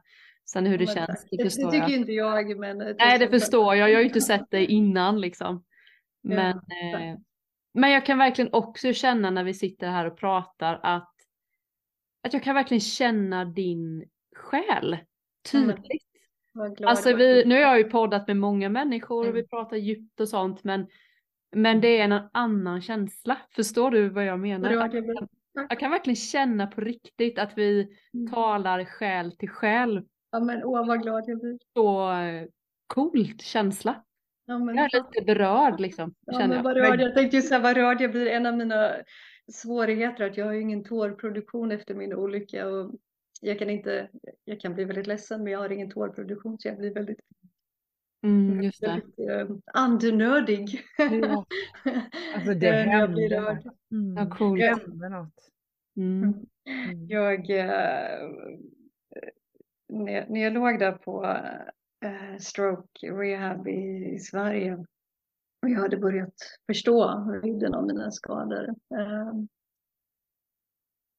Sen 0.51 0.65
hur 0.65 0.77
det 0.77 0.85
men, 0.85 0.95
känns, 0.95 1.27
det, 1.31 1.43
förstår 1.43 1.65
det 1.65 1.71
tycker 1.71 1.89
jag. 1.89 1.99
inte 1.99 2.11
jag. 2.11 2.59
Men 2.59 2.77
det 2.77 2.95
Nej, 2.99 3.19
det 3.19 3.29
förstår 3.29 3.75
jag. 3.75 3.89
Jag 3.89 3.95
har 3.95 4.01
ju 4.01 4.07
inte 4.07 4.21
sett 4.21 4.51
dig 4.51 4.65
innan 4.65 5.21
liksom. 5.21 5.63
Men, 6.23 6.61
ja. 6.67 6.99
eh, 6.99 7.17
men 7.73 7.91
jag 7.91 8.05
kan 8.05 8.17
verkligen 8.17 8.53
också 8.53 8.93
känna 8.93 9.29
när 9.29 9.43
vi 9.43 9.53
sitter 9.53 9.89
här 9.89 10.05
och 10.05 10.17
pratar 10.17 10.79
att, 10.83 11.13
att 12.23 12.33
jag 12.33 12.43
kan 12.43 12.55
verkligen 12.55 12.81
känna 12.81 13.45
din 13.45 14.05
själ 14.35 14.97
tydligt. 15.51 16.03
Mm. 16.55 16.87
Alltså 16.87 17.15
vi, 17.15 17.45
nu 17.45 17.55
har 17.55 17.61
jag 17.61 17.77
ju 17.77 17.83
poddat 17.83 18.27
med 18.27 18.37
många 18.37 18.69
människor 18.69 19.27
och 19.27 19.35
vi 19.35 19.39
mm. 19.39 19.49
pratar 19.49 19.77
djupt 19.77 20.19
och 20.19 20.29
sånt 20.29 20.63
men 20.63 20.87
men 21.55 21.81
det 21.81 21.99
är 21.99 22.03
en 22.03 22.29
annan 22.31 22.81
känsla. 22.81 23.37
Förstår 23.49 23.91
du 23.91 24.09
vad 24.09 24.25
jag 24.25 24.39
menar? 24.39 24.71
Jag 24.71 24.91
kan, 24.91 25.27
jag 25.69 25.79
kan 25.79 25.91
verkligen 25.91 26.15
känna 26.15 26.67
på 26.67 26.81
riktigt 26.81 27.39
att 27.39 27.57
vi 27.57 27.97
mm. 28.13 28.31
talar 28.31 28.85
själ 28.85 29.37
till 29.37 29.49
själ. 29.49 30.05
Ja 30.31 30.39
men 30.39 30.63
åh 30.63 30.87
vad 30.87 31.01
glad 31.01 31.23
jag 31.27 31.39
blir. 31.39 31.57
Så 31.73 32.11
eh, 32.11 32.47
coolt 32.87 33.41
känsla. 33.41 34.03
Ja, 34.45 34.59
men, 34.59 34.75
jag 34.75 34.93
är 34.93 35.03
lite 35.13 35.25
berörd 35.25 35.79
liksom. 35.79 36.13
Ja, 36.25 36.47
men 36.47 36.63
vad 36.63 36.77
rörd. 36.77 37.01
Jag 37.01 37.15
tänkte 37.15 37.35
ju 37.35 37.41
säga 37.41 37.59
vad 37.59 37.77
rörd 37.77 38.01
jag 38.01 38.11
blir. 38.11 38.27
En 38.27 38.45
av 38.45 38.57
mina 38.57 38.91
svårigheter 39.51 40.23
att 40.23 40.37
jag 40.37 40.45
har 40.45 40.53
ju 40.53 40.61
ingen 40.61 40.83
tårproduktion 40.83 41.71
efter 41.71 41.95
min 41.95 42.13
olycka. 42.13 42.67
Och 42.67 42.91
jag 43.41 43.59
kan 43.59 43.69
inte, 43.69 44.09
jag 44.45 44.59
kan 44.59 44.73
bli 44.73 44.83
väldigt 44.83 45.07
ledsen 45.07 45.43
men 45.43 45.53
jag 45.53 45.59
har 45.59 45.69
ingen 45.69 45.91
tårproduktion 45.91 46.59
så 46.59 46.67
jag 46.67 46.77
blir 46.77 46.93
väldigt 46.93 47.19
Mm, 48.23 48.63
just 48.63 48.81
det. 49.17 49.33
Eh, 49.33 49.47
andenördig. 49.73 50.81
Ja. 50.97 51.45
Alltså 52.35 52.53
det 52.53 52.71
händer 52.71 53.41
något. 53.41 53.75
Mm. 53.91 54.15
Ja, 54.17 54.37
cool. 54.37 54.59
Det 54.59 54.67
händer 54.67 55.09
något. 55.09 55.51
Mm. 55.97 56.23
mm. 56.23 56.45
Jag, 57.07 57.49
äh, 57.49 58.29
när, 59.89 60.29
när 60.29 60.43
jag 60.43 60.53
låg 60.53 60.79
där 60.79 60.91
på 60.91 61.37
stroke 62.39 63.07
rehab 63.07 63.67
i, 63.67 64.19
Sverige 64.19 64.73
och 65.61 65.69
jag 65.69 65.79
hade 65.79 65.97
börjat 65.97 66.33
förstå 66.67 67.25
vidden 67.43 67.73
av 67.73 67.87
mina 67.87 68.11
skador. 68.11 68.75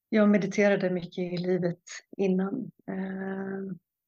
Jag 0.08 0.28
mediterade 0.28 0.90
mycket 0.90 1.32
i 1.32 1.36
livet 1.36 1.82
innan. 2.16 2.70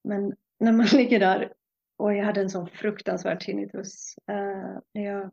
men 0.05 0.37
när 0.59 0.73
man 0.73 0.87
ligger 0.93 1.21
där 1.21 1.53
och 2.01 2.15
jag 2.15 2.25
hade 2.25 2.41
en 2.41 2.51
sån 2.51 2.69
fruktansvärd 2.69 3.41
tinnitus 3.41 4.15
eh, 4.27 4.79
när 4.95 5.05
jag 5.05 5.31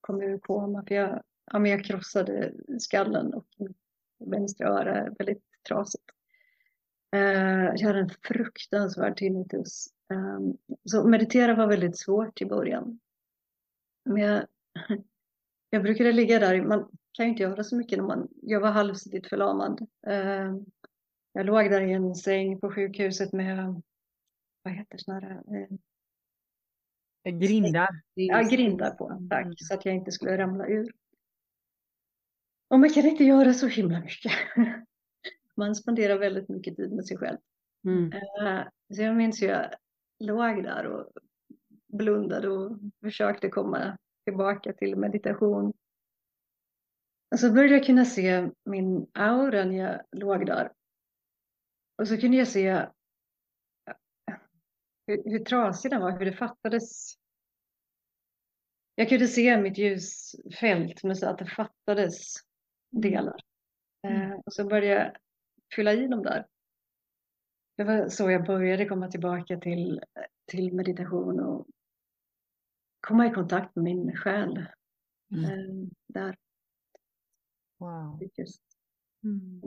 kom 0.00 0.22
ur 0.22 0.38
koma. 0.38 0.84
För 0.88 0.94
jag, 0.94 1.22
ja, 1.52 1.58
men 1.58 1.70
jag 1.70 1.84
krossade 1.84 2.52
skallen 2.78 3.34
och 3.34 3.46
vänstra 4.18 4.68
öra 4.68 4.96
är 4.96 5.14
väldigt 5.18 5.44
trasigt. 5.68 6.04
Eh, 7.14 7.72
jag 7.74 7.86
hade 7.86 7.98
en 7.98 8.10
fruktansvärd 8.22 9.16
tinnitus. 9.16 9.88
Eh, 10.12 10.40
så 10.84 11.08
meditera 11.08 11.54
var 11.54 11.66
väldigt 11.66 11.98
svårt 11.98 12.40
i 12.40 12.46
början. 12.46 13.00
Men 14.04 14.22
jag, 14.22 14.46
jag 15.70 15.82
brukade 15.82 16.12
ligga 16.12 16.38
där, 16.38 16.62
man 16.62 16.88
kan 17.12 17.26
ju 17.26 17.30
inte 17.30 17.42
göra 17.42 17.64
så 17.64 17.76
mycket 17.76 17.98
när 17.98 18.06
man, 18.06 18.28
jag 18.42 18.60
var 18.60 18.70
halvsidigt 18.70 19.28
förlamad. 19.28 19.86
Eh, 20.06 20.54
jag 21.32 21.46
låg 21.46 21.70
där 21.70 21.80
i 21.80 21.92
en 21.92 22.14
säng 22.14 22.60
på 22.60 22.70
sjukhuset 22.70 23.32
med 23.32 23.82
vad 24.66 24.74
heter 24.74 24.98
sådana 24.98 25.20
här? 25.20 25.68
Eh, 27.24 27.38
grindar. 27.38 27.88
Ja, 28.14 28.42
grindar 28.42 28.90
på, 28.90 29.26
tack, 29.30 29.46
så 29.56 29.74
att 29.74 29.84
jag 29.84 29.94
inte 29.94 30.12
skulle 30.12 30.38
ramla 30.38 30.66
ur. 30.66 30.92
Och 32.68 32.80
man 32.80 32.90
kan 32.90 33.06
inte 33.06 33.24
göra 33.24 33.52
så 33.52 33.66
himla 33.66 34.00
mycket. 34.00 34.32
Man 35.58 35.74
spenderar 35.74 36.18
väldigt 36.18 36.48
mycket 36.48 36.76
tid 36.76 36.92
med 36.92 37.06
sig 37.06 37.16
själv. 37.16 37.38
Mm. 37.84 38.12
Eh, 38.12 38.66
så 38.94 39.02
jag 39.02 39.16
minns 39.16 39.42
ju 39.42 39.46
jag 39.46 39.70
låg 40.18 40.62
där 40.62 40.86
och 40.86 41.12
blundade 41.86 42.48
och 42.48 42.78
försökte 43.00 43.48
komma 43.48 43.98
tillbaka 44.24 44.72
till 44.72 44.96
meditation. 44.96 45.72
Och 47.30 47.38
så 47.38 47.52
började 47.52 47.74
jag 47.74 47.86
kunna 47.86 48.04
se 48.04 48.50
min 48.64 49.06
aura 49.14 49.64
när 49.64 49.76
jag 49.76 50.00
låg 50.12 50.46
där. 50.46 50.72
Och 51.98 52.08
så 52.08 52.16
kunde 52.16 52.36
jag 52.36 52.48
se 52.48 52.86
hur, 55.06 55.22
hur 55.24 55.44
trasig 55.44 55.90
den 55.90 56.00
var, 56.00 56.18
hur 56.18 56.24
det 56.24 56.32
fattades. 56.32 57.14
Jag 58.94 59.08
kunde 59.08 59.28
se 59.28 59.60
mitt 59.60 59.78
ljusfält, 59.78 61.04
men 61.04 61.16
så 61.16 61.28
att 61.28 61.38
det 61.38 61.46
fattades 61.46 62.34
mm. 62.92 63.00
delar. 63.02 63.40
Mm. 64.02 64.32
Eh, 64.32 64.38
och 64.46 64.52
så 64.52 64.64
började 64.64 65.02
jag 65.02 65.16
fylla 65.74 65.92
i 65.92 66.06
dem 66.06 66.22
där. 66.22 66.46
Det 67.76 67.84
var 67.84 68.08
så 68.08 68.30
jag 68.30 68.46
började 68.46 68.84
komma 68.84 69.08
tillbaka 69.08 69.58
till, 69.58 70.00
till 70.46 70.74
meditation 70.74 71.40
och 71.40 71.66
komma 73.00 73.26
i 73.26 73.30
kontakt 73.30 73.76
med 73.76 73.84
min 73.84 74.16
själ. 74.16 74.66
Mm. 75.32 75.44
Eh, 75.44 75.88
där. 76.06 76.36
Wow. 77.78 78.20
Mm. 79.24 79.62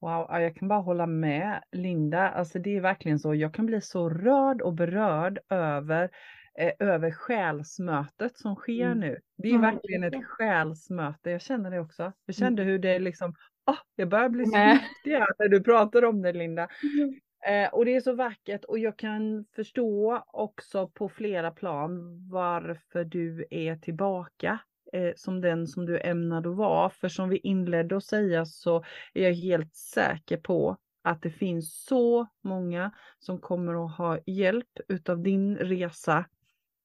Wow, 0.00 0.26
jag 0.30 0.56
kan 0.56 0.68
bara 0.68 0.80
hålla 0.80 1.06
med 1.06 1.62
Linda. 1.72 2.28
Alltså 2.28 2.58
det 2.58 2.76
är 2.76 2.80
verkligen 2.80 3.18
så. 3.18 3.34
Jag 3.34 3.54
kan 3.54 3.66
bli 3.66 3.80
så 3.80 4.10
rörd 4.10 4.62
och 4.62 4.74
berörd 4.74 5.38
över, 5.48 6.10
eh, 6.58 6.72
över 6.78 7.10
själsmötet 7.10 8.38
som 8.38 8.54
sker 8.54 8.86
mm. 8.86 9.00
nu. 9.00 9.18
Det 9.36 9.48
är 9.48 9.54
mm. 9.54 9.74
verkligen 9.74 10.04
ett 10.04 10.24
själsmöte. 10.24 11.30
Jag 11.30 11.42
känner 11.42 11.70
det 11.70 11.80
också. 11.80 12.02
Jag 12.02 12.36
mm. 12.38 12.48
kände 12.48 12.62
hur 12.62 12.78
det 12.78 12.98
liksom, 12.98 13.34
oh, 13.66 13.78
jag 13.96 14.08
börjar 14.08 14.28
bli 14.28 14.46
så 14.46 14.58
viktig 14.58 15.12
när 15.38 15.48
du 15.48 15.62
pratar 15.62 16.04
om 16.04 16.22
det 16.22 16.32
Linda. 16.32 16.68
Mm. 16.82 17.20
Eh, 17.46 17.74
och 17.74 17.84
det 17.84 17.96
är 17.96 18.00
så 18.00 18.12
vackert 18.12 18.64
och 18.64 18.78
jag 18.78 18.96
kan 18.96 19.44
förstå 19.56 20.24
också 20.26 20.88
på 20.88 21.08
flera 21.08 21.50
plan 21.50 22.18
varför 22.30 23.04
du 23.04 23.46
är 23.50 23.76
tillbaka 23.76 24.58
eh, 24.92 25.12
som 25.16 25.40
den 25.40 25.66
som 25.66 25.86
du 25.86 26.00
ämnade 26.00 26.50
att 26.50 26.56
vara. 26.56 26.90
För 26.90 27.08
som 27.08 27.28
vi 27.28 27.36
inledde 27.36 27.96
att 27.96 28.04
säga 28.04 28.46
så 28.46 28.84
är 29.14 29.22
jag 29.22 29.34
helt 29.34 29.74
säker 29.74 30.36
på 30.36 30.76
att 31.02 31.22
det 31.22 31.30
finns 31.30 31.84
så 31.84 32.26
många 32.42 32.90
som 33.18 33.40
kommer 33.40 33.84
att 33.84 33.96
ha 33.96 34.18
hjälp 34.26 34.80
utav 34.88 35.22
din 35.22 35.56
resa 35.56 36.24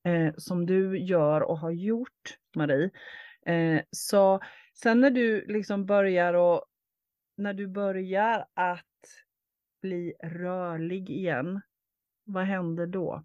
eh, 0.03 0.33
som 0.37 0.65
du 0.65 0.99
gör 0.99 1.41
och 1.41 1.59
har 1.59 1.71
gjort 1.71 2.37
Marie. 2.55 2.89
Eh, 3.45 3.81
så 3.91 4.39
sen 4.73 5.01
när 5.01 5.11
du 5.11 5.45
liksom 5.45 5.85
börjar 5.85 6.33
och 6.33 6.65
när 7.37 7.53
du 7.53 7.67
börjar 7.67 8.45
att 8.53 8.85
bli 9.81 10.13
rörlig 10.23 11.09
igen, 11.09 11.61
vad 12.23 12.43
händer 12.43 12.87
då? 12.87 13.23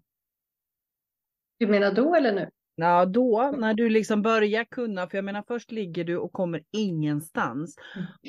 Du 1.57 1.67
menar 1.67 1.91
då 1.91 2.15
eller 2.15 2.33
nu? 2.33 2.49
Ja, 2.75 3.05
då 3.05 3.53
när 3.57 3.73
du 3.73 3.89
liksom 3.89 4.21
börjar 4.21 4.63
kunna, 4.63 5.07
för 5.07 5.17
jag 5.17 5.25
menar 5.25 5.43
först 5.47 5.71
ligger 5.71 6.03
du 6.03 6.17
och 6.17 6.33
kommer 6.33 6.63
ingenstans. 6.71 7.75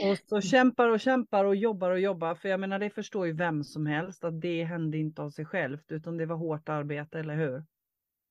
Och 0.03 0.19
så 0.29 0.41
kämpar 0.41 0.89
och 0.89 1.01
kämpar 1.01 1.45
och 1.45 1.57
jobbar 1.57 1.91
och 1.91 2.01
jobbar, 2.01 2.35
för 2.35 2.49
jag 2.49 2.61
menar 2.61 2.79
det 2.79 2.91
förstår 2.91 3.27
ju 3.27 3.33
vem 3.33 3.65
som 3.65 3.87
helst 3.87 4.25
att 4.25 4.41
det 4.41 4.65
hände 4.65 4.99
inte 4.99 5.23
av 5.23 5.31
sig 5.31 5.45
självt, 5.45 5.93
utan 5.93 6.17
det 6.17 6.27
var 6.27 6.37
hårt 6.37 6.69
arbete, 6.69 7.19
eller 7.19 7.37
hur? 7.37 7.65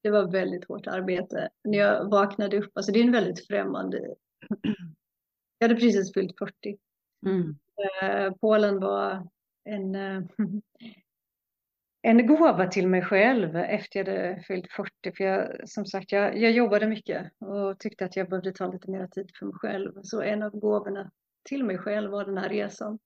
Det 0.04 0.10
var 0.10 0.32
väldigt 0.32 0.66
hårt 0.66 0.88
arbete. 0.88 1.50
När 1.64 1.78
jag 1.78 2.10
vaknade 2.10 2.58
upp, 2.58 2.72
alltså 2.74 2.92
det 2.92 3.00
är 3.00 3.04
en 3.04 3.12
väldigt 3.12 3.48
främmande... 3.48 4.00
Jag 5.58 5.68
hade 5.68 5.80
precis 5.80 6.14
fyllt 6.14 6.38
40. 6.38 6.78
Mm. 7.26 7.56
Eh, 8.02 8.34
Polen 8.34 8.80
var 8.80 9.28
en, 9.64 9.96
eh, 9.96 10.22
en 12.02 12.28
gåva 12.28 12.68
till 12.68 12.88
mig 12.88 13.02
själv 13.02 13.56
efter 13.56 14.00
jag 14.00 14.06
hade 14.06 14.44
fyllt 14.48 14.72
40. 14.72 14.92
För 15.18 15.24
jag, 15.24 15.70
som 15.70 15.86
sagt, 15.86 16.12
jag, 16.12 16.38
jag 16.38 16.52
jobbade 16.52 16.88
mycket 16.88 17.32
och 17.42 17.80
tyckte 17.80 18.06
att 18.06 18.16
jag 18.16 18.30
behövde 18.30 18.52
ta 18.52 18.72
lite 18.72 18.92
mer 18.92 19.08
tid 19.08 19.32
för 19.40 19.46
mig 19.46 19.56
själv. 19.56 19.92
Så 20.04 20.22
en 20.22 20.44
av 20.44 20.52
gåvorna 20.52 21.12
till 21.44 21.64
mig 21.64 21.78
själv 21.78 22.12
var 22.12 22.26
den 22.26 22.38
här 22.38 22.50
resan. 22.50 23.00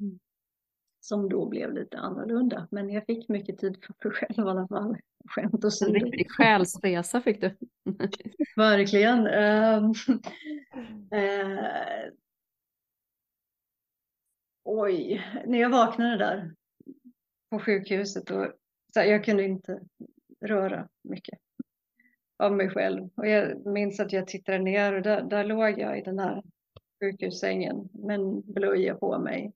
Mm. 0.00 0.18
Som 1.00 1.28
då 1.28 1.48
blev 1.48 1.72
lite 1.72 1.98
annorlunda. 1.98 2.68
Men 2.70 2.90
jag 2.90 3.06
fick 3.06 3.28
mycket 3.28 3.58
tid 3.58 3.76
för 4.02 4.08
mig 4.08 4.16
själv 4.16 4.46
i 4.46 4.50
alla 4.50 4.68
fall. 4.68 4.96
Skämt 5.28 5.64
åsido. 5.64 5.94
En 5.94 6.04
riktig 6.04 6.30
själsresa 6.30 7.20
fick 7.20 7.40
du. 7.40 7.56
Verkligen. 8.56 9.26
Uh, 9.26 9.90
uh, 11.14 12.12
oj, 14.64 15.24
när 15.46 15.58
jag 15.58 15.70
vaknade 15.70 16.16
där 16.16 16.54
på 17.50 17.58
sjukhuset 17.58 18.30
och 18.30 18.52
så 18.94 19.00
här, 19.00 19.06
jag 19.06 19.24
kunde 19.24 19.44
inte 19.44 19.80
röra 20.40 20.88
mycket 21.02 21.38
av 22.38 22.52
mig 22.52 22.70
själv. 22.70 23.08
Och 23.14 23.26
jag 23.26 23.66
minns 23.66 24.00
att 24.00 24.12
jag 24.12 24.26
tittade 24.26 24.58
ner 24.58 24.92
och 24.92 25.02
där, 25.02 25.22
där 25.22 25.44
låg 25.44 25.78
jag 25.78 25.98
i 25.98 26.02
den 26.02 26.18
här 26.18 26.42
sjukhussängen 27.00 27.88
med 27.92 28.14
en 28.14 28.40
blöja 28.40 28.94
på 28.94 29.18
mig 29.18 29.52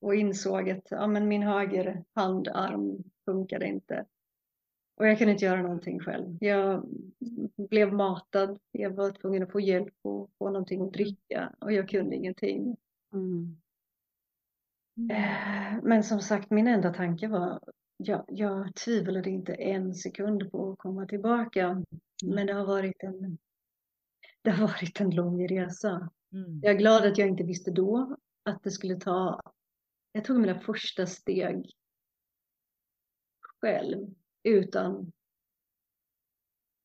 och 0.00 0.14
insåg 0.14 0.70
att 0.70 0.86
ja, 0.90 1.06
men 1.06 1.28
min 1.28 1.42
höger 1.42 2.04
handarm 2.14 3.04
funkade 3.24 3.66
inte. 3.66 4.06
Och 4.96 5.06
jag 5.06 5.18
kunde 5.18 5.32
inte 5.32 5.44
göra 5.44 5.62
någonting 5.62 6.00
själv. 6.00 6.36
Jag 6.40 6.88
blev 7.56 7.92
matad, 7.92 8.58
jag 8.72 8.90
var 8.90 9.10
tvungen 9.10 9.42
att 9.42 9.52
få 9.52 9.60
hjälp 9.60 9.94
och 10.02 10.30
få 10.38 10.50
någonting 10.50 10.82
att 10.82 10.92
dricka 10.92 11.52
och 11.58 11.72
jag 11.72 11.88
kunde 11.88 12.16
ingenting. 12.16 12.76
Mm. 13.12 13.56
Eh, 14.98 15.82
men 15.82 16.04
som 16.04 16.20
sagt, 16.20 16.50
min 16.50 16.66
enda 16.66 16.94
tanke 16.94 17.28
var, 17.28 17.60
jag, 17.96 18.24
jag 18.28 18.74
tvivlade 18.74 19.30
inte 19.30 19.54
en 19.54 19.94
sekund 19.94 20.50
på 20.50 20.72
att 20.72 20.78
komma 20.78 21.06
tillbaka. 21.06 21.66
Mm. 21.66 21.84
Men 22.24 22.46
det 22.46 22.52
har 22.52 22.66
varit 22.66 23.02
en, 23.02 23.38
det 24.42 24.50
har 24.50 24.66
varit 24.68 25.00
en 25.00 25.10
lång 25.10 25.48
resa. 25.48 26.10
Mm. 26.32 26.60
Jag 26.62 26.74
är 26.74 26.78
glad 26.78 27.06
att 27.06 27.18
jag 27.18 27.28
inte 27.28 27.42
visste 27.42 27.70
då 27.70 28.16
att 28.42 28.62
det 28.62 28.70
skulle 28.70 28.96
ta, 28.96 29.40
jag 30.12 30.24
tog 30.24 30.40
mina 30.40 30.60
första 30.60 31.06
steg 31.06 31.72
själv 33.60 34.14
utan, 34.42 35.12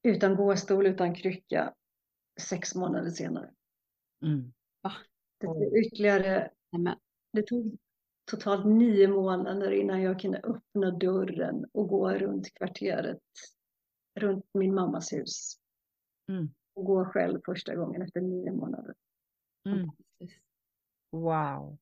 utan 0.03 0.35
gåstol, 0.35 0.87
utan 0.87 1.15
krycka 1.15 1.73
sex 2.41 2.75
månader 2.75 3.09
senare. 3.09 3.51
Mm. 4.21 4.53
Det 5.39 5.45
tog 5.45 5.77
ytterligare, 5.77 6.51
det 7.31 7.47
tog 7.47 7.77
totalt 8.25 8.65
nio 8.65 9.07
månader 9.07 9.71
innan 9.71 10.01
jag 10.01 10.19
kunde 10.19 10.37
öppna 10.37 10.91
dörren 10.91 11.65
och 11.71 11.87
gå 11.87 12.11
runt 12.13 12.53
kvarteret, 12.53 13.19
runt 14.19 14.45
min 14.53 14.73
mammas 14.73 15.13
hus. 15.13 15.57
Mm. 16.29 16.49
Och 16.73 16.85
gå 16.85 17.05
själv 17.05 17.41
första 17.45 17.75
gången 17.75 18.01
efter 18.01 18.21
nio 18.21 18.51
månader. 18.51 18.93
Mm. 19.69 19.89
Wow. 21.11 21.77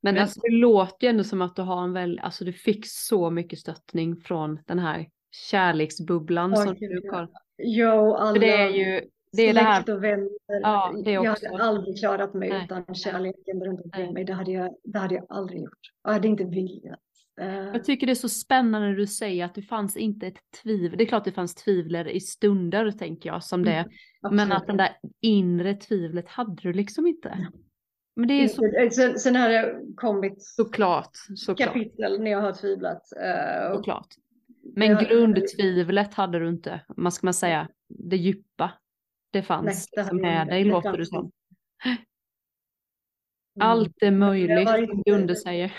Men, 0.00 0.14
Men 0.14 0.22
alltså, 0.22 0.40
det 0.40 0.50
låter 0.50 1.06
ju 1.06 1.10
ändå 1.10 1.24
som 1.24 1.42
att 1.42 1.56
du 1.56 1.62
har 1.62 1.84
en 1.84 1.92
väl, 1.92 2.18
alltså 2.18 2.44
du 2.44 2.52
fick 2.52 2.86
så 2.86 3.30
mycket 3.30 3.58
stöttning 3.58 4.16
från 4.16 4.60
den 4.66 4.78
här 4.78 5.10
kärleksbubblan 5.30 6.54
oh, 6.54 6.64
som 6.64 6.74
du 6.74 7.10
har. 7.12 7.28
Jo, 7.58 8.14
alla. 8.14 8.32
För 8.32 8.40
det 8.40 8.56
är 8.56 8.68
ju 8.68 9.10
det 9.32 9.48
är 9.48 9.54
här. 9.54 9.94
och 9.94 10.04
vänner. 10.04 10.28
Ja, 10.46 10.94
jag 11.04 11.24
hade 11.24 11.64
aldrig 11.64 11.98
klarat 11.98 12.34
mig 12.34 12.48
Nej. 12.48 12.64
utan 12.64 12.94
kärleken 12.94 13.64
runt 13.64 13.80
omkring 13.84 14.12
mig. 14.12 14.24
Det 14.24 14.32
hade, 14.32 14.52
jag, 14.52 14.74
det 14.84 14.98
hade 14.98 15.14
jag 15.14 15.26
aldrig 15.28 15.60
gjort. 15.60 15.78
Jag 16.04 16.12
hade 16.12 16.28
inte 16.28 16.44
velat. 16.44 17.00
Uh... 17.40 17.72
Jag 17.72 17.84
tycker 17.84 18.06
det 18.06 18.12
är 18.12 18.14
så 18.14 18.28
spännande 18.28 18.88
när 18.88 18.96
du 18.96 19.06
säger 19.06 19.44
att 19.44 19.54
det 19.54 19.62
fanns 19.62 19.96
inte 19.96 20.26
ett 20.26 20.38
tvivel. 20.62 20.98
Det 20.98 21.04
är 21.04 21.08
klart 21.08 21.24
det 21.24 21.32
fanns 21.32 21.54
tvivler 21.54 22.08
i 22.08 22.20
stunder 22.20 22.90
tänker 22.90 23.28
jag 23.28 23.44
som 23.44 23.64
det. 23.64 23.88
Mm, 24.26 24.36
men 24.36 24.52
att 24.52 24.66
den 24.66 24.76
där 24.76 24.90
inre 25.20 25.74
tvivlet 25.74 26.28
hade 26.28 26.62
du 26.62 26.72
liksom 26.72 27.06
inte. 27.06 27.48
Men 28.16 28.28
det 28.28 28.34
är 28.34 28.48
så... 28.48 28.62
sen, 28.92 29.18
sen 29.18 29.36
har 29.36 29.48
det 29.48 29.80
kommit 29.96 30.42
såklart, 30.42 31.10
såklart. 31.36 31.68
kapitel 31.68 32.20
när 32.20 32.30
jag 32.30 32.40
har 32.40 32.52
tvivlat. 32.52 33.02
Såklart. 33.74 34.08
Men 34.76 35.04
grundtvivlet 35.04 36.14
hade 36.14 36.38
du 36.38 36.48
inte, 36.48 36.80
vad 36.88 37.14
ska 37.14 37.26
man 37.26 37.34
säga, 37.34 37.68
det 37.88 38.16
djupa 38.16 38.72
det 39.30 39.42
fanns 39.42 39.88
Nej, 39.96 40.06
det 40.06 40.12
med 40.14 40.46
dig 40.46 40.64
låter 40.64 40.96
det 40.96 41.06
som. 41.06 41.30
Mm. 43.56 43.68
Allt 43.68 44.02
är 44.02 44.10
möjligt 44.10 44.68
som 44.68 45.02
Gunde 45.02 45.36
säger. 45.36 45.72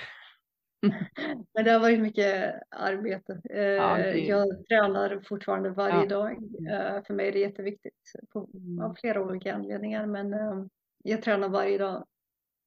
Men 1.53 1.65
det 1.65 1.71
har 1.71 1.79
varit 1.79 1.99
mycket 1.99 2.61
arbete. 2.69 3.41
Ja, 3.43 3.97
det... 3.97 4.17
Jag 4.17 4.67
tränar 4.67 5.21
fortfarande 5.27 5.69
varje 5.69 5.95
ja. 5.95 6.05
dag. 6.05 6.31
Eh, 6.71 7.03
för 7.03 7.13
mig 7.13 7.27
är 7.27 7.31
det 7.31 7.39
jätteviktigt 7.39 8.11
på, 8.29 8.49
mm. 8.53 8.85
av 8.85 8.95
flera 8.95 9.21
olika 9.21 9.55
anledningar. 9.55 10.05
Men 10.05 10.33
eh, 10.33 10.65
jag 11.03 11.21
tränar 11.21 11.49
varje 11.49 11.77
dag. 11.77 12.05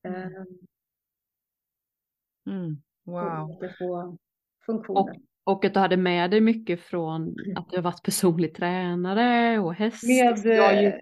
Mm. 0.03 0.23
Eh, 0.23 0.43
mm. 2.47 2.83
Wow. 3.05 3.59
För 3.59 3.67
att 3.67 3.79
få 3.79 4.19
funktioner. 4.67 5.01
Och 5.01 5.11
att 5.45 5.75
du 5.75 5.81
hade 5.81 5.97
med 5.97 6.31
dig 6.31 6.41
mycket 6.41 6.81
från 6.81 7.37
att 7.57 7.71
du 7.71 7.77
har 7.77 7.83
varit 7.83 8.03
personlig 8.03 8.55
tränare 8.55 9.59
och 9.59 9.75
häst. 9.75 10.03
Med, 10.03 10.39
ju... 10.83 10.93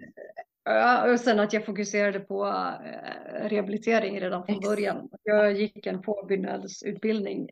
ja, 0.63 1.11
och 1.11 1.19
sen 1.19 1.39
att 1.39 1.53
jag 1.53 1.65
fokuserade 1.65 2.19
på 2.19 2.45
eh, 2.45 3.49
rehabilitering 3.49 4.21
redan 4.21 4.45
från 4.45 4.59
början. 4.59 5.09
Jag 5.23 5.53
gick 5.53 5.87
en 5.87 6.01
påbyggnadsutbildning 6.01 7.49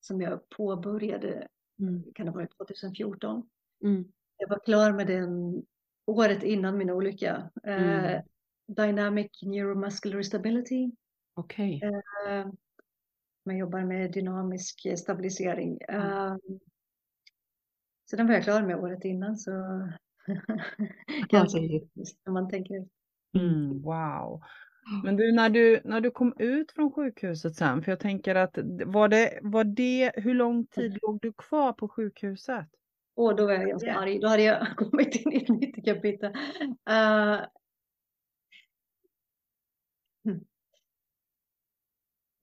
som 0.00 0.20
jag 0.20 0.48
påbörjade, 0.48 1.48
mm. 1.80 2.04
kan 2.14 2.26
det 2.26 2.32
vara 2.32 2.46
2014. 2.46 3.42
Mm. 3.84 4.04
Jag 4.36 4.48
var 4.48 4.58
klar 4.58 4.92
med 4.92 5.06
den 5.06 5.62
året 6.06 6.42
innan 6.42 6.78
min 6.78 6.90
olycka. 6.90 7.50
Mm. 7.62 8.14
Uh, 8.14 8.20
Dynamic 8.66 9.42
Neuromuscular 9.42 10.22
Stability. 10.22 10.90
Okej. 11.34 11.76
Okay. 11.76 11.90
Uh, 11.90 12.40
eh, 12.40 12.46
man 13.44 13.56
jobbar 13.56 13.84
med 13.84 14.12
dynamisk 14.12 14.98
stabilisering. 14.98 15.78
Mm. 15.88 16.32
Um, 16.32 16.60
så 18.10 18.16
den 18.16 18.26
var 18.26 18.34
jag 18.34 18.44
klar 18.44 18.62
med 18.62 18.76
året 18.76 19.04
innan. 19.04 19.36
Så 19.36 19.50
ganska 21.28 21.58
när 21.60 22.30
man 22.32 22.50
tänker 22.50 22.88
mm, 23.38 23.82
Wow. 23.82 24.42
Men 25.04 25.16
du 25.16 25.32
när, 25.32 25.50
du, 25.50 25.80
när 25.84 26.00
du 26.00 26.10
kom 26.10 26.34
ut 26.38 26.72
från 26.72 26.92
sjukhuset 26.92 27.56
sen, 27.56 27.82
för 27.82 27.92
jag 27.92 28.00
tänker 28.00 28.34
att 28.34 28.58
var 28.86 29.08
det, 29.08 29.38
var 29.42 29.64
det 29.64 30.12
hur 30.14 30.34
lång 30.34 30.66
tid 30.66 30.98
låg 31.02 31.18
du 31.22 31.32
kvar 31.32 31.72
på 31.72 31.88
sjukhuset? 31.88 32.68
Och 33.16 33.36
då 33.36 33.46
var 33.46 33.52
jag 33.52 33.68
ganska 33.68 33.94
arg, 33.94 34.18
då 34.18 34.28
hade 34.28 34.42
jag 34.42 34.66
kommit 34.76 35.14
in 35.16 35.32
i 35.32 35.36
ett 35.36 35.48
nytt 35.48 35.84
kapitel. 35.84 36.32
Uh, 36.90 37.40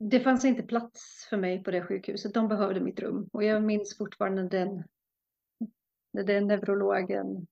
det 0.10 0.20
fanns 0.20 0.46
inte 0.46 0.64
plats 0.64 1.28
för 1.30 1.38
mig 1.38 1.64
på 1.64 1.72
det 1.72 1.82
sjukhuset. 1.82 2.34
De 2.34 2.48
behövde 2.48 2.80
mitt 2.80 3.00
rum 3.00 3.30
och 3.34 3.44
jag 3.44 3.64
minns 3.64 3.98
fortfarande 3.98 4.48
den, 4.48 4.84
den 6.26 6.48
neurologen 6.48 7.48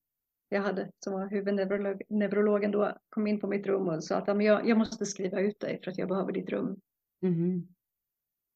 jag 0.50 0.62
hade 0.62 0.91
som 1.00 1.14
var 1.14 1.28
huvudneurologen 1.28 2.72
då 2.72 2.97
kom 3.10 3.28
in 3.28 3.39
på 3.39 3.47
mitt 3.47 3.68
rum 3.68 3.88
och 3.88 4.04
sa 4.04 4.18
att 4.18 4.43
jag, 4.43 4.68
jag 4.68 4.78
måste 4.78 5.06
skriva 5.06 5.39
ut 5.39 5.60
dig 5.60 5.82
för 5.84 5.91
att 5.91 5.97
jag 5.97 6.10
behöver 6.10 6.32
ditt 6.32 6.50
rum. 6.50 6.80
Mm. 7.22 7.68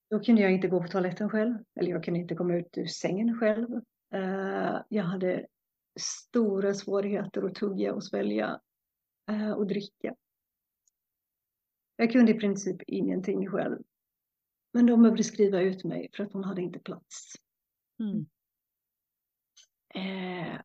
Då 0.10 0.20
kunde 0.20 0.41
jag 0.41 0.52
inte 0.52 0.68
gå 0.68 0.82
på 0.82 0.88
toaletten 0.88 1.30
själv 1.30 1.58
eller 1.80 1.91
jag 1.91 2.04
kunde 2.04 2.20
inte 2.20 2.36
komma 2.36 2.56
ut 2.56 2.78
ur 2.78 2.86
sängen 2.86 3.39
själv. 3.39 3.70
Uh, 4.16 4.82
jag 4.89 5.04
hade 5.04 5.48
stora 6.00 6.74
svårigheter 6.74 7.44
att 7.44 7.56
tugga 7.56 7.94
och 7.94 8.04
svälja 8.04 8.60
uh, 9.32 9.52
och 9.52 9.68
dricka. 9.68 10.16
Jag 12.04 12.12
kunde 12.12 12.32
i 12.32 12.39
princip 12.39 12.82
ingenting 12.88 13.47
själv. 13.47 13.78
Men 14.74 14.86
de 14.86 15.01
behövde 15.01 15.24
skriva 15.24 15.62
ut 15.62 15.84
mig 15.84 16.10
för 16.16 16.24
att 16.24 16.34
hon 16.34 16.43
hade 16.43 16.62
inte 16.62 16.80
plats. 16.80 17.34
Mm. 17.99 18.26
Eh, 19.95 20.62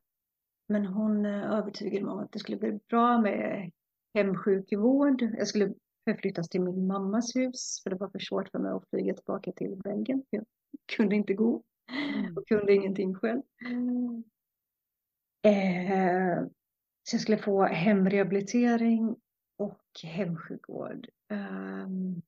men 0.68 0.86
hon 0.86 1.26
eh, 1.26 1.52
övertygade 1.52 2.04
mig 2.04 2.12
om 2.12 2.18
att 2.18 2.32
det 2.32 2.38
skulle 2.38 2.58
bli 2.58 2.78
bra 2.88 3.20
med 3.20 3.70
hemsjukvård. 4.14 5.22
Jag 5.22 5.48
skulle 5.48 5.74
förflyttas 6.04 6.48
till 6.48 6.60
min 6.60 6.86
mammas 6.86 7.36
hus 7.36 7.80
för 7.82 7.90
det 7.90 7.96
var 7.96 8.08
för 8.08 8.18
svårt 8.18 8.48
för 8.48 8.58
mig 8.58 8.72
att 8.72 8.88
flyga 8.90 9.14
tillbaka 9.14 9.52
till 9.52 9.76
Belgien. 9.76 10.24
Jag 10.30 10.44
kunde 10.96 11.16
inte 11.16 11.34
gå 11.34 11.62
mm. 12.14 12.36
och 12.36 12.48
kunde 12.48 12.74
ingenting 12.74 13.14
själv. 13.14 13.42
Eh, 15.42 16.46
så 17.02 17.14
jag 17.14 17.20
skulle 17.20 17.38
få 17.38 17.64
hemrehabilitering 17.64 19.16
hemsjukvård. 20.04 21.08
Um, 21.30 22.22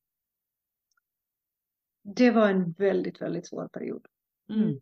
det 2.02 2.30
var 2.30 2.48
en 2.48 2.72
väldigt, 2.72 3.20
väldigt 3.20 3.46
svår 3.46 3.68
period. 3.68 4.06
Mm. 4.48 4.80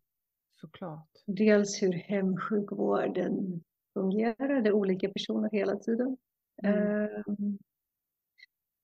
Såklart. 0.61 1.11
Dels 1.27 1.83
hur 1.83 1.93
hemsjukvården 1.93 3.65
fungerade, 3.95 4.73
olika 4.73 5.09
personer 5.09 5.51
hela 5.51 5.77
tiden. 5.77 6.17
Mm. 6.63 7.23
Um, 7.27 7.59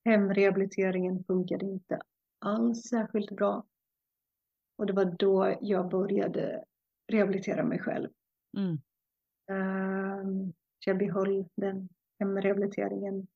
hemrehabiliteringen 0.05 1.25
funkade 1.25 1.67
inte 1.67 2.01
alls 2.39 2.89
särskilt 2.89 3.31
bra. 3.31 3.67
Och 4.77 4.87
det 4.87 4.93
var 4.93 5.05
då 5.05 5.59
jag 5.61 5.91
började 5.91 6.65
rehabilitera 7.13 7.65
mig 7.65 7.79
själv. 7.79 8.09
Mm. 8.57 8.79
Um, 9.51 10.53
jag 10.87 10.99
behöll 10.99 11.49
den 11.57 11.89
hemrehabiliteringen 12.19 13.27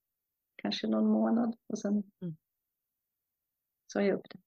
kanske 0.59 0.87
någon 0.87 1.07
månad 1.07 1.57
och 1.67 1.79
sen 1.79 1.93
mm. 1.93 2.37
sa 3.93 4.03
jag 4.03 4.19
upp 4.19 4.27
det. 4.31 4.39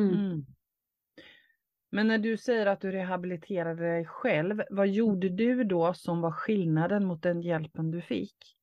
Mm. 0.00 0.14
mm. 0.14 0.46
Men 1.92 2.08
när 2.08 2.18
du 2.18 2.36
säger 2.36 2.66
att 2.66 2.80
du 2.80 2.92
rehabiliterade 2.92 3.82
dig 3.82 4.06
själv, 4.06 4.62
vad 4.70 4.88
gjorde 4.88 5.28
du 5.28 5.64
då 5.64 5.94
som 5.94 6.20
var 6.20 6.32
skillnaden 6.32 7.04
mot 7.04 7.22
den 7.22 7.42
hjälpen 7.42 7.90
du 7.90 8.02
fick? 8.02 8.56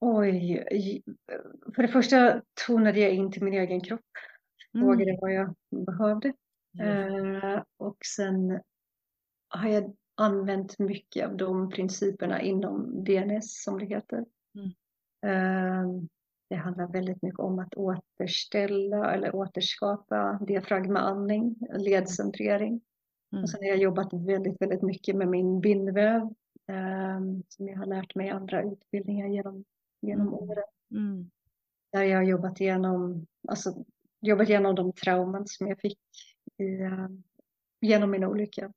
Oj, 0.00 0.64
för 1.74 1.82
det 1.82 1.88
första 1.88 2.42
tonade 2.66 3.00
jag 3.00 3.14
in 3.14 3.32
till 3.32 3.44
min 3.44 3.54
egen 3.54 3.80
kropp. 3.80 4.00
Frågade 4.72 5.10
Mm. 5.10 5.18
vad 5.20 5.32
jag 5.32 5.54
behövde. 5.86 6.28
Yes. 6.28 7.42
Eh, 7.44 7.62
och 7.76 7.96
sen 8.16 8.60
har 9.48 9.68
jag 9.68 9.96
använt 10.16 10.78
mycket 10.78 11.26
av 11.26 11.36
de 11.36 11.70
principerna 11.70 12.40
inom 12.42 13.04
DNS 13.04 13.62
som 13.62 13.78
det 13.78 13.86
heter. 13.86 14.24
Mm. 14.54 14.70
Eh, 15.26 16.02
det 16.48 16.56
handlar 16.56 16.86
väldigt 16.92 17.22
mycket 17.22 17.40
om 17.40 17.58
att 17.58 17.74
återställa 17.74 19.14
eller 19.14 19.34
återskapa 19.34 20.38
diafragmaandning, 20.46 21.56
ledcentrering. 21.78 22.80
Mm. 23.32 23.42
Och 23.42 23.50
sen 23.50 23.60
har 23.60 23.68
jag 23.68 23.78
jobbat 23.78 24.12
väldigt, 24.12 24.62
väldigt 24.62 24.82
mycket 24.82 25.16
med 25.16 25.28
min 25.28 25.60
bindväv 25.60 26.22
eh, 26.68 27.20
som 27.48 27.68
jag 27.68 27.76
har 27.78 27.86
lärt 27.86 28.14
mig 28.14 28.26
i 28.26 28.30
andra 28.30 28.62
utbildningar 28.62 29.28
genom, 29.28 29.64
genom 30.02 30.28
Mm. 30.28 30.34
åren. 30.38 30.64
Mm. 30.90 31.30
Där 31.92 32.02
jag 32.02 32.18
har 32.18 32.24
jobbat 32.24 32.60
igenom, 32.60 33.26
alltså, 33.48 33.84
jobbat 34.20 34.48
igenom 34.48 34.74
de 34.74 34.92
trauman 34.92 35.46
som 35.46 35.66
jag 35.66 35.80
fick 35.80 35.98
i, 36.58 36.80
eh, 36.80 37.08
genom 37.80 38.10
min 38.10 38.24
olycka. 38.24 38.72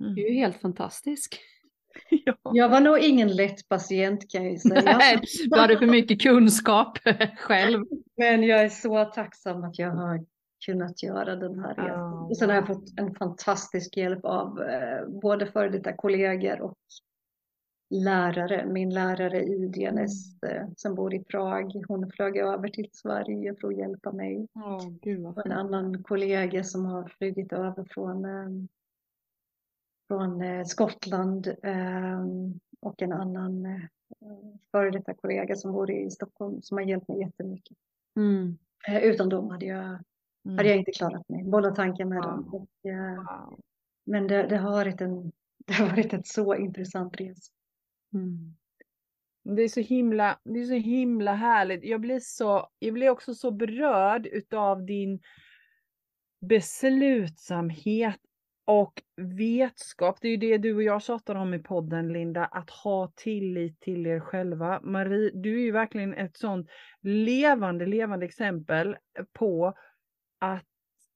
Mm. 0.00 0.14
Du 0.14 0.26
är 0.26 0.30
ju 0.30 0.34
helt 0.34 0.56
fantastisk. 0.60 1.40
Ja. 2.10 2.34
Jag 2.42 2.68
var 2.68 2.80
nog 2.80 2.98
ingen 2.98 3.36
lätt 3.36 3.68
patient 3.68 4.30
kan 4.30 4.42
jag 4.44 4.52
ju 4.52 4.58
säga. 4.58 4.82
Nej, 4.98 5.20
du 5.50 5.60
hade 5.60 5.78
för 5.78 5.86
mycket 5.86 6.22
kunskap 6.22 6.98
själv. 7.38 7.84
Men 8.16 8.42
jag 8.42 8.60
är 8.60 8.68
så 8.68 9.04
tacksam 9.04 9.64
att 9.64 9.78
jag 9.78 9.90
har 9.90 10.24
kunnat 10.66 11.02
göra 11.02 11.36
den 11.36 11.58
här 11.58 11.74
resan. 11.74 11.86
Ja, 11.88 12.26
Och 12.30 12.36
sen 12.36 12.48
har 12.48 12.56
jag 12.56 12.66
fått 12.66 12.98
en 12.98 13.14
fantastisk 13.14 13.96
hjälp 13.96 14.24
av 14.24 14.62
eh, 14.62 15.08
både 15.22 15.46
före 15.46 15.68
detta 15.68 15.92
kollegor 15.92 16.60
och 16.60 16.78
lärare. 17.90 18.66
Min 18.66 18.94
lärare 18.94 19.42
i 19.42 19.68
DNS 19.68 20.42
eh, 20.42 20.66
som 20.76 20.94
bor 20.94 21.14
i 21.14 21.24
Prag, 21.24 21.84
hon 21.88 22.10
flög 22.10 22.36
över 22.36 22.68
till 22.68 22.88
Sverige 22.92 23.54
för 23.60 23.68
att 23.68 23.76
hjälpa 23.76 24.12
mig. 24.12 24.48
Åh, 24.54 24.88
gud 25.02 25.20
vad 25.22 25.38
Och 25.38 25.46
en 25.46 25.52
annan 25.52 26.02
kollega 26.02 26.64
som 26.64 26.84
har 26.84 27.08
flugit 27.18 27.52
över 27.52 27.84
från, 27.90 28.24
eh, 28.24 28.48
från 30.08 30.42
eh, 30.42 30.64
Skottland 30.64 31.46
eh, 31.62 32.24
och 32.80 33.02
en 33.02 33.12
annan 33.12 33.66
eh, 33.66 33.80
före 34.70 34.90
detta 34.90 35.14
kollega 35.14 35.56
som 35.56 35.72
bor 35.72 35.90
i 35.90 36.10
Stockholm 36.10 36.62
som 36.62 36.76
har 36.78 36.84
hjälpt 36.84 37.08
mig 37.08 37.20
jättemycket. 37.20 37.76
Mm. 38.16 38.58
Eh, 38.88 39.02
utan 39.04 39.28
dem 39.28 39.50
hade 39.50 39.66
jag, 39.66 39.98
Mm. 40.46 40.56
hade 40.56 40.68
jag 40.68 40.78
inte 40.78 40.92
klarat 40.92 41.28
mig. 41.28 41.44
Bolla 41.44 41.70
tanken 41.70 42.08
med 42.08 42.18
Wow. 42.22 42.30
dem. 42.30 42.54
Och, 42.54 42.68
Wow. 42.82 43.60
men 44.06 44.26
det, 44.26 44.42
det, 44.42 44.56
har 44.56 44.70
varit 44.70 45.00
en, 45.00 45.32
det 45.66 45.72
har 45.72 45.86
varit 45.88 46.12
en 46.12 46.24
så 46.24 46.54
intressant 46.54 47.20
resa. 47.20 47.52
Mm. 48.14 48.54
Det 49.56 49.62
är 49.62 49.68
så 49.68 49.80
himla, 49.80 50.38
det 50.44 50.60
är 50.60 50.64
så 50.64 50.74
himla 50.74 51.34
härligt. 51.34 51.84
Jag 51.84 52.00
blir 52.00 52.20
så, 52.20 52.68
jag 52.78 52.94
blir 52.94 53.10
också 53.10 53.34
så 53.34 53.50
berörd 53.50 54.26
utav 54.26 54.86
din 54.86 55.20
beslutsamhet 56.40 58.20
och 58.64 59.02
vetskap. 59.16 60.18
Det 60.20 60.28
är 60.28 60.30
ju 60.30 60.36
det 60.36 60.58
du 60.58 60.74
och 60.74 60.82
jag 60.82 61.02
tjatar 61.02 61.34
om 61.34 61.54
i 61.54 61.58
podden 61.58 62.12
Linda, 62.12 62.44
att 62.44 62.70
ha 62.70 63.12
tillit 63.16 63.80
till 63.80 64.06
er 64.06 64.20
själva. 64.20 64.80
Marie, 64.82 65.30
du 65.34 65.54
är 65.54 65.62
ju 65.62 65.72
verkligen 65.72 66.14
ett 66.14 66.36
sånt 66.36 66.70
levande, 67.00 67.86
levande 67.86 68.26
exempel 68.26 68.96
på 69.32 69.74
att 70.38 70.66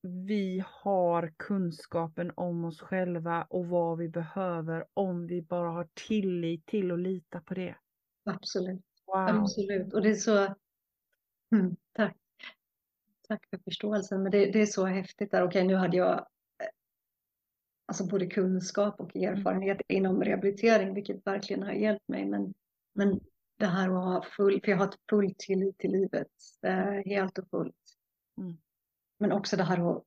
vi 0.02 0.64
har 0.66 1.32
kunskapen 1.36 2.32
om 2.34 2.64
oss 2.64 2.80
själva 2.80 3.46
och 3.50 3.66
vad 3.66 3.98
vi 3.98 4.08
behöver 4.08 4.84
om 4.94 5.26
vi 5.26 5.42
bara 5.42 5.70
har 5.70 5.88
tillit 6.08 6.66
till 6.66 6.92
och 6.92 6.98
lita 6.98 7.40
på 7.40 7.54
det. 7.54 7.74
Absolut. 8.24 8.82
Wow. 9.06 9.28
Absolut. 9.28 9.94
Och 9.94 10.02
det 10.02 10.10
är 10.10 10.14
så... 10.14 10.54
Mm, 11.52 11.76
tack. 11.92 12.16
Tack 13.28 13.46
för 13.50 13.58
förståelsen. 13.58 14.22
Men 14.22 14.32
det, 14.32 14.46
det 14.46 14.62
är 14.62 14.66
så 14.66 14.86
häftigt 14.86 15.30
där. 15.30 15.42
Okej, 15.42 15.66
nu 15.66 15.74
hade 15.74 15.96
jag 15.96 16.26
alltså 17.88 18.06
både 18.06 18.26
kunskap 18.26 19.00
och 19.00 19.16
erfarenhet 19.16 19.80
inom 19.88 20.24
rehabilitering, 20.24 20.94
vilket 20.94 21.26
verkligen 21.26 21.62
har 21.62 21.72
hjälpt 21.72 22.08
mig. 22.08 22.24
Men, 22.24 22.54
men 22.94 23.20
det 23.58 23.66
här 23.66 23.88
att 23.88 24.04
ha 24.04 24.24
full, 24.36 24.60
för 24.64 24.70
jag 24.70 24.78
har 24.78 24.88
ett 24.88 24.98
full 25.10 25.34
tillit 25.38 25.78
till 25.78 25.90
livet, 25.90 26.28
eh, 26.62 27.02
helt 27.04 27.38
och 27.38 27.50
fullt. 27.50 27.74
Mm. 28.38 28.56
Men 29.18 29.32
också 29.32 29.56
det 29.56 29.64
här 29.64 29.96
att 29.96 30.04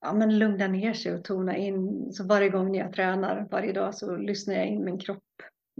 ja, 0.00 0.12
men 0.12 0.38
lugna 0.38 0.66
ner 0.66 0.94
sig 0.94 1.14
och 1.14 1.24
tona 1.24 1.56
in. 1.56 2.12
Så 2.12 2.24
varje 2.24 2.48
gång 2.48 2.76
jag 2.76 2.92
tränar, 2.92 3.48
varje 3.50 3.72
dag, 3.72 3.94
så 3.94 4.16
lyssnar 4.16 4.54
jag 4.54 4.66
in 4.66 4.84
min 4.84 4.98
kropp. 4.98 5.22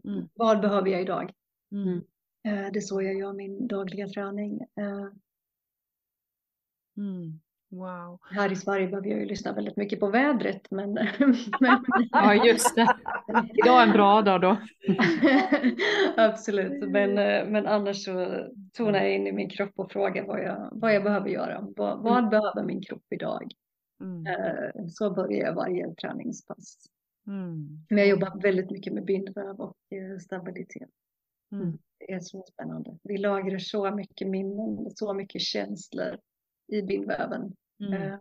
Mm. 0.04 0.28
Vad 0.34 0.60
behöver 0.60 0.90
jag 0.90 1.00
idag? 1.02 1.32
Mm. 1.72 1.96
Eh, 2.44 2.72
Det 2.72 2.78
är 2.78 2.80
så 2.80 3.02
jag 3.02 3.14
gör 3.14 3.32
min 3.32 3.66
dagliga 3.66 4.08
träning. 4.08 4.60
Eh, 4.60 5.08
Mm. 6.96 7.40
Wow. 7.74 8.18
Här 8.22 8.52
i 8.52 8.56
Sverige 8.56 8.88
behöver 8.88 9.08
jag 9.08 9.18
ju 9.18 9.26
lyssna 9.26 9.52
väldigt 9.52 9.76
mycket 9.76 10.00
på 10.00 10.10
vädret, 10.10 10.70
men, 10.70 10.92
men 11.60 11.84
Ja, 12.10 12.34
just 12.34 12.74
det. 12.74 12.94
Idag 13.54 13.82
är 13.82 13.86
en 13.86 13.92
bra 13.92 14.22
dag 14.22 14.40
då. 14.40 14.56
absolut. 16.16 16.88
Men, 16.90 17.14
men 17.52 17.66
annars 17.66 18.04
så 18.04 18.46
tonar 18.72 18.98
jag 18.98 19.14
in 19.14 19.26
i 19.26 19.32
min 19.32 19.50
kropp 19.50 19.72
och 19.76 19.92
frågar 19.92 20.26
vad 20.26 20.44
jag, 20.44 20.68
vad 20.72 20.94
jag 20.94 21.04
behöver 21.04 21.28
göra. 21.28 21.66
Vad, 21.76 22.02
vad 22.02 22.28
behöver 22.28 22.62
min 22.62 22.82
kropp 22.82 23.04
idag? 23.10 23.52
Mm. 24.00 24.26
Eh, 24.26 24.86
Så 24.88 25.10
börjar 25.10 25.46
jag 25.46 25.54
varje 25.54 25.94
träningspass. 25.94 26.76
Mm. 27.26 27.86
Men 27.88 27.98
jag 27.98 28.08
jobbar 28.08 28.42
väldigt 28.42 28.70
mycket 28.70 28.92
med 28.92 29.04
bindväv 29.04 29.60
och 29.60 29.76
eh, 29.90 30.18
stabilitet. 30.18 30.90
Mm. 31.52 31.78
Det 31.98 32.12
är 32.12 32.20
så 32.20 32.44
spännande. 32.52 32.98
Vi 33.02 33.18
lagrar 33.18 33.58
så 33.58 33.90
mycket 33.90 34.28
minnen, 34.28 34.90
så 34.94 35.14
mycket 35.14 35.40
känslor 35.40 36.18
i 36.72 36.82
bindväven. 36.82 37.52
Mm. 37.80 38.02
Eh, 38.02 38.18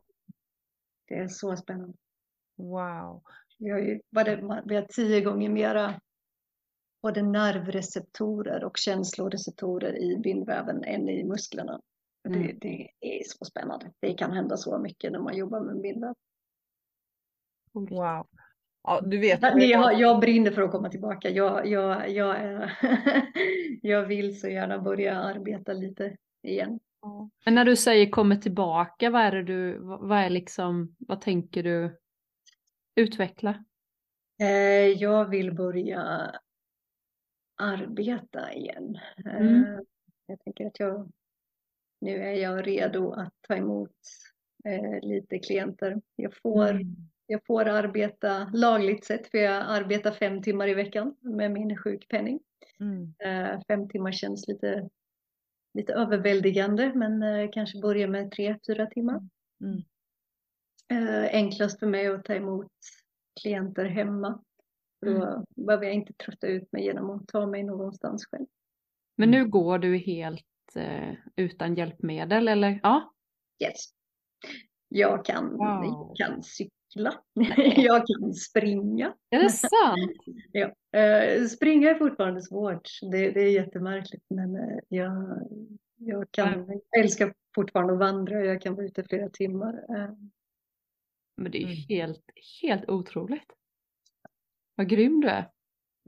Det 1.07 1.15
är 1.15 1.27
så 1.27 1.55
spännande. 1.57 1.93
Wow. 2.57 3.23
Vi 3.59 3.69
har 3.69 3.79
ju 3.79 3.99
det, 4.11 4.63
vi 4.65 4.75
har 4.75 4.85
tio 4.95 5.21
gånger 5.21 5.49
mera 5.49 6.01
både 7.01 7.21
nervreceptorer 7.21 8.63
och 8.63 8.77
känsloreceptorer 8.77 9.97
i 9.97 10.17
bindväven 10.17 10.83
än 10.83 11.09
i 11.09 11.23
musklerna. 11.23 11.81
Det, 12.23 12.29
Mm. 12.35 12.57
det 12.61 12.89
är 12.99 13.23
så 13.25 13.45
spännande. 13.45 13.91
Det 13.99 14.13
kan 14.13 14.31
hända 14.31 14.57
så 14.57 14.77
mycket 14.79 15.11
när 15.11 15.19
man 15.19 15.37
jobbar 15.37 15.59
med 15.59 15.81
bindväv. 15.81 16.13
Wow. 17.73 18.27
Ja, 18.83 19.01
du 19.01 19.19
vet. 19.19 19.41
Jag, 19.41 19.99
jag 19.99 20.19
brinner 20.19 20.51
för 20.51 20.61
att 20.61 20.71
komma 20.71 20.89
tillbaka. 20.89 21.29
Jag, 21.29 21.67
jag, 21.67 22.09
jag, 22.09 22.69
jag 23.81 24.05
vill 24.05 24.39
så 24.39 24.47
gärna 24.49 24.79
börja 24.79 25.15
arbeta 25.15 25.73
lite 25.73 26.17
igen. 26.41 26.79
Men 27.45 27.55
när 27.55 27.65
du 27.65 27.75
säger 27.75 28.09
kommer 28.09 28.35
tillbaka, 28.35 29.09
vad 29.09 29.21
är 29.21 29.31
det 29.31 29.43
du, 29.43 29.77
vad 29.79 30.19
är 30.19 30.29
liksom, 30.29 30.95
vad 30.99 31.21
tänker 31.21 31.63
du 31.63 31.99
utveckla? 32.95 33.63
Eh, 34.41 34.47
Jag 34.87 35.29
vill 35.29 35.53
börja 35.55 36.31
arbeta 37.55 38.53
igen. 38.53 38.99
Mm. 39.25 39.63
Eh, 39.63 39.79
Jag 40.25 40.39
tänker 40.39 40.67
att 40.67 40.79
jag, 40.79 41.11
nu 42.01 42.23
är 42.23 42.33
jag 42.33 42.67
redo 42.67 43.11
att 43.11 43.33
ta 43.47 43.55
emot 43.55 43.95
eh, 44.65 45.07
lite 45.09 45.39
klienter. 45.39 46.01
Jag 46.15 46.33
får, 46.37 46.69
Mm. 46.69 46.95
jag 47.27 47.45
får 47.45 47.65
arbeta 47.65 48.51
lagligt 48.53 49.05
sett 49.05 49.27
för 49.27 49.37
jag 49.37 49.63
arbetar 49.67 50.11
fem 50.11 50.41
timmar 50.41 50.67
i 50.67 50.73
veckan 50.73 51.15
med 51.21 51.51
min 51.51 51.77
sjukpenning. 51.77 52.39
Mm. 52.79 53.13
Fem 53.67 53.89
timmar 53.89 54.11
känns 54.11 54.47
lite, 54.47 54.89
lite 55.73 55.93
överväldigande 55.93 56.91
men 56.95 57.23
eh, 57.23 57.49
kanske 57.51 57.79
börja 57.81 58.07
med 58.07 58.31
tre, 58.31 58.57
fyra 58.67 58.85
timmar. 58.85 59.21
Mm. 59.61 59.77
Eh, 60.91 61.35
Enklast 61.35 61.79
för 61.79 61.87
mig 61.87 62.07
att 62.07 62.25
ta 62.25 62.33
emot 62.33 62.71
klienter 63.41 63.85
hemma. 63.85 64.43
Då 65.05 65.45
behöver 65.55 65.85
jag 65.85 65.93
inte 65.93 66.13
trötta 66.13 66.47
ut 66.47 66.71
mig 66.71 66.83
genom 66.83 67.09
att 67.09 67.27
ta 67.27 67.45
mig 67.47 67.63
någonstans 67.63 68.25
själv. 68.25 68.45
Men 69.15 69.31
nu 69.31 69.47
går 69.47 69.77
du 69.79 69.97
helt 69.97 70.45
eh, 70.75 71.13
utan 71.35 71.75
hjälpmedel 71.75 72.47
eller? 72.47 72.79
Ja. 72.83 73.13
Yes. 73.63 73.85
Jag 74.89 75.25
kan, 75.25 75.49
Wow. 75.49 75.85
jag 75.85 76.15
kan 76.17 76.43
cykla, 76.43 76.73
jag 77.75 78.03
kan 78.07 78.33
springa. 78.33 79.13
Är 79.29 79.43
det 79.43 79.49
sant? 79.49 79.71
Ja. 80.51 80.99
Eh, 80.99 81.45
springa 81.45 81.89
är 81.89 81.95
fortfarande 81.95 82.41
svårt, 82.41 82.89
det, 83.11 83.31
det 83.31 83.41
är 83.41 83.51
jättemärkligt 83.51 84.23
men 84.29 84.55
eh, 84.55 84.77
jag, 84.87 85.37
jag, 85.97 86.31
kan, 86.31 86.65
jag 86.91 87.03
älskar 87.03 87.33
fortfarande 87.55 87.93
att 87.93 87.99
vandra, 87.99 88.45
jag 88.45 88.61
kan 88.61 88.75
vara 88.75 88.85
ute 88.85 89.03
flera 89.03 89.29
timmar. 89.29 89.73
Eh, 89.73 90.09
Men 91.37 91.51
det 91.51 91.57
är 91.57 91.67
ju 91.67 91.73
Mm. 91.73 91.85
helt, 91.89 92.23
helt 92.61 92.89
otroligt. 92.89 93.47
Vad 94.75 94.89
grym 94.89 95.21
du 95.21 95.27
är. 95.27 95.49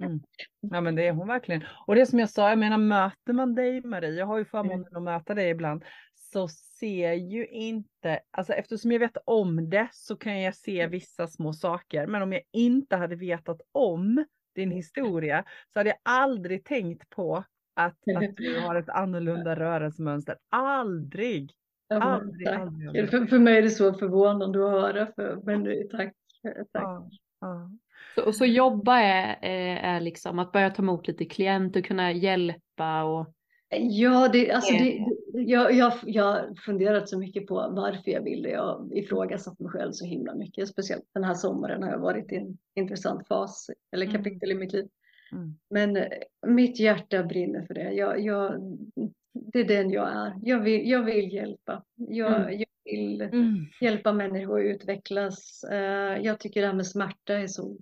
Mm. 0.02 0.20
Ja 0.62 0.82
men 0.82 0.96
det 0.96 1.08
är 1.08 1.12
hon 1.12 1.28
verkligen. 1.28 1.64
Och 1.88 1.96
det 1.96 2.06
som 2.06 2.20
jag 2.20 2.30
sa, 2.30 2.50
jag 2.50 2.60
menar 2.60 2.78
möter 2.78 3.34
man 3.34 3.56
dig 3.56 3.82
Marie, 3.82 4.10
jag 4.10 4.26
har 4.26 4.38
ju 4.38 4.46
förmånen 4.46 4.96
att 4.96 5.04
möta 5.04 5.34
dig 5.34 5.50
ibland, 5.50 5.84
så 6.36 6.48
ser 6.48 7.14
ju 7.14 7.48
inte, 7.48 8.20
alltså 8.32 8.54
eftersom 8.54 8.92
jag 8.92 9.00
vet 9.00 9.18
om 9.26 9.70
det 9.70 9.88
så 9.92 10.16
kan 10.16 10.42
jag 10.42 10.56
se 10.56 10.88
vissa 10.88 11.28
små 11.28 11.54
saker. 11.54 12.08
Men 12.08 12.22
om 12.22 12.34
jag 12.34 12.42
inte 12.52 12.96
hade 12.96 13.16
vetat 13.16 13.62
om 13.72 14.26
din 14.56 14.72
historia 14.72 15.44
så 15.74 15.80
hade 15.80 15.90
jag 15.90 16.00
aldrig 16.04 16.64
tänkt 16.64 17.10
på 17.10 17.44
att, 17.76 17.98
att 18.16 18.36
du 18.36 18.60
har 18.66 18.76
ett 18.76 18.90
annorlunda 18.90 19.56
rörelsemönster. 19.56 20.38
Aldrig! 20.50 21.52
Ja, 21.88 22.02
Aldrig, 22.02 22.48
aldrig, 22.48 22.88
aldrig. 22.88 23.10
För, 23.10 23.26
för 23.26 23.40
mig 23.40 23.58
är 23.58 23.62
det 23.62 23.70
så 23.70 23.94
förvånande 23.94 24.66
att 24.66 24.72
höra, 24.72 25.08
för, 25.16 25.40
men 25.44 25.90
tack. 25.90 26.14
tack. 26.72 26.84
Ja, 26.84 27.10
ja. 27.42 27.72
Så, 28.16 28.34
så 28.34 28.46
jobba 28.46 29.00
är, 29.00 29.38
är, 29.42 29.78
är 29.78 30.00
liksom 30.00 30.40
att 30.40 30.52
börja 30.52 30.70
ta 30.70 30.82
emot 30.82 31.08
lite 31.08 31.26
klient 31.26 31.76
och 31.76 31.86
kunna 31.86 32.12
hjälpa 32.12 33.04
och 33.04 33.36
Ja, 33.80 34.30
det, 34.34 34.51
alltså 34.51 34.73
det, 34.73 34.80
det- 35.34 35.41
jag, 35.41 35.73
jag, 35.73 35.93
jag 36.05 36.23
har 36.23 36.55
funderat 36.65 37.09
så 37.09 37.19
mycket 37.19 37.47
på 37.47 37.55
varför 37.55 38.11
jag 38.11 38.21
vill 38.21 38.41
det. 38.43 38.49
Jag 38.49 38.61
har 38.63 38.97
ifrågasatt 38.97 39.59
mig 39.59 39.71
själv 39.71 39.91
så 39.91 40.05
himla 40.05 40.36
mycket. 40.36 40.67
Speciellt 40.69 41.03
den 41.13 41.23
här 41.23 41.34
sommaren 41.34 41.84
har 41.84 41.91
jag 41.91 41.99
varit 41.99 42.32
i 42.32 42.36
en 42.36 42.57
intressant 42.76 43.28
fas 43.28 43.69
eller 43.91 44.05
Mm. 44.05 44.17
kapitel 44.17 44.51
i 44.51 44.55
mitt 44.55 44.73
liv. 44.73 44.88
Mm. 45.32 45.55
Men 45.69 45.97
eh, 45.97 46.07
mitt 46.47 46.80
hjärta 46.80 47.23
brinner 47.23 47.61
för 47.65 47.73
det. 47.73 47.91
Jag, 47.93 48.19
jag, 48.19 48.61
det 49.34 49.59
är 49.59 49.63
den 49.67 49.89
jag 49.91 50.09
är. 50.15 50.34
Jag 50.43 50.59
vill, 50.59 50.89
jag 50.89 51.03
vill 51.03 51.34
hjälpa. 51.34 51.84
Jag, 51.95 52.36
Mm. 52.41 52.59
jag 52.59 52.67
vill 52.91 53.21
Mm. 53.21 53.55
hjälpa 53.82 54.13
människor 54.13 54.59
att 54.59 54.76
utvecklas. 54.76 55.63
Eh, 55.71 56.17
Jag 56.21 56.39
tycker 56.39 56.61
det 56.61 56.67
här 56.67 56.73
med 56.73 56.88
smärta 56.88 57.34
är 57.34 57.47
så 57.47 57.78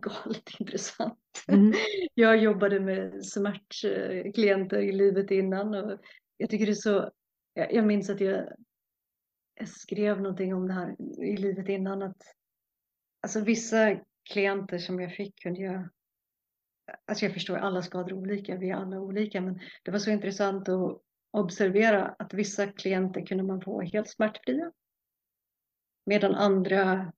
galet 0.00 0.60
intressant. 0.60 1.44
Mm. 1.48 1.72
Jag 2.14 2.36
jobbade 2.36 2.80
med 2.80 3.24
smärtklienter 3.24 4.78
i 4.78 4.92
livet 4.92 5.30
innan 5.30 5.74
och 5.74 6.00
jag 6.36 6.50
tycker 6.50 6.66
det 6.66 6.72
är 6.72 6.74
så, 6.74 7.10
jag 7.54 7.74
jag 7.74 7.86
minns 7.86 8.10
att 8.10 8.20
jag, 8.20 8.48
jag 9.54 9.68
skrev 9.68 10.20
någonting 10.20 10.54
om 10.54 10.68
det 10.68 10.74
här 10.74 10.96
i 11.24 11.36
livet 11.36 11.68
innan 11.68 12.02
att 12.02 12.22
alltså 13.22 13.40
vissa 13.40 14.00
klienter 14.30 14.78
som 14.78 15.00
jag 15.00 15.14
fick 15.16 15.42
kunde 15.42 15.60
jag, 15.60 15.88
alltså 17.04 17.24
jag 17.24 17.34
förstår 17.34 17.56
alla 17.56 17.82
skador 17.82 18.10
är 18.10 18.14
olika, 18.14 18.56
vi 18.56 18.70
är 18.70 18.74
alla 18.74 19.00
olika, 19.00 19.40
men 19.40 19.60
det 19.82 19.90
var 19.90 19.98
så 19.98 20.10
intressant 20.10 20.68
att 20.68 21.00
observera 21.30 22.08
att 22.08 22.34
vissa 22.34 22.66
klienter 22.66 23.26
kunde 23.26 23.44
man 23.44 23.60
få 23.60 23.80
helt 23.80 24.08
smärtfria. 24.08 24.72
Medan 26.06 26.34
andra 26.34 27.12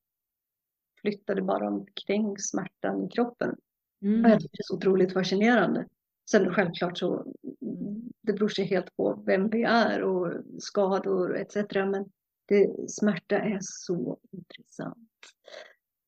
flyttade 1.04 1.42
bara 1.42 1.68
omkring 1.68 2.38
smärtan 2.38 3.04
i 3.04 3.08
kroppen. 3.08 3.50
Och 3.50 4.06
Mm. 4.08 4.30
jag 4.30 4.40
tycker 4.40 4.56
det 4.56 4.60
är 4.60 4.64
så 4.64 4.76
otroligt 4.76 5.12
fascinerande. 5.12 5.88
Sen 6.30 6.54
självklart 6.54 6.98
så 6.98 7.32
det 8.22 8.32
beror 8.32 8.48
sig 8.48 8.64
helt 8.64 8.96
på 8.96 9.22
vem 9.26 9.48
vi 9.48 9.62
är 9.62 10.02
och 10.02 10.32
skador 10.58 11.36
etc. 11.36 11.56
Men 11.74 12.12
det, 12.48 12.90
smärta 12.90 13.38
är 13.38 13.58
så 13.60 14.18
intressant. 14.30 15.08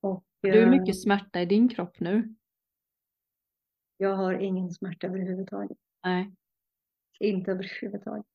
Och 0.00 0.24
Du 0.40 0.50
är 0.50 0.62
eh, 0.62 0.70
mycket 0.70 1.02
smärta 1.02 1.40
i 1.42 1.46
din 1.46 1.68
kropp 1.68 2.00
nu. 2.00 2.34
jag 3.96 4.16
har 4.16 4.34
ingen 4.34 4.70
smärta 4.70 5.06
överhuvudtaget. 5.06 5.78
Nej, 6.04 6.32
Inte 7.20 7.50
överhuvudtaget. 7.50 8.26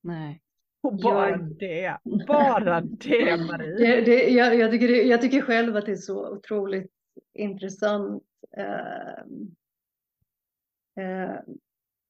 nej. 0.00 0.42
Och 0.80 0.96
bara 0.96 1.30
Jag- 1.30 1.56
det, 1.58 1.98
bara 2.26 2.80
det 2.80 3.36
Marie. 3.36 3.76
Det, 3.78 4.00
det, 4.00 4.28
jag, 4.28 4.54
jag, 4.56 4.70
tycker 4.70 4.88
det, 4.88 5.02
jag 5.02 5.20
tycker 5.20 5.40
själv 5.42 5.76
att 5.76 5.86
det 5.86 5.92
är 5.92 5.96
så 5.96 6.32
otroligt 6.36 6.92
intressant. 7.34 8.24
Eh, 8.56 9.18
eh, 11.04 11.40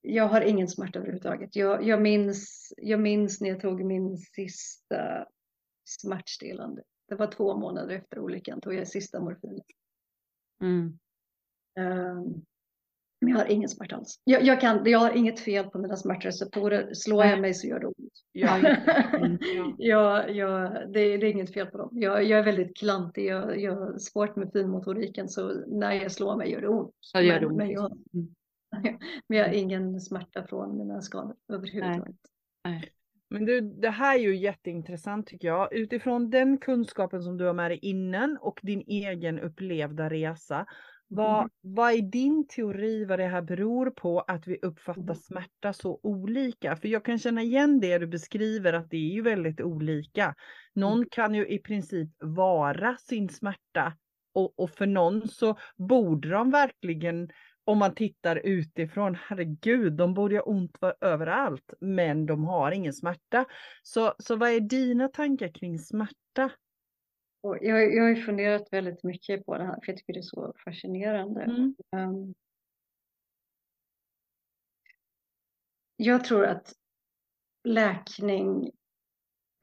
jag 0.00 0.24
har 0.28 0.40
ingen 0.40 0.68
smärta 0.68 0.98
överhuvudtaget. 0.98 1.56
Jag, 1.56 1.82
jag, 1.86 2.02
minns, 2.02 2.72
jag 2.76 3.00
minns 3.00 3.40
när 3.40 3.48
jag 3.48 3.60
tog 3.60 3.84
min 3.84 4.16
sista 4.16 5.26
smärtstillande. 5.84 6.82
Det 7.08 7.14
var 7.14 7.26
två 7.26 7.56
månader 7.56 7.94
efter 7.94 8.18
olyckan 8.18 8.60
tog 8.60 8.74
jag 8.74 8.88
sista 8.88 9.20
morfinet. 9.20 9.66
Mm. 10.60 10.98
Eh, 11.78 12.22
men 13.20 13.30
jag 13.30 13.38
har 13.38 13.46
ingen 13.50 13.68
smärta 13.68 13.96
alls. 13.96 14.20
Jag, 14.24 14.42
jag, 14.42 14.60
kan, 14.60 14.82
jag 14.84 14.98
har 14.98 15.16
inget 15.16 15.40
fel 15.40 15.64
på 15.70 15.78
mina 15.78 15.96
smärtreceptorer. 15.96 16.94
Slår 16.94 17.24
jag 17.24 17.32
Nej. 17.32 17.40
mig 17.40 17.54
så 17.54 17.66
gör 17.66 17.80
det 17.80 17.86
ont. 17.86 18.12
Ja, 18.32 18.56
Mm. 18.58 19.38
ja. 19.40 19.74
Ja, 19.78 20.28
ja, 20.28 20.68
det, 20.68 21.16
det 21.16 21.26
är 21.26 21.30
inget 21.30 21.54
fel 21.54 21.66
på 21.66 21.78
dem. 21.78 21.88
Jag, 21.92 22.24
jag 22.24 22.38
är 22.40 22.44
väldigt 22.44 22.76
klantig, 22.76 23.26
jag, 23.26 23.60
jag 23.60 23.76
har 23.76 23.98
svårt 23.98 24.36
med 24.36 24.50
finmotoriken 24.52 25.28
så 25.28 25.64
när 25.66 25.92
jag 25.92 26.12
slår 26.12 26.36
mig 26.36 26.50
gör 26.50 26.60
det 26.60 26.68
ont. 26.68 26.94
Ja, 27.14 27.20
gör 27.20 27.40
det 27.40 27.46
ont. 27.46 27.56
Men, 27.56 27.70
jag, 27.70 27.92
Mm. 28.14 28.28
men 29.28 29.38
jag 29.38 29.46
har 29.46 29.52
ingen 29.54 30.00
smärta 30.00 30.46
från 30.46 30.78
mina 30.78 31.02
skador 31.02 31.36
överhuvudtaget. 31.52 32.16
Nej. 32.64 32.92
Men 33.30 33.44
du, 33.44 33.60
det 33.60 33.90
här 33.90 34.14
är 34.18 34.22
ju 34.22 34.36
jätteintressant 34.36 35.26
tycker 35.26 35.48
jag. 35.48 35.72
Utifrån 35.72 36.30
den 36.30 36.58
kunskapen 36.58 37.22
som 37.22 37.36
du 37.36 37.44
har 37.44 37.52
med 37.52 37.70
dig 37.70 37.78
innan 37.82 38.38
och 38.40 38.60
din 38.62 38.82
egen 38.86 39.38
upplevda 39.40 40.10
resa. 40.10 40.66
Vad, 41.10 41.38
Mm. 41.40 41.48
vad 41.60 41.92
är 41.92 42.02
din 42.02 42.46
teori 42.48 43.04
vad 43.04 43.18
det 43.18 43.26
här 43.26 43.42
beror 43.42 43.90
på 43.90 44.20
att 44.20 44.46
vi 44.46 44.58
uppfattar 44.62 45.14
Mm. 45.14 45.14
smärta 45.14 45.72
så 45.72 46.00
olika? 46.02 46.76
För 46.76 46.88
jag 46.88 47.04
kan 47.04 47.18
känna 47.18 47.42
igen 47.42 47.80
det 47.80 47.98
du 47.98 48.06
beskriver 48.06 48.72
att 48.72 48.90
det 48.90 48.96
är 48.96 49.14
ju 49.14 49.22
väldigt 49.22 49.60
olika. 49.60 50.34
Någon 50.74 50.98
Mm. 50.98 51.08
kan 51.10 51.34
ju 51.34 51.46
i 51.48 51.58
princip 51.58 52.08
vara 52.20 52.96
sin 52.96 53.28
smärta 53.28 53.96
och, 54.34 54.58
och 54.60 54.70
för 54.70 54.86
någon 54.86 55.28
så 55.28 55.56
borde 55.76 56.28
de 56.28 56.50
verkligen 56.50 57.28
om 57.64 57.78
man 57.78 57.94
tittar 57.94 58.36
utifrån, 58.36 59.14
herregud, 59.28 59.92
de 59.96 60.14
borde 60.14 60.36
ha 60.36 60.42
ont 60.42 60.78
överallt, 61.00 61.72
men 61.80 62.26
de 62.26 62.44
har 62.44 62.72
ingen 62.72 62.92
smärta. 62.92 63.44
Så, 63.82 64.14
så 64.18 64.36
vad 64.36 64.50
är 64.50 64.60
dina 64.60 65.08
tankar 65.08 65.54
kring 65.54 65.78
smärta? 65.78 66.50
Och 67.40 67.58
jag, 67.60 67.94
jag 67.94 68.02
har 68.02 68.10
ju 68.10 68.22
funderat 68.22 68.68
väldigt 68.72 69.04
mycket 69.04 69.46
på 69.46 69.58
det 69.58 69.64
här 69.64 69.78
för 69.84 69.92
jag 69.92 69.96
tycker 69.96 70.12
det 70.12 70.20
är 70.20 70.22
så 70.22 70.54
fascinerande. 70.64 71.42
Mm. 71.42 71.74
Um, 71.96 72.34
jag 75.96 76.24
tror 76.24 76.44
att 76.44 76.72
läkning 77.64 78.70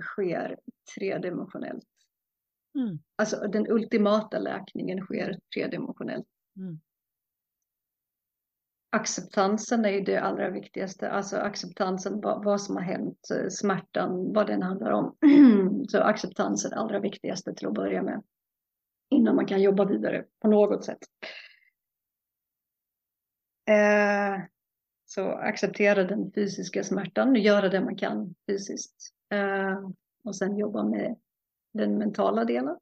sker 0.03 0.59
tredimensionellt. 0.95 1.87
Mm. 2.75 2.99
Alltså 3.15 3.47
den 3.47 3.71
ultimata 3.71 4.39
läkningen 4.39 5.01
sker 5.01 5.39
tredimensionellt. 5.55 6.27
Mm. 6.57 6.79
Acceptansen 8.95 9.85
är 9.85 9.89
ju 9.89 10.01
det 10.01 10.17
allra 10.17 10.49
viktigaste, 10.49 11.11
alltså 11.11 11.37
acceptansen 11.37 12.21
vad, 12.21 12.43
vad 12.43 12.61
som 12.61 12.75
har 12.75 12.83
hänt, 12.83 13.29
eh, 13.31 13.49
smärtan, 13.49 14.33
vad 14.33 14.47
den 14.47 14.61
handlar 14.61 14.91
om. 14.91 15.15
Så 15.89 16.01
acceptansen 16.01 16.71
är 16.71 16.75
det 16.75 16.81
allra 16.81 16.99
viktigaste 16.99 17.53
till 17.53 17.67
att 17.67 17.73
börja 17.73 18.01
med. 18.01 18.23
Innan 19.09 19.35
man 19.35 19.45
kan 19.45 19.61
jobba 19.61 19.85
vidare 19.85 20.25
på 20.41 20.47
något 20.47 20.85
sätt. 20.85 20.97
Eh, 23.69 24.43
så 25.05 25.31
acceptera 25.31 26.03
den 26.03 26.31
fysiska 26.31 26.83
smärtan, 26.83 27.35
göra 27.35 27.69
det 27.69 27.81
man 27.81 27.95
kan 27.95 28.35
fysiskt. 28.47 29.13
Eh, 29.33 29.89
och 30.23 30.35
sen 30.35 30.57
jobba 30.57 30.83
med 30.83 31.15
den 31.73 31.97
mentala 31.97 32.45
delen. 32.45 32.77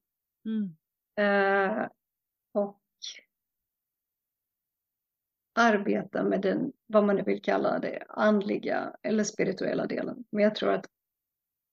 Mm. 0.45 0.76
Eh, 1.16 1.88
och 2.53 2.83
arbeta 5.54 6.24
med 6.24 6.41
den, 6.41 6.72
vad 6.88 7.04
man 7.04 7.16
nu 7.16 7.24
vill 7.24 7.41
kalla 7.41 7.80
det, 7.80 8.04
andliga 8.10 8.95
eller 9.01 9.24
spirituella 9.24 9.86
delen. 9.88 10.24
Men 10.30 10.43
jag 10.43 10.56
tror 10.56 10.72
att 10.72 10.86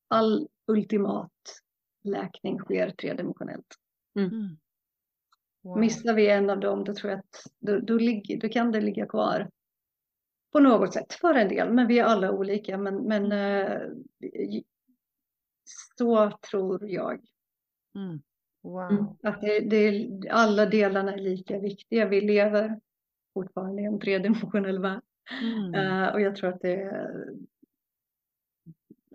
all 0.08 0.48
ultimat 0.66 1.32
läkning 2.02 2.58
sker 2.58 2.90
tredimensionellt. 2.90 3.76
Mm. 4.16 4.56
Wow. 5.62 5.78
Missar 5.78 6.14
vi 6.14 6.30
en 6.30 6.50
av 6.50 6.60
dem, 6.60 6.84
då 6.84 6.94
tror 6.94 7.10
jag 7.10 7.18
att 7.18 7.46
då, 7.58 7.78
då, 7.78 7.94
ligger, 7.94 8.40
då 8.40 8.48
kan 8.48 8.72
det 8.72 8.80
ligga 8.80 9.06
kvar 9.06 9.50
på 10.52 10.60
något 10.60 10.94
sätt 10.94 11.12
för 11.12 11.34
en 11.34 11.48
del. 11.48 11.72
Men 11.72 11.86
vi 11.86 11.98
är 11.98 12.04
alla 12.04 12.32
olika. 12.32 12.78
Men, 12.78 12.96
men 12.96 13.32
eh, 13.32 13.80
så 15.98 16.38
tror 16.50 16.90
jag 16.90 17.20
Mm. 17.94 18.22
Wow. 18.62 18.90
Mm. 18.90 19.04
att 19.22 19.40
det, 19.40 19.60
det, 19.60 20.08
alla 20.30 20.66
delarna 20.66 21.12
är 21.12 21.18
lika 21.18 21.58
viktiga. 21.58 22.08
Vi 22.08 22.20
lever 22.20 22.80
fortfarande 23.34 23.82
i 23.82 23.84
en 23.84 24.00
tredimensionell 24.00 24.78
värld. 24.78 25.02
Mm. 25.42 25.74
Eh, 25.74 26.12
och 26.12 26.20
jag 26.20 26.36
tror 26.36 26.50
att 26.50 26.60
det 26.60 26.82
är, 26.82 27.34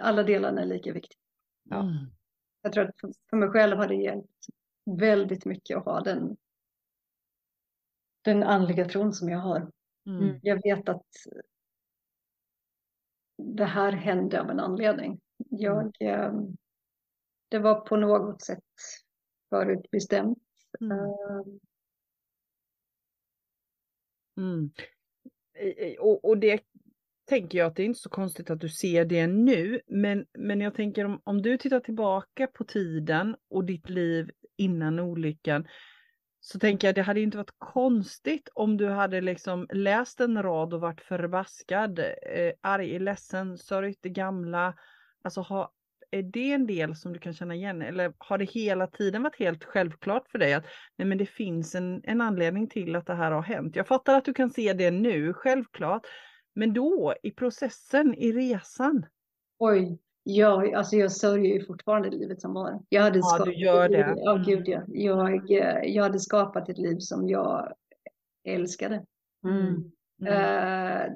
alla 0.02 0.24
delarna 0.24 0.62
är 0.62 0.66
lika 0.66 0.94
viktiga. 0.94 1.20
Ja. 1.64 1.82
Mm. 1.82 1.96
Jag 2.62 2.74
tror 2.74 2.84
att 2.84 3.00
för, 3.00 3.12
för 3.30 3.38
mig 3.38 3.50
själv 3.50 3.78
har 3.78 3.88
det 3.88 3.96
hjälpt 3.96 4.46
väldigt 4.86 5.46
mycket 5.46 5.78
att 5.78 5.86
ha 5.86 6.02
den, 6.02 6.38
den 8.22 8.44
andliga 8.44 8.86
tron 8.86 9.14
som 9.14 9.30
jag 9.30 9.40
har. 9.40 9.72
Mm. 10.06 10.40
Jag 10.42 10.64
vet 10.64 10.90
att 10.90 11.06
det 13.38 13.66
här 13.66 13.92
hände 13.92 14.42
av 14.42 14.50
en 14.50 14.60
anledning. 14.60 15.22
Jag, 15.38 15.96
eh, 16.00 16.34
det 17.50 17.60
var 17.60 17.80
på 17.80 17.96
något 17.96 18.42
sätt 18.42 18.64
förutbestämt. 19.50 20.44
Mm. 20.82 20.98
Eh, 20.98 21.46
Mm. 24.38 24.72
Och, 26.00 26.26
och 26.26 26.38
det 26.38 26.64
tänker 27.26 27.58
jag 27.58 27.68
att 27.68 27.76
det 27.76 27.84
är 27.84 27.86
inte 27.86 28.00
så 28.00 28.10
konstigt 28.10 28.50
att 28.50 28.60
du 28.60 28.70
ser 28.70 29.06
det 29.06 29.28
nu, 29.28 29.82
men, 29.88 30.26
men 30.38 30.62
jag 30.62 30.76
tänker 30.76 31.06
om, 31.06 31.22
om 31.24 31.42
du 31.42 31.58
tittar 31.58 31.80
tillbaka 31.80 32.48
på 32.48 32.64
tiden 32.64 33.36
och 33.50 33.66
ditt 33.66 33.90
liv 33.90 34.32
innan 34.58 35.00
olyckan, 35.00 35.68
så 36.40 36.60
tänker 36.60 36.88
jag 36.88 36.96
det 36.96 37.02
hade 37.02 37.22
inte 37.22 37.38
varit 37.38 37.56
konstigt 37.58 38.50
om 38.54 38.78
du 38.78 38.90
hade 38.90 39.22
liksom 39.22 39.68
läst 39.74 40.20
en 40.20 40.44
rad 40.44 40.74
och 40.74 40.82
varit 40.82 41.02
förbaskad, 41.02 42.00
eh, 42.00 42.54
arg, 42.62 43.00
ledsen, 43.00 43.58
sörjt 43.58 44.00
det 44.02 44.10
gamla. 44.10 44.74
Alltså 45.22 45.42
ha, 45.42 45.72
är 46.12 46.24
det 46.24 46.52
en 46.52 46.68
del 46.68 46.96
som 46.96 47.14
du 47.14 47.20
kan 47.20 47.34
känna 47.34 47.56
igen 47.56 47.82
eller 47.82 48.14
har 48.18 48.38
det 48.38 48.46
hela 48.46 48.88
tiden 48.88 49.24
varit 49.24 49.40
helt 49.40 49.64
självklart 49.64 50.28
för 50.30 50.40
dig 50.40 50.54
att 50.54 50.66
nej 50.98 51.08
men 51.08 51.18
det 51.18 51.26
finns 51.26 51.76
en, 51.76 52.02
en 52.04 52.22
anledning 52.22 52.70
till 52.70 52.96
att 52.96 53.06
det 53.06 53.14
här 53.16 53.32
har 53.32 53.42
hänt. 53.42 53.76
Jag 53.76 53.88
fattar 53.88 54.18
att 54.18 54.26
du 54.26 54.34
kan 54.34 54.50
se 54.50 54.74
det 54.74 54.92
nu, 54.92 55.34
självklart. 55.34 56.02
Men 56.56 56.74
då 56.74 57.14
i 57.24 57.32
processen, 57.32 58.16
i 58.16 58.32
resan? 58.32 59.06
Oj, 59.60 60.00
ja, 60.24 60.78
alltså 60.78 60.96
jag 60.96 61.12
sörjer 61.12 61.54
ju 61.54 61.66
fortfarande 61.66 62.10
livet 62.10 62.42
som 62.42 62.54
var. 62.54 62.82
Jag 62.90 63.02
hade 63.02 63.18
Ja, 63.20 63.24
skapat 63.24 63.46
du 63.46 63.54
gör 63.54 63.90
det. 63.90 64.14
Ja, 64.18 64.32
Mm. 64.32 64.44
gud 64.44 64.68
ja. 64.68 64.82
Jag, 64.88 65.50
jag 65.90 66.04
hade 66.04 66.20
skapat 66.20 66.70
ett 66.70 66.78
liv 66.78 66.98
som 67.00 67.30
jag 67.30 67.74
älskade. 68.48 69.06
Mm. 69.44 69.92
Mm. 70.22 70.34
Eh, 70.34 71.12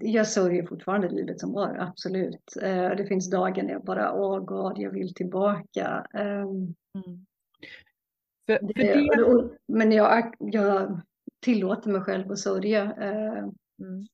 jag 0.00 0.26
sörjer 0.26 0.66
fortfarande 0.66 1.08
livet 1.08 1.40
som 1.40 1.52
var, 1.52 1.76
absolut. 1.80 2.56
Eh, 2.62 2.90
det 2.90 3.06
finns 3.06 3.30
dagar 3.30 3.62
när 3.62 3.72
jag 3.72 3.84
bara, 3.84 4.12
åh 4.12 4.38
god, 4.44 4.78
jag 4.78 4.90
vill 4.90 5.14
tillbaka. 5.14 6.06
Ehm, 6.14 6.74
Mm. 6.94 7.26
För, 8.46 8.58
för 8.58 8.74
det, 8.74 9.50
men 9.68 9.92
jag, 9.92 10.34
jag 10.38 11.00
tillåter 11.40 11.90
mig 11.90 12.00
själv 12.00 12.32
att 12.32 12.38
sörja. 12.38 12.82
Eh, 12.82 13.48
Mm. 13.82 14.06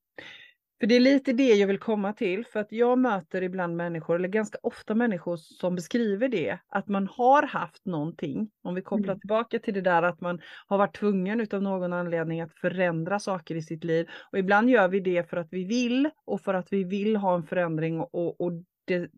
För 0.80 0.86
det 0.86 0.96
är 0.96 1.00
lite 1.00 1.32
det 1.32 1.54
jag 1.54 1.66
vill 1.66 1.78
komma 1.78 2.12
till, 2.12 2.46
för 2.46 2.60
att 2.60 2.72
jag 2.72 2.98
möter 2.98 3.42
ibland 3.42 3.76
människor, 3.76 4.16
eller 4.16 4.28
ganska 4.28 4.58
ofta 4.62 4.94
människor 4.94 5.36
som 5.36 5.74
beskriver 5.74 6.28
det, 6.28 6.58
att 6.68 6.88
man 6.88 7.08
har 7.12 7.42
haft 7.42 7.86
någonting, 7.86 8.50
om 8.62 8.74
vi 8.74 8.82
kopplar 8.82 9.12
Mm. 9.14 9.20
tillbaka 9.20 9.58
till 9.58 9.74
det 9.74 9.80
där 9.80 10.02
att 10.02 10.20
man 10.20 10.40
har 10.66 10.78
varit 10.78 10.96
tvungen 10.96 11.40
utav 11.40 11.62
någon 11.62 11.92
anledning 11.92 12.40
att 12.40 12.52
förändra 12.54 13.18
saker 13.18 13.54
i 13.54 13.62
sitt 13.62 13.84
liv. 13.84 14.06
Och 14.32 14.38
ibland 14.38 14.70
gör 14.70 14.88
vi 14.88 15.00
det 15.00 15.30
för 15.30 15.36
att 15.36 15.48
vi 15.50 15.64
vill 15.64 16.10
och 16.26 16.40
för 16.40 16.54
att 16.54 16.72
vi 16.72 16.84
vill 16.84 17.16
ha 17.16 17.34
en 17.34 17.42
förändring 17.42 18.00
och, 18.00 18.40
och 18.40 18.52
det 18.84 18.94
är 18.94 19.08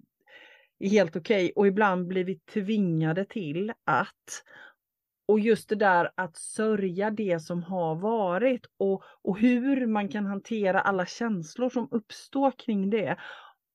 helt 0.91 1.17
okej. 1.17 1.53
Och 1.57 1.67
ibland 1.67 2.07
blir 2.07 2.25
vi 2.25 2.39
tvingade 2.39 3.25
till 3.25 3.73
att 3.87 4.43
och 5.29 5.41
just 5.41 5.69
det 5.69 5.75
där 5.75 6.11
att 6.15 6.37
sörja 6.37 7.11
det 7.11 7.43
som 7.43 7.63
har 7.63 7.95
varit 7.95 8.67
och, 8.79 9.03
och 9.23 9.39
hur 9.39 9.87
man 9.87 10.09
kan 10.09 10.27
hantera 10.27 10.81
alla 10.81 11.07
känslor 11.07 11.71
som 11.71 11.89
uppstår 11.91 12.53
kring 12.59 12.91
det. 12.91 13.17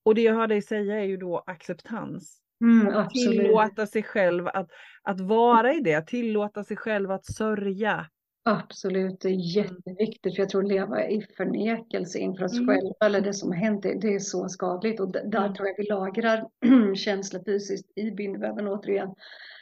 Och 0.05 0.15
det 0.15 0.21
jag 0.21 0.35
hör 0.35 0.47
dig 0.47 0.61
säga 0.61 0.99
är 0.99 1.03
ju 1.03 1.17
då 1.17 1.43
acceptans. 1.45 2.41
mm. 2.61 3.09
Tillåta 3.09 3.87
sig 3.87 4.03
själv 4.03 4.47
att, 4.47 4.69
att 5.03 5.19
vara 5.19 5.73
i 5.73 5.81
det, 5.81 6.07
tillåta 6.07 6.63
sig 6.63 6.77
själv 6.77 7.11
att 7.11 7.25
sörja. 7.25 8.09
Absolut, 8.45 9.19
det 9.21 9.27
är 9.29 9.55
jätteviktigt. 9.57 10.35
För 10.35 10.41
jag 10.41 10.49
tror 10.49 10.63
leva 10.63 11.07
i 11.09 11.21
förnekelse 11.37 12.19
inför 12.19 12.43
oss 12.45 12.53
Mm. 12.53 12.67
själva 12.67 12.93
eller 13.05 13.21
det 13.21 13.33
som 13.33 13.49
har 13.49 13.55
hänt, 13.57 13.83
det, 13.83 13.99
det 14.01 14.13
är 14.15 14.19
så 14.19 14.49
skadligt. 14.49 14.99
Och 14.99 15.11
där 15.11 15.21
Mm. 15.37 15.53
tror 15.53 15.67
jag 15.67 15.75
vi 15.77 15.83
lagrar 15.83 16.49
känslor 16.95 17.43
fysiskt 17.45 17.91
i 17.97 18.11
bindväven 18.11 18.67
återigen. 18.67 19.15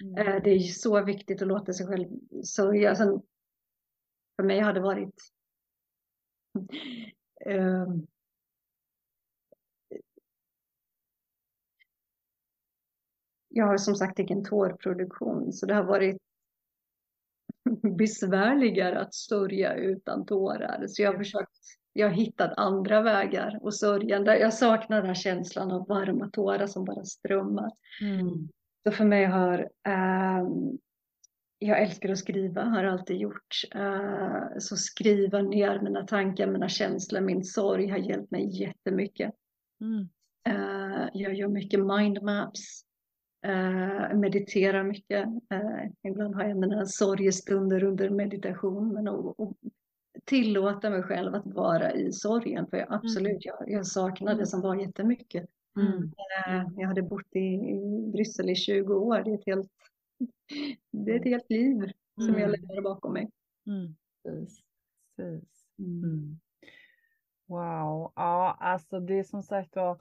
Mm. 0.03 0.27
Eh, 0.27 0.43
Det 0.43 0.49
är 0.49 0.59
så 0.59 1.03
viktigt 1.03 1.41
att 1.41 1.47
låta 1.47 1.73
sig 1.73 1.87
själv 1.87 2.07
sörja. 2.43 2.95
Sen, 2.95 3.21
för 4.35 4.43
mig 4.43 4.59
har 4.59 4.73
det 4.73 4.81
varit 4.81 5.15
ehm, 7.45 8.07
Jag 13.53 13.65
har 13.65 13.77
som 13.77 13.95
sagt 13.95 14.19
ingen 14.19 14.43
tårproduktion 14.43 15.53
så 15.53 15.65
det 15.65 15.73
har 15.73 15.83
varit 15.83 16.17
besvärligare 17.97 18.99
att 18.99 19.13
sörja 19.13 19.73
utan 19.73 20.25
tårar. 20.25 20.85
Så 20.87 21.01
jag 21.01 21.11
har 21.11 21.17
försökt, 21.17 21.51
jag 21.93 22.07
har 22.07 22.15
hittat 22.15 22.53
andra 22.57 23.01
vägar 23.01 23.59
att 23.63 23.75
sörja. 23.75 24.37
Jag 24.37 24.53
saknar 24.53 24.97
den 24.97 25.05
här 25.05 25.13
känslan 25.13 25.71
av 25.71 25.87
varma 25.87 26.29
tårar 26.29 26.67
som 26.67 26.85
bara 26.85 27.03
strömmar. 27.03 27.71
Mm. 28.01 28.49
Så 28.83 28.91
för 28.91 29.05
mig 29.05 29.25
har, 29.25 29.69
ehm, 29.87 30.77
jag 31.59 31.81
älskar 31.81 32.09
att 32.09 32.17
skriva, 32.17 32.63
har 32.63 32.83
alltid 32.83 33.17
gjort. 33.17 33.55
Eh, 33.75 34.43
så 34.59 34.77
skriva 34.77 35.41
ner 35.41 35.79
mina 35.79 36.07
tankar, 36.07 36.47
mina 36.47 36.69
känslor, 36.69 37.21
min 37.21 37.43
sorg 37.43 37.87
har 37.87 37.97
hjälpt 37.97 38.31
mig 38.31 38.61
jättemycket. 38.61 39.31
Mm. 39.81 40.09
Eh, 40.47 41.09
jag 41.13 41.33
gör 41.33 41.47
mycket 41.47 41.79
mindmaps, 41.79 42.83
uh, 43.47 44.17
mediterar 44.17 44.83
mycket. 44.83 45.27
Eh, 45.49 46.09
ibland 46.11 46.35
har 46.35 46.43
jag 46.43 46.57
mina 46.57 46.85
sorgestunder 46.85 47.83
under 47.83 48.09
meditation. 48.09 48.93
Men 48.93 49.07
att 49.07 49.39
att 49.39 49.53
tillåta 50.25 50.89
mig 50.89 51.03
själv 51.03 51.35
att 51.35 51.45
vara 51.45 51.91
i 51.91 52.11
sorgen. 52.11 52.67
För 52.67 52.77
jag, 52.77 52.87
absolut, 52.89 53.45
jag, 53.45 53.63
jag 53.67 53.87
saknar 53.87 54.35
det 54.35 54.45
som 54.47 54.61
var 54.61 54.75
jättemycket. 54.75 55.49
Mm. 55.79 56.03
Eh, 56.03 56.67
jag 56.77 56.87
hade 56.87 57.01
bott 57.01 57.35
i, 57.35 57.39
i 57.39 58.09
Bryssel 58.13 58.49
i 58.49 58.55
20 58.55 58.93
år. 58.93 59.21
Det 59.23 59.31
är 59.31 59.35
ett 59.35 59.45
helt, 59.45 59.71
det 60.91 61.11
är 61.11 61.19
ett 61.19 61.25
helt 61.25 61.49
liv 61.49 61.91
som 62.15 62.27
jag 62.39 62.49
Mm. 62.49 62.51
lämnar 62.51 62.81
bakom 62.81 63.13
mig. 63.13 63.29
Mm. 63.67 63.95
Precis. 64.23 64.59
Precis. 65.17 65.65
Mm. 65.79 66.03
Mm. 66.03 66.39
Wow, 67.47 68.11
ja 68.15 68.57
alltså 68.59 68.99
det 68.99 69.19
är 69.19 69.23
som 69.23 69.43
sagt 69.43 69.75
var. 69.75 69.99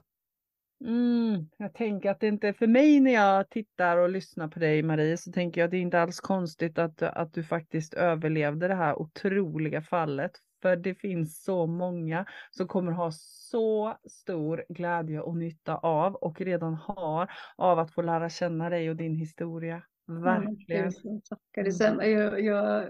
Mm, 0.85 1.49
jag 1.57 1.73
tänker 1.73 2.11
att 2.11 2.19
det 2.19 2.27
inte 2.27 2.47
är 2.47 2.53
för 2.53 2.67
mig 2.67 2.99
när 2.99 3.11
jag 3.11 3.49
tittar 3.49 3.97
och 3.97 4.09
lyssnar 4.09 4.47
på 4.47 4.59
dig 4.59 4.83
Marie 4.83 5.17
så 5.17 5.31
tänker 5.31 5.61
jag 5.61 5.65
att 5.65 5.71
det 5.71 5.77
är 5.77 5.81
inte 5.81 6.01
alls 6.01 6.19
konstigt 6.19 6.79
att, 6.79 7.01
att 7.01 7.33
du 7.33 7.43
faktiskt 7.43 7.93
överlevde 7.93 8.67
det 8.67 8.75
här 8.75 9.01
otroliga 9.01 9.81
fallet. 9.81 10.31
För 10.61 10.75
det 10.75 10.95
finns 10.95 11.43
så 11.43 11.67
många 11.67 12.25
som 12.51 12.67
kommer 12.67 12.91
ha 12.91 13.11
så 13.11 13.97
stor 14.09 14.65
glädje 14.69 15.21
och 15.21 15.37
nytta 15.37 15.77
av 15.77 16.15
och 16.15 16.41
redan 16.41 16.73
har 16.73 17.31
av 17.55 17.79
att 17.79 17.93
få 17.93 18.01
lära 18.01 18.29
känna 18.29 18.69
dig 18.69 18.89
och 18.89 18.95
din 18.95 19.15
historia. 19.15 19.83
Verkligen. 20.07 20.91
Tusen 20.91 21.21
tackar. 21.21 21.61
Mm. 21.61 21.65
Detsamma. 21.65 22.05
Jag, 22.05 22.41
jag, 22.41 22.85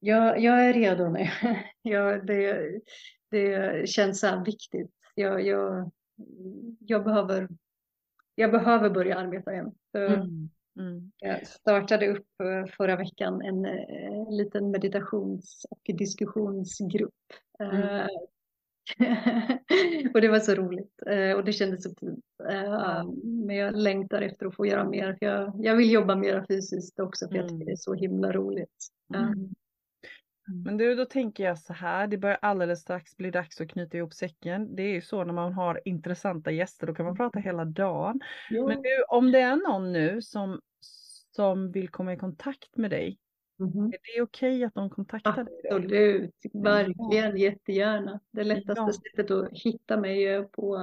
jag, 0.00 0.40
jag 0.40 0.64
är 0.64 0.72
redo 0.72 1.08
nu. 1.08 1.28
Jag, 1.82 2.26
det, 2.26 2.70
det 3.30 3.88
känns 3.88 4.20
så 4.20 4.42
viktigt. 4.46 4.92
Jag, 5.14 5.46
jag, 5.46 5.90
jag, 6.78 7.04
behöver, 7.04 7.48
jag 8.34 8.50
behöver 8.50 8.90
börja 8.90 9.18
arbeta 9.18 9.52
igen. 9.52 9.74
Så 9.92 9.98
Mm. 9.98 10.50
Mm. 10.78 11.12
Jag 11.18 11.46
startade 11.46 12.08
upp 12.08 12.26
eh, 12.42 12.72
förra 12.76 12.96
veckan 12.96 13.42
en 13.42 13.64
eh, 13.64 14.30
liten 14.30 14.70
meditations 14.70 15.66
och 15.70 15.80
diskussionsgrupp. 15.84 17.14
Eh, 17.60 18.06
och 20.14 20.20
det 20.20 20.28
var 20.28 20.40
så 20.40 20.54
roligt 20.54 21.02
och 21.36 21.44
det 21.44 21.52
kändes 21.52 21.82
så 21.82 21.90
fint. 22.00 22.24
Men 23.22 23.56
jag 23.56 23.76
längtar 23.76 24.22
efter 24.22 24.46
att 24.46 24.56
få 24.56 24.66
göra 24.66 24.88
mer. 24.88 25.16
För 25.18 25.26
jag, 25.26 25.52
jag 25.58 25.76
vill 25.76 25.92
jobba 25.92 26.16
mer 26.16 26.44
fysiskt 26.48 27.00
också 27.00 27.28
för 27.28 27.36
jag 27.36 27.44
tycker 27.44 27.54
Mm. 27.54 27.66
det 27.66 27.72
är 27.72 27.76
så 27.76 27.94
himla 27.94 28.32
roligt. 28.32 28.88
Mm. 29.14 29.54
Eh, 30.48 30.54
Men 30.64 30.76
du, 30.76 30.94
då 30.94 31.04
tänker 31.04 31.44
jag 31.44 31.58
så 31.58 31.72
här, 31.72 32.06
det 32.06 32.18
börjar 32.18 32.38
alldeles 32.42 32.80
strax 32.80 33.16
bli 33.16 33.30
dags 33.30 33.60
att 33.60 33.68
knyta 33.68 33.96
ihop 33.96 34.12
säcken. 34.14 34.76
Det 34.76 34.82
är 34.82 34.92
ju 34.92 35.00
så 35.02 35.24
när 35.24 35.32
man 35.34 35.52
har 35.52 35.80
intressanta 35.84 36.50
gäster, 36.50 36.86
då 36.86 36.94
kan 36.94 37.06
man 37.06 37.16
prata 37.16 37.38
hela 37.38 37.64
dagen. 37.64 38.20
Men 38.50 38.82
du, 38.82 39.04
om 39.08 39.32
det 39.32 39.40
är 39.40 39.56
någon 39.56 39.92
nu 39.92 40.22
som, 40.22 40.60
som 41.36 41.72
vill 41.72 41.88
komma 41.88 42.12
i 42.12 42.16
kontakt 42.16 42.76
med 42.76 42.90
dig, 42.90 43.18
Mhm. 43.58 43.84
är 43.86 44.16
det 44.16 44.22
okej 44.22 44.64
att 44.64 44.74
de 44.74 44.90
kontaktar 44.90 45.44
dig? 45.44 45.60
då? 45.70 45.76
Absolut, 45.76 46.34
verkligen 46.52 47.36
jättegärna. 47.36 48.20
Det 48.30 48.44
lättaste 48.44 48.80
Ja. 48.86 48.92
sättet 48.92 49.30
att 49.30 49.48
hitta 49.52 50.00
mig 50.00 50.24
är 50.24 50.42
på 50.42 50.76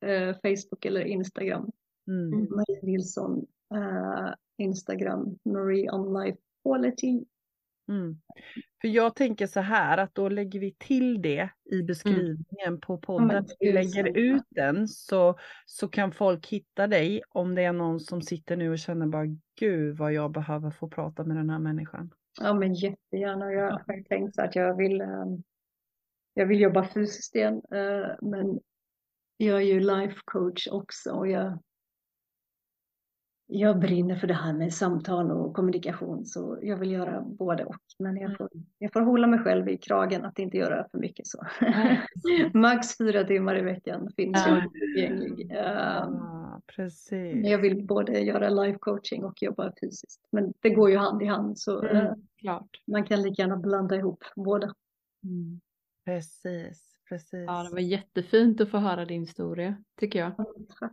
eh, 0.00 0.34
Facebook 0.42 0.84
eller 0.84 1.00
Instagram. 1.00 1.70
Mm. 2.08 2.30
Marie 2.50 2.80
Nilsson, 2.82 3.46
eh, 3.74 4.34
Instagram, 4.58 5.38
Marie 5.44 5.90
on 5.90 6.22
Life 6.22 6.38
Quality. 6.62 7.24
Mm. 7.88 8.20
För 8.80 8.88
jag 8.88 9.16
tänker 9.16 9.46
så 9.46 9.60
här 9.60 9.98
att 9.98 10.14
då 10.14 10.28
lägger 10.28 10.60
vi 10.60 10.74
till 10.78 11.22
det 11.22 11.50
i 11.70 11.82
beskrivningen 11.82 12.80
på 12.82 12.98
podden. 12.98 13.46
vi 13.60 13.72
lägger 13.72 14.16
ut 14.16 14.44
den 14.48 14.88
så, 14.88 15.38
så 15.66 15.88
kan 15.88 16.12
folk 16.12 16.46
hitta 16.46 16.86
dig 16.86 17.22
om 17.28 17.54
det 17.54 17.62
är 17.62 17.72
någon 17.72 18.00
som 18.00 18.22
sitter 18.22 18.56
nu 18.56 18.70
och 18.70 18.78
känner 18.78 19.06
bara 19.06 19.26
gud 19.58 19.96
vad 19.96 20.12
jag 20.12 20.30
behöver 20.30 20.70
få 20.70 20.88
prata 20.88 21.24
med 21.24 21.36
den 21.36 21.50
här 21.50 21.58
människan. 21.58 22.10
Ja, 22.40 22.54
men 22.54 22.74
jättegärna. 22.74 23.52
Jag 23.52 23.70
har 23.70 24.02
tänkt 24.08 24.34
så 24.34 24.42
att 24.42 24.56
jag 24.56 24.76
vill, 24.76 25.00
eh, 25.00 25.26
jag 26.34 26.46
vill 26.46 26.60
jobba 26.60 26.88
fysiskt 26.88 27.34
igen, 27.36 27.62
eh, 27.72 28.16
men 28.22 28.60
jag 29.36 29.56
är 29.56 29.66
ju 29.66 29.80
life 29.80 30.20
coach 30.24 30.68
också 30.70 31.10
och 31.10 31.28
jag, 31.28 31.58
jag 33.46 33.78
brinner 33.78 34.16
för 34.16 34.26
det 34.26 34.34
här 34.34 34.52
med 34.52 34.74
samtal 34.74 35.30
och 35.30 35.54
kommunikation 35.54 36.24
så 36.26 36.58
jag 36.62 36.76
vill 36.76 36.90
göra 36.90 37.20
både 37.20 37.64
och. 37.64 37.76
Men 37.98 38.16
jag 38.16 38.36
får, 38.36 38.48
jag 38.78 38.92
får 38.92 39.00
hålla 39.00 39.26
mig 39.26 39.38
själv 39.38 39.68
i 39.68 39.76
kragen 39.76 40.24
att 40.24 40.38
inte 40.38 40.56
göra 40.56 40.86
för 40.90 40.98
mycket 40.98 41.26
så. 41.26 41.46
Max 42.58 42.98
fyra 42.98 43.24
timmar 43.24 43.58
i 43.58 43.62
veckan 43.62 44.10
finns 44.16 44.42
Ja. 44.46 44.56
jag 44.58 44.72
tillgänglig. 44.72 45.46
Ja, 45.54 46.60
Precis. 46.76 47.34
Men 47.34 47.44
jag 47.50 47.58
vill 47.58 47.86
både 47.86 48.20
göra 48.20 48.48
life 48.48 48.78
coaching 48.78 49.24
och 49.24 49.42
jobba 49.42 49.72
fysiskt. 49.80 50.28
Men 50.32 50.52
det 50.60 50.70
går 50.70 50.90
ju 50.90 50.96
hand 50.96 51.22
i 51.22 51.26
hand 51.26 51.58
så 51.58 51.82
Mm, 51.82 51.96
eh, 52.06 52.12
klart. 52.38 52.68
man 52.86 53.04
kan 53.04 53.22
lika 53.22 53.42
gärna 53.42 53.56
blanda 53.56 53.96
ihop 53.96 54.24
båda. 54.36 54.74
Mm. 55.24 55.60
Precis, 56.04 56.96
precis. 57.08 57.44
Ja, 57.46 57.62
det 57.62 57.70
var 57.72 57.80
jättefint 57.80 58.60
att 58.60 58.70
få 58.70 58.78
höra 58.78 59.04
din 59.04 59.20
historia, 59.20 59.76
tycker 60.00 60.18
jag. 60.18 60.36
Tack. 60.80 60.92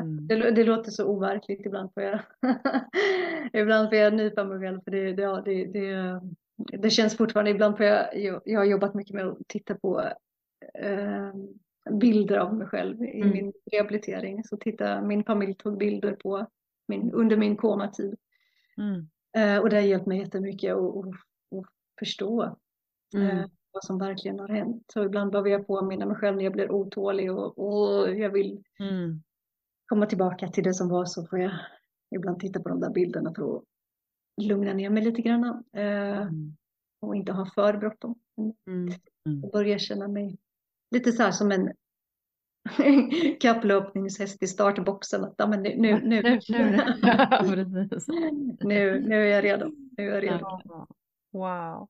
Mm. 0.00 0.26
Det, 0.26 0.50
det 0.50 0.64
låter 0.64 0.90
så 0.90 1.06
overkligt 1.06 1.66
ibland 1.66 1.94
får 1.94 2.02
jag, 2.02 2.20
ibland 3.52 3.88
får 3.88 3.98
jag 3.98 4.14
nypa 4.14 4.44
mig 4.44 4.58
själv 4.60 4.80
för 4.84 4.90
det, 4.90 5.12
det, 5.12 5.42
det, 5.44 5.64
det, 5.66 6.20
det 6.78 6.90
känns 6.90 7.16
fortfarande, 7.16 7.50
ibland 7.50 7.76
får 7.76 7.86
jag, 7.86 8.16
jag, 8.16 8.42
jag 8.44 8.60
har 8.60 8.64
jobbat 8.64 8.94
mycket 8.94 9.14
med 9.14 9.26
att 9.26 9.38
titta 9.48 9.74
på 9.74 10.00
eh, 10.74 11.32
bilder 11.90 12.36
av 12.38 12.54
mig 12.54 12.66
själv 12.66 13.02
i 13.02 13.20
Mm. 13.20 13.30
min 13.32 13.52
rehabilitering. 13.72 14.44
Så 14.44 14.56
titta, 14.56 15.00
min 15.02 15.24
familj 15.24 15.54
tog 15.54 15.78
bilder 15.78 16.12
på 16.12 16.46
min, 16.88 17.12
under 17.12 17.36
min 17.36 17.56
komatid 17.56 18.16
Mm. 18.76 19.08
eh, 19.36 19.62
och 19.62 19.70
det 19.70 19.76
har 19.76 19.82
hjälpt 19.82 20.06
mig 20.06 20.18
jättemycket 20.18 20.72
att, 20.74 20.78
att, 20.96 21.06
att 21.58 21.66
förstå 21.98 22.42
eh, 22.44 22.50
Mm. 23.30 23.48
vad 23.72 23.84
som 23.84 23.98
verkligen 23.98 24.38
har 24.38 24.48
hänt. 24.48 24.84
Så 24.92 25.04
ibland 25.04 25.30
behöver 25.32 25.50
jag 25.50 25.66
påminna 25.66 26.06
mig 26.06 26.16
själv 26.16 26.36
när 26.36 26.44
jag 26.44 26.52
blir 26.52 26.70
otålig 26.70 27.32
och, 27.32 27.58
och 27.58 28.16
jag 28.16 28.30
vill 28.30 28.62
Mm. 28.80 29.22
Komma 29.88 30.06
tillbaka 30.06 30.48
till 30.48 30.64
det 30.64 30.74
som 30.74 30.88
var 30.88 31.04
så 31.04 31.26
får 31.26 31.38
jag 31.38 31.52
ibland 32.14 32.40
titta 32.40 32.60
på 32.60 32.68
de 32.68 32.80
där 32.80 32.90
bilderna 32.90 33.34
för 33.34 33.56
att 33.56 33.64
lugna 34.42 34.72
ner 34.72 34.90
mig 34.90 35.04
lite 35.04 35.22
grann 35.22 35.44
eh, 35.72 36.18
Mm. 36.20 36.56
och 37.00 37.16
inte 37.16 37.32
ha 37.32 37.46
för 37.46 37.76
bråttom. 37.76 38.14
Mm. 38.66 38.94
Jag 39.42 39.50
börjar 39.52 39.78
känna 39.78 40.08
mig 40.08 40.38
lite 40.90 41.12
så 41.12 41.22
här 41.22 41.30
som 41.30 41.52
en 41.52 41.72
kapplöpningshäst 43.40 44.42
i 44.42 44.46
startboxen. 44.46 45.24
Att, 45.24 45.34
ja, 45.36 45.46
men 45.46 45.62
nu, 45.62 45.76
nu, 45.76 46.00
nu, 46.00 46.22
Nu, 46.22 46.40
nu, 46.48 47.88
nu, 48.60 49.00
nu 49.00 49.14
är 49.14 49.34
jag 49.34 49.44
redo. 49.44 49.66
Nu 49.96 50.10
är 50.10 50.14
jag 50.14 50.22
redo. 50.22 50.60
Wow. 51.32 51.88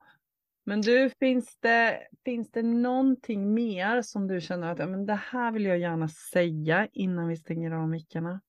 Men 0.69 0.81
du, 0.81 1.11
finns 1.11 1.59
det, 1.61 2.09
finns 2.25 2.51
det 2.51 2.63
någonting 2.63 3.55
mer 3.55 4.03
som 4.03 4.29
du 4.29 4.41
känner 4.41 4.73
att 4.73 4.79
men 4.79 5.07
det 5.07 5.15
här 5.15 5.53
vill 5.53 5.65
jag 5.65 5.79
gärna 5.79 6.09
säga 6.09 6.89
innan 6.93 7.29
vi 7.29 7.37
stänger 7.37 7.71
av 7.71 7.89
mickarna? 7.89 8.41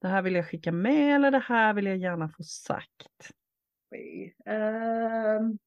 Det 0.00 0.08
här 0.08 0.22
vill 0.22 0.34
jag 0.34 0.48
skicka 0.48 0.72
med 0.72 1.14
eller 1.14 1.30
det 1.30 1.38
här 1.38 1.74
vill 1.74 1.86
jag 1.86 1.96
gärna 1.96 2.28
få 2.28 2.42
sagt? 2.42 3.32
Ehm. 4.46 5.58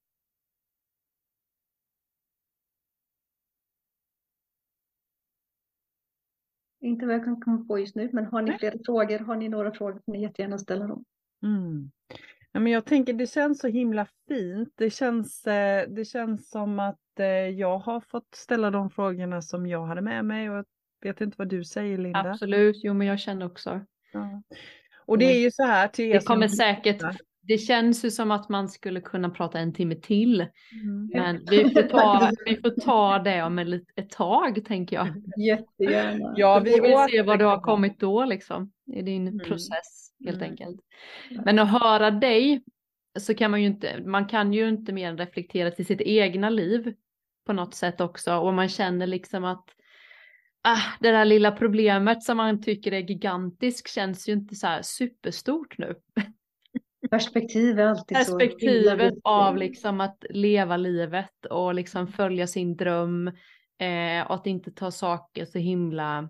Inte 6.80 7.06
vad 7.06 7.16
jag 7.16 7.24
kan 7.24 7.42
komma 7.42 7.66
på 7.66 7.80
just 7.80 7.96
nu, 7.96 8.10
men 8.14 8.26
har 8.26 8.42
ni 8.42 8.50
Nej. 8.50 8.60
fler 8.60 8.80
frågor, 8.86 9.20
har 9.20 9.36
ni 9.36 9.50
några 9.50 9.72
frågor 9.72 10.02
får 10.06 10.12
ni 10.12 10.22
jättegärna 10.22 10.58
ställa 10.58 10.88
dem. 10.88 11.06
Mm. 11.44 11.92
Ja, 12.54 12.60
men 12.60 12.72
jag 12.72 12.86
tänker 12.86 13.14
det 13.14 13.28
känns 13.32 13.60
så 13.60 13.68
himla 13.68 14.08
fint. 14.28 14.74
Det 14.76 14.89
känns, 14.89 15.47
eh, 15.47 15.89
det 15.89 16.06
känns 16.06 16.49
som 16.49 16.80
att 16.80 17.20
eh, 17.20 17.26
jag 17.28 17.78
har 17.80 17.99
fått 17.99 18.36
ställa 18.36 18.72
de 18.72 18.89
frågorna 18.89 19.41
som 19.41 19.68
jag 19.68 19.86
hade 19.86 20.01
med 20.01 20.26
mig 20.26 20.49
och 20.49 20.56
jag 20.56 20.66
vet 21.04 21.22
inte 21.22 21.36
vad 21.38 21.47
du 21.49 21.64
säger 21.64 21.97
Linda. 21.97 22.20
Absolut, 22.20 22.76
jo 22.84 22.93
men 22.93 23.08
jag 23.08 23.20
känner 23.20 23.45
också. 23.45 23.82
Ja. 24.14 24.41
Och 25.06 25.18
det 25.18 25.26
är 25.26 25.39
ju 25.39 25.51
så 25.51 25.64
här 25.64 25.88
till 25.88 26.06
er 26.06 26.14
Det 26.14 26.26
kommer 26.26 26.47
säkert, 26.47 27.01
det 27.41 27.58
känns 27.58 28.06
ju 28.06 28.12
som 28.12 28.32
att 28.32 28.49
man 28.49 28.70
skulle 28.70 29.01
kunna 29.01 29.30
prata 29.30 29.60
en 29.60 29.74
timme 29.74 29.95
till. 29.95 30.41
Mm. 30.41 31.10
Men 31.14 31.45
vi 31.49 31.70
får 31.70 31.82
ta, 31.89 32.32
vi 32.45 32.56
får 32.56 32.82
ta 32.82 33.20
det 33.20 33.43
om 33.43 33.60
ett, 33.60 33.84
ett 33.95 34.10
tag 34.10 34.66
tänker 34.66 34.95
jag. 34.95 35.08
Jättegärna. 35.45 36.34
Ja, 36.38 36.60
Vi 36.60 36.80
vi 36.80 36.95
se 37.12 37.22
vad 37.22 37.39
du 37.39 37.45
har 37.45 37.62
kommit 37.62 37.99
då 37.99 38.26
liksom 38.26 38.72
i 38.95 39.01
din 39.01 39.28
Mm. 39.28 39.39
process 39.39 40.03
helt 40.26 40.38
Mm. 40.38 40.49
enkelt. 40.51 40.80
Men 41.45 41.59
att 41.59 41.82
höra 41.82 42.11
dig 42.11 42.63
så 43.19 43.34
kan 43.36 43.51
man 43.51 43.61
ju 43.61 43.67
inte, 43.67 44.01
man 44.05 44.28
kan 44.28 44.53
ju 44.53 44.69
inte 44.69 44.93
mer 44.93 45.09
än 45.09 45.17
reflektera 45.17 45.71
till 45.71 45.86
sitt 45.86 46.01
egna 46.01 46.49
liv 46.49 46.93
på 47.45 47.53
något 47.53 47.74
sätt 47.76 48.01
också 48.01 48.36
och 48.36 48.53
man 48.53 48.69
känner 48.69 49.07
liksom 49.07 49.45
att 49.45 49.65
ah, 50.63 50.82
det 50.99 51.11
där 51.11 51.26
lilla 51.26 51.51
problemet 51.51 52.24
som 52.24 52.38
man 52.38 52.61
tycker 52.61 52.91
är 52.91 52.99
gigantiskt 52.99 53.93
känns 53.93 54.30
ju 54.30 54.34
inte 54.34 54.55
så 54.55 54.67
här 54.67 54.82
superstort 54.82 55.78
nu. 55.78 55.95
Perspektiv 57.09 57.80
är 57.80 57.86
alltid 57.86 58.17
så 58.17 58.39
himla 58.39 58.39
Perspektivet 58.39 59.13
av 59.24 59.57
liksom 59.57 60.01
att 60.01 60.26
leva 60.30 60.78
livet 60.78 61.45
och 61.49 61.74
liksom 61.74 62.07
följa 62.07 62.47
sin 62.47 62.76
dröm 62.76 63.28
eh, 63.78 64.28
och 64.28 64.36
att 64.36 64.47
inte 64.47 64.71
ta 64.71 64.91
saker 64.91 65.45
så 65.45 65.57
himla 65.57 66.30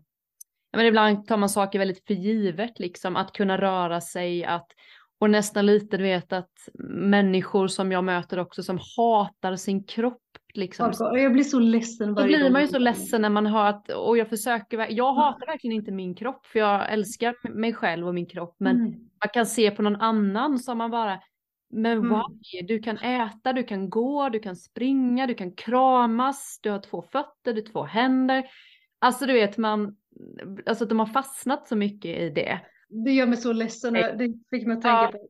men 0.73 0.85
ibland 0.85 1.27
tar 1.27 1.37
man 1.37 1.49
saker 1.49 1.79
väldigt 1.79 2.07
för 2.07 2.13
givet, 2.13 2.79
liksom 2.79 3.15
att 3.15 3.33
kunna 3.33 3.57
röra 3.57 4.01
sig, 4.01 4.45
att 4.45 4.67
och 5.19 5.29
nästan 5.29 5.65
lite 5.65 5.97
du 5.97 6.03
vet 6.03 6.33
att 6.33 6.69
människor 6.89 7.67
som 7.67 7.91
jag 7.91 8.03
möter 8.03 8.39
också 8.39 8.63
som 8.63 8.79
hatar 8.97 9.55
sin 9.55 9.83
kropp 9.83 10.19
liksom. 10.53 10.89
Och 11.11 11.19
Jag 11.19 11.33
blir 11.33 11.43
så 11.43 11.59
ledsen 11.59 12.07
Då 12.07 12.13
varje 12.21 12.27
blir 12.27 12.43
gång. 12.43 12.51
man 12.51 12.61
ju 12.61 12.67
så 12.67 12.79
ledsen 12.79 13.21
när 13.21 13.29
man 13.29 13.45
hör 13.45 13.65
att, 13.69 13.89
och 13.89 14.17
jag 14.17 14.29
försöker, 14.29 14.87
jag 14.91 15.13
hatar 15.13 15.47
verkligen 15.47 15.75
inte 15.75 15.91
min 15.91 16.15
kropp 16.15 16.45
för 16.45 16.59
jag 16.59 16.91
älskar 16.93 17.49
mig 17.49 17.73
själv 17.73 18.07
och 18.07 18.13
min 18.13 18.25
kropp 18.25 18.55
men 18.59 18.75
Mm. 18.75 18.91
man 18.91 19.29
kan 19.33 19.45
se 19.45 19.71
på 19.71 19.81
någon 19.81 19.95
annan 20.01 20.59
som 20.59 20.77
man 20.77 20.91
bara, 20.91 21.19
men 21.69 21.97
Mm. 21.97 22.09
why? 22.09 22.61
Du 22.61 22.79
kan 22.79 22.97
äta, 22.97 23.53
du 23.53 23.63
kan 23.63 23.89
gå, 23.89 24.29
du 24.29 24.39
kan 24.39 24.55
springa, 24.55 25.27
du 25.27 25.33
kan 25.33 25.51
kramas, 25.55 26.59
du 26.63 26.69
har 26.69 26.79
två 26.79 27.01
fötter, 27.11 27.53
du 27.53 27.61
har 27.61 27.71
två 27.71 27.83
händer. 27.83 28.43
Alltså 28.99 29.25
du 29.25 29.33
vet 29.33 29.57
man, 29.57 29.95
alltså 30.65 30.85
de 30.85 30.99
har 30.99 31.05
fastnat 31.05 31.67
så 31.67 31.75
mycket 31.75 32.19
i 32.19 32.29
det. 32.29 32.59
Det 32.89 33.11
gör 33.11 33.27
mig 33.27 33.37
så 33.37 33.53
ledsen. 33.53 33.93
Det 33.93 34.33
fick 34.49 34.67
mig 34.67 34.75
att 34.77 34.81
tänka 34.81 35.01
Ja. 35.03 35.09
på. 35.11 35.27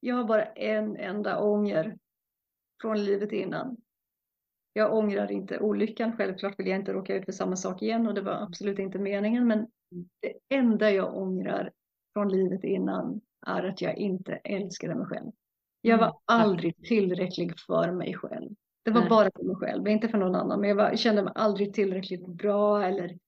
Jag 0.00 0.16
har 0.16 0.24
bara 0.24 0.44
en 0.44 0.96
enda 0.96 1.40
ånger 1.42 1.96
från 2.82 3.04
livet 3.04 3.32
innan. 3.32 3.76
Jag 4.72 4.94
ångrar 4.94 5.30
inte 5.32 5.58
olyckan. 5.58 6.16
Självklart 6.16 6.58
vill 6.58 6.66
jag 6.66 6.78
inte 6.78 6.92
råka 6.92 7.14
ut 7.14 7.24
för 7.24 7.32
samma 7.32 7.56
sak 7.56 7.82
igen 7.82 8.06
och 8.06 8.14
det 8.14 8.20
var 8.22 8.32
absolut 8.42 8.78
inte 8.78 8.98
meningen. 8.98 9.46
Men 9.46 9.66
det 10.22 10.56
enda 10.56 10.90
jag 10.90 11.16
ångrar 11.16 11.72
från 12.12 12.28
livet 12.28 12.64
innan 12.64 13.20
är 13.46 13.62
att 13.64 13.82
jag 13.82 13.96
inte 13.96 14.32
älskade 14.32 14.94
mig 14.94 15.06
själv. 15.06 15.30
Jag 15.80 15.98
var 15.98 16.06
Mm. 16.06 16.16
aldrig 16.26 16.76
tillräcklig 16.76 17.52
för 17.66 17.92
mig 17.92 18.14
själv. 18.14 18.50
Det 18.82 18.90
var 18.90 19.00
Nej. 19.00 19.10
bara 19.10 19.30
för 19.36 19.44
mig 19.44 19.56
själv, 19.56 19.88
inte 19.88 20.08
för 20.08 20.18
någon 20.18 20.34
annan. 20.34 20.60
Men 20.60 20.68
jag 20.68 20.76
var, 20.76 20.96
kände 20.96 21.22
mig 21.22 21.32
aldrig 21.36 21.74
tillräckligt 21.74 22.26
bra 22.26 22.82
eller 22.82 23.18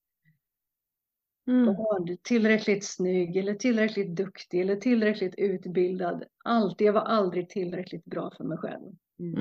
Mm. 1.47 1.65
barn, 1.67 2.17
tillräckligt 2.23 2.85
snygg 2.85 3.37
eller 3.37 3.55
tillräckligt 3.55 4.17
duktig 4.17 4.61
eller 4.61 4.77
tillräckligt 4.77 5.35
utbildad. 5.39 6.25
Allt, 6.45 6.81
jag 6.81 6.93
var 6.93 7.01
aldrig 7.01 7.49
tillräckligt 7.49 8.05
bra 8.05 8.31
för 8.37 8.45
mig 8.45 8.59
själv. 8.59 8.87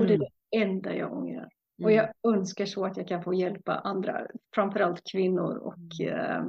Och 0.00 0.06
det 0.06 0.14
är 0.14 0.16
Mm. 0.16 0.18
det 0.50 0.56
enda 0.58 0.94
jag 0.96 1.12
ångrar. 1.12 1.48
Och 1.84 1.92
jag 1.92 2.08
önskar 2.28 2.66
så 2.66 2.84
att 2.86 2.96
jag 2.96 3.08
kan 3.08 3.22
få 3.22 3.34
hjälpa 3.34 3.74
andra, 3.78 4.26
framförallt 4.54 5.02
kvinnor 5.12 5.56
och 5.56 6.00
eh, 6.00 6.44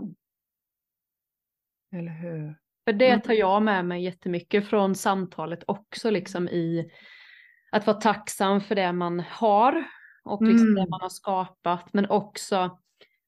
Eller 1.93 2.11
hur? 2.11 2.55
För 2.85 2.93
det 2.93 3.07
Mm. 3.09 3.21
tar 3.21 3.33
jag 3.33 3.63
med 3.63 3.85
mig 3.85 4.03
jättemycket 4.03 4.67
från 4.67 4.95
samtalet 4.95 5.63
också 5.67 6.09
liksom 6.09 6.47
i 6.47 6.91
att 7.71 7.87
vara 7.87 7.97
tacksam 7.97 8.61
för 8.61 8.75
det 8.75 8.93
man 8.93 9.19
har 9.19 9.83
och 10.23 10.41
liksom 10.43 10.67
Mm. 10.67 10.75
det 10.83 10.89
man 10.89 11.01
har 11.01 11.09
skapat 11.09 11.93
men 11.93 12.09
också 12.09 12.79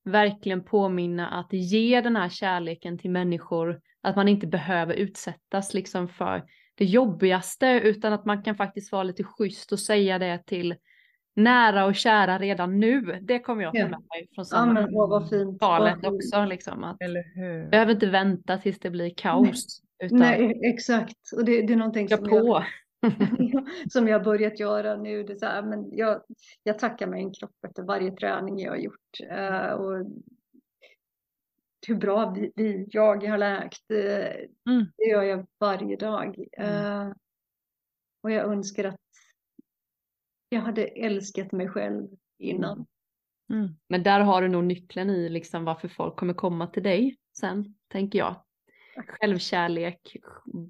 verkligen 0.05 0.63
påminna 0.63 1.27
att 1.29 1.53
ge 1.53 2.01
den 2.01 2.15
här 2.15 2.29
kärleken 2.29 2.97
till 2.97 3.11
människor 3.11 3.79
att 4.01 4.15
man 4.15 4.27
inte 4.27 4.47
behöver 4.47 4.93
utsättas 4.93 5.73
liksom 5.73 6.07
för 6.07 6.43
det 6.75 6.85
jobbigaste 6.85 7.67
utan 7.67 8.13
att 8.13 8.25
man 8.25 8.43
kan 8.43 8.55
faktiskt 8.55 8.91
vara 8.91 9.03
lite 9.03 9.23
schysst 9.23 9.71
och 9.71 9.79
säga 9.79 10.19
det 10.19 10.45
till 10.45 10.75
nära 11.35 11.85
och 11.85 11.95
kära 11.95 12.39
redan 12.39 12.79
nu. 12.79 13.19
Det 13.21 13.39
kommer 13.39 13.63
jag 13.63 13.73
ta 13.73 13.79
Ja. 13.79 13.87
med 13.89 13.99
mig 13.99 14.27
från 14.35 14.45
ja 14.51 15.29
fint. 15.29 15.99
vad 15.99 16.11
fint. 16.11 16.23
också 16.23 16.45
liksom 16.45 16.83
att 16.83 17.01
Eller 17.01 17.23
hur? 17.35 17.69
behöver 17.69 17.93
inte 17.93 18.09
vänta 18.09 18.57
tills 18.57 18.79
det 18.79 18.89
blir 18.89 19.13
kaos. 19.17 19.81
Utan 20.03 20.19
Nej, 20.19 20.59
exakt. 20.63 21.15
Och 21.37 21.45
det, 21.45 21.61
det 21.61 21.73
är 21.73 21.77
någonting 21.77 22.09
som 22.09 22.17
jag, 22.25 22.29
på. 22.45 22.63
som 23.89 24.07
jag 24.07 24.19
har 24.19 24.25
börjat 24.25 24.59
göra 24.59 24.95
nu. 24.95 25.23
Det 25.23 25.33
är 25.33 25.37
så 25.37 25.45
här, 25.45 25.63
men 25.63 25.97
jag, 25.97 26.21
jag 26.63 26.79
tackar 26.79 27.07
min 27.07 27.33
kropp 27.33 27.55
efter 27.67 27.83
varje 27.83 28.11
träning 28.11 28.59
jag 28.59 28.71
har 28.71 28.77
gjort. 28.77 29.19
Eh, 29.29 29.71
och 29.71 30.05
hur 31.87 31.95
bra 31.95 32.29
vi, 32.31 32.51
vi, 32.55 32.87
jag 32.89 33.23
har 33.27 33.37
läkt. 33.37 33.91
eh, 33.91 34.49
Mm. 34.69 34.85
Det 34.97 35.03
gör 35.03 35.23
jag 35.23 35.47
varje 35.59 35.95
dag. 35.95 36.45
Eh, 36.57 37.09
och 38.21 38.31
jag 38.31 38.51
önskar 38.51 38.83
att 38.83 38.99
jag 40.49 40.61
hade 40.61 40.85
älskat 40.85 41.51
mig 41.51 41.69
själv 41.69 42.07
innan. 42.37 42.85
Mm. 43.53 43.69
Men 43.89 44.03
där 44.03 44.19
har 44.19 44.41
du 44.41 44.47
nog 44.47 44.63
nyckeln 44.63 45.09
i 45.09 45.29
liksom 45.29 45.65
varför 45.65 45.87
folk 45.87 46.15
kommer 46.15 46.33
komma 46.33 46.67
till 46.67 46.83
dig 46.83 47.17
sen, 47.37 47.75
tänker 47.87 48.19
jag. 48.19 48.43
Självkärlek, 49.07 50.15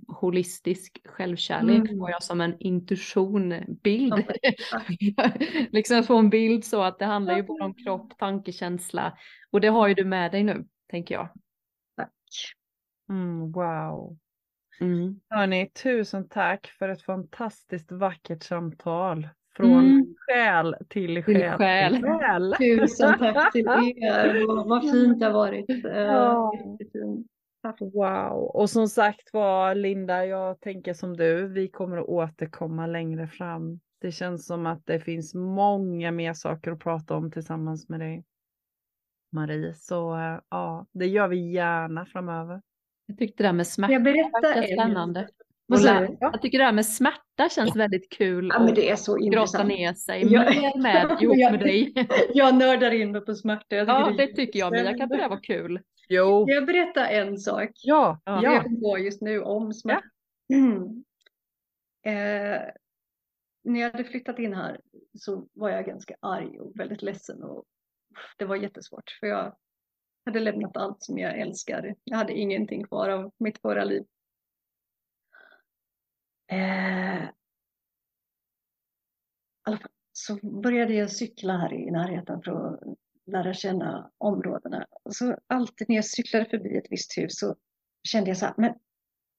holistisk 0.07 1.01
självkärlek 1.05 1.77
Mm. 1.89 1.99
får 1.99 2.09
jag 2.11 2.23
som 2.23 2.41
en 2.41 2.55
intuition, 2.59 3.53
bild. 3.83 4.13
Ja, 4.41 5.29
liksom 5.71 6.03
få 6.03 6.17
en 6.17 6.29
bild 6.29 6.65
så 6.65 6.81
att 6.81 6.99
det 6.99 7.05
handlar 7.05 7.35
ju 7.37 7.43
både 7.43 7.63
om 7.63 7.73
kropp, 7.73 8.17
tanke, 8.17 8.51
känsla. 8.51 9.17
Och 9.51 9.61
det 9.61 9.67
har 9.67 9.87
ju 9.87 9.93
du 9.93 10.05
med 10.05 10.31
dig 10.31 10.43
nu, 10.43 10.65
tänker 10.91 11.15
jag. 11.15 11.29
Tack. 11.97 12.11
Mm, 13.09 13.51
wow. 13.51 14.17
Mm. 14.81 15.19
Hörni, 15.29 15.69
tusen 15.83 16.29
tack 16.29 16.67
för 16.67 16.89
ett 16.89 17.01
fantastiskt 17.01 17.91
vackert 17.91 18.43
samtal. 18.43 19.27
Från 19.55 19.71
Mm. 19.85 20.15
själ 20.17 20.75
till 20.89 21.23
Till 21.23 21.35
själ. 21.35 21.57
själ. 21.57 21.93
till 21.95 22.03
själ. 22.05 22.53
Tusen 22.57 23.19
tack 23.19 23.51
till 23.51 23.65
er. 23.67 24.47
Vad, 24.47 24.67
vad 24.69 24.91
fint 24.91 25.19
det 25.19 25.25
har 25.25 25.33
varit. 25.33 25.69
Eh, 25.69 25.91
Ja. 26.01 26.53
jättefint. 26.79 27.27
Wow. 27.79 28.33
Och 28.53 28.69
som 28.69 28.87
sagt 28.87 29.33
var 29.33 29.75
Linda, 29.75 30.25
jag 30.25 30.59
tänker 30.61 30.93
som 30.93 31.17
du, 31.17 31.47
vi 31.47 31.67
kommer 31.67 31.97
att 31.97 32.05
återkomma 32.07 32.87
längre 32.87 33.27
fram. 33.27 33.79
Det 34.01 34.11
känns 34.11 34.45
som 34.45 34.65
att 34.65 34.85
det 34.85 34.99
finns 34.99 35.33
många 35.35 36.11
mer 36.11 36.33
saker 36.33 36.71
att 36.71 36.79
prata 36.79 37.15
om 37.15 37.31
tillsammans 37.31 37.89
med 37.89 37.99
dig. 37.99 38.23
Marie, 39.31 39.73
så 39.73 40.15
eh, 40.17 40.39
ja, 40.49 40.85
det 40.93 41.05
gör 41.07 41.27
vi 41.27 41.51
gärna 41.51 42.05
framöver. 42.05 42.61
Jag 43.05 43.17
tyckte 43.17 43.43
det 43.43 43.47
där 43.47 43.53
med 43.53 43.67
smärta 43.67 43.93
Jag 43.93 44.07
en- 44.57 44.77
spännande. 44.77 45.27
Du? 45.67 46.17
Jag 46.19 46.41
tycker 46.41 46.57
det 46.57 46.63
här 46.65 46.71
med 46.71 46.85
smärta 46.85 47.49
känns 47.55 47.75
väldigt 47.75 48.09
kul 48.11 48.47
Ja, 48.53 48.59
men 48.59 48.69
att 48.69 48.75
det 48.75 48.89
är 48.89 48.95
så 48.95 49.13
grotta 49.15 49.25
intressant. 49.27 49.67
ner 49.67 49.93
sig 49.93 50.33
Ja. 50.33 50.41
mer 50.41 50.81
med 50.81 51.17
ihop 51.21 51.37
med 51.51 51.59
dig. 51.59 51.93
Jag 52.33 52.55
nördar 52.55 52.91
in 52.91 53.11
mig 53.11 53.21
på 53.21 53.35
smärta. 53.35 53.75
Jag 53.75 53.87
Ja, 53.87 54.09
är 54.09 54.17
det 54.17 54.27
tycker 54.27 54.59
jag 54.59 54.71
med. 54.71 54.85
Jag 54.85 54.97
kan 54.97 55.09
tycka 55.09 55.23
det 55.23 55.29
var 55.29 55.43
kul. 55.43 55.79
Jo, 56.09 56.45
Jag 56.47 56.65
berättar 56.65 57.05
en 57.07 57.37
sak. 57.37 57.69
ja, 57.83 58.21
Ja. 58.25 58.43
Jag 58.43 58.53
ja. 58.55 58.63
kom 58.63 58.81
på 58.81 58.97
just 58.97 59.21
nu 59.21 59.41
om 59.41 59.73
smärta. 59.73 60.05
Mm. 60.53 61.03
Eh, 62.05 62.61
när 63.63 63.79
jag 63.79 63.91
hade 63.91 64.03
flyttat 64.03 64.39
in 64.39 64.53
här 64.53 64.81
så 65.19 65.47
var 65.53 65.69
jag 65.69 65.85
ganska 65.85 66.15
arg 66.19 66.59
och 66.59 66.79
väldigt 66.79 67.01
ledsen. 67.01 67.43
Och 67.43 67.65
det 68.37 68.45
var 68.45 68.55
jättesvårt 68.55 69.17
för 69.19 69.27
jag 69.27 69.55
hade 70.25 70.39
lämnat 70.39 70.77
allt 70.77 71.03
som 71.03 71.17
jag 71.17 71.39
älskar. 71.39 71.95
Jag 72.03 72.17
hade 72.17 72.33
ingenting 72.33 72.83
kvar 72.83 73.09
av 73.09 73.31
mitt 73.37 73.61
förra 73.61 73.83
liv. 73.83 74.03
Eh, 76.51 77.29
så 80.11 80.35
började 80.61 80.93
jag 80.93 81.11
cykla 81.11 81.57
här 81.57 81.73
i 81.73 81.91
närheten 81.91 82.41
för 82.41 82.51
att 82.51 82.79
lära 83.25 83.53
känna 83.53 84.11
områdena. 84.17 84.85
Så 85.09 85.37
alltid 85.47 85.89
när 85.89 85.95
jag 85.95 86.05
cyklade 86.05 86.45
förbi 86.45 86.77
ett 86.77 86.91
visst 86.91 87.17
hus 87.17 87.39
så 87.39 87.55
kände 88.07 88.29
jag 88.29 88.37
så 88.37 88.45
här, 88.45 88.53
men 88.57 88.73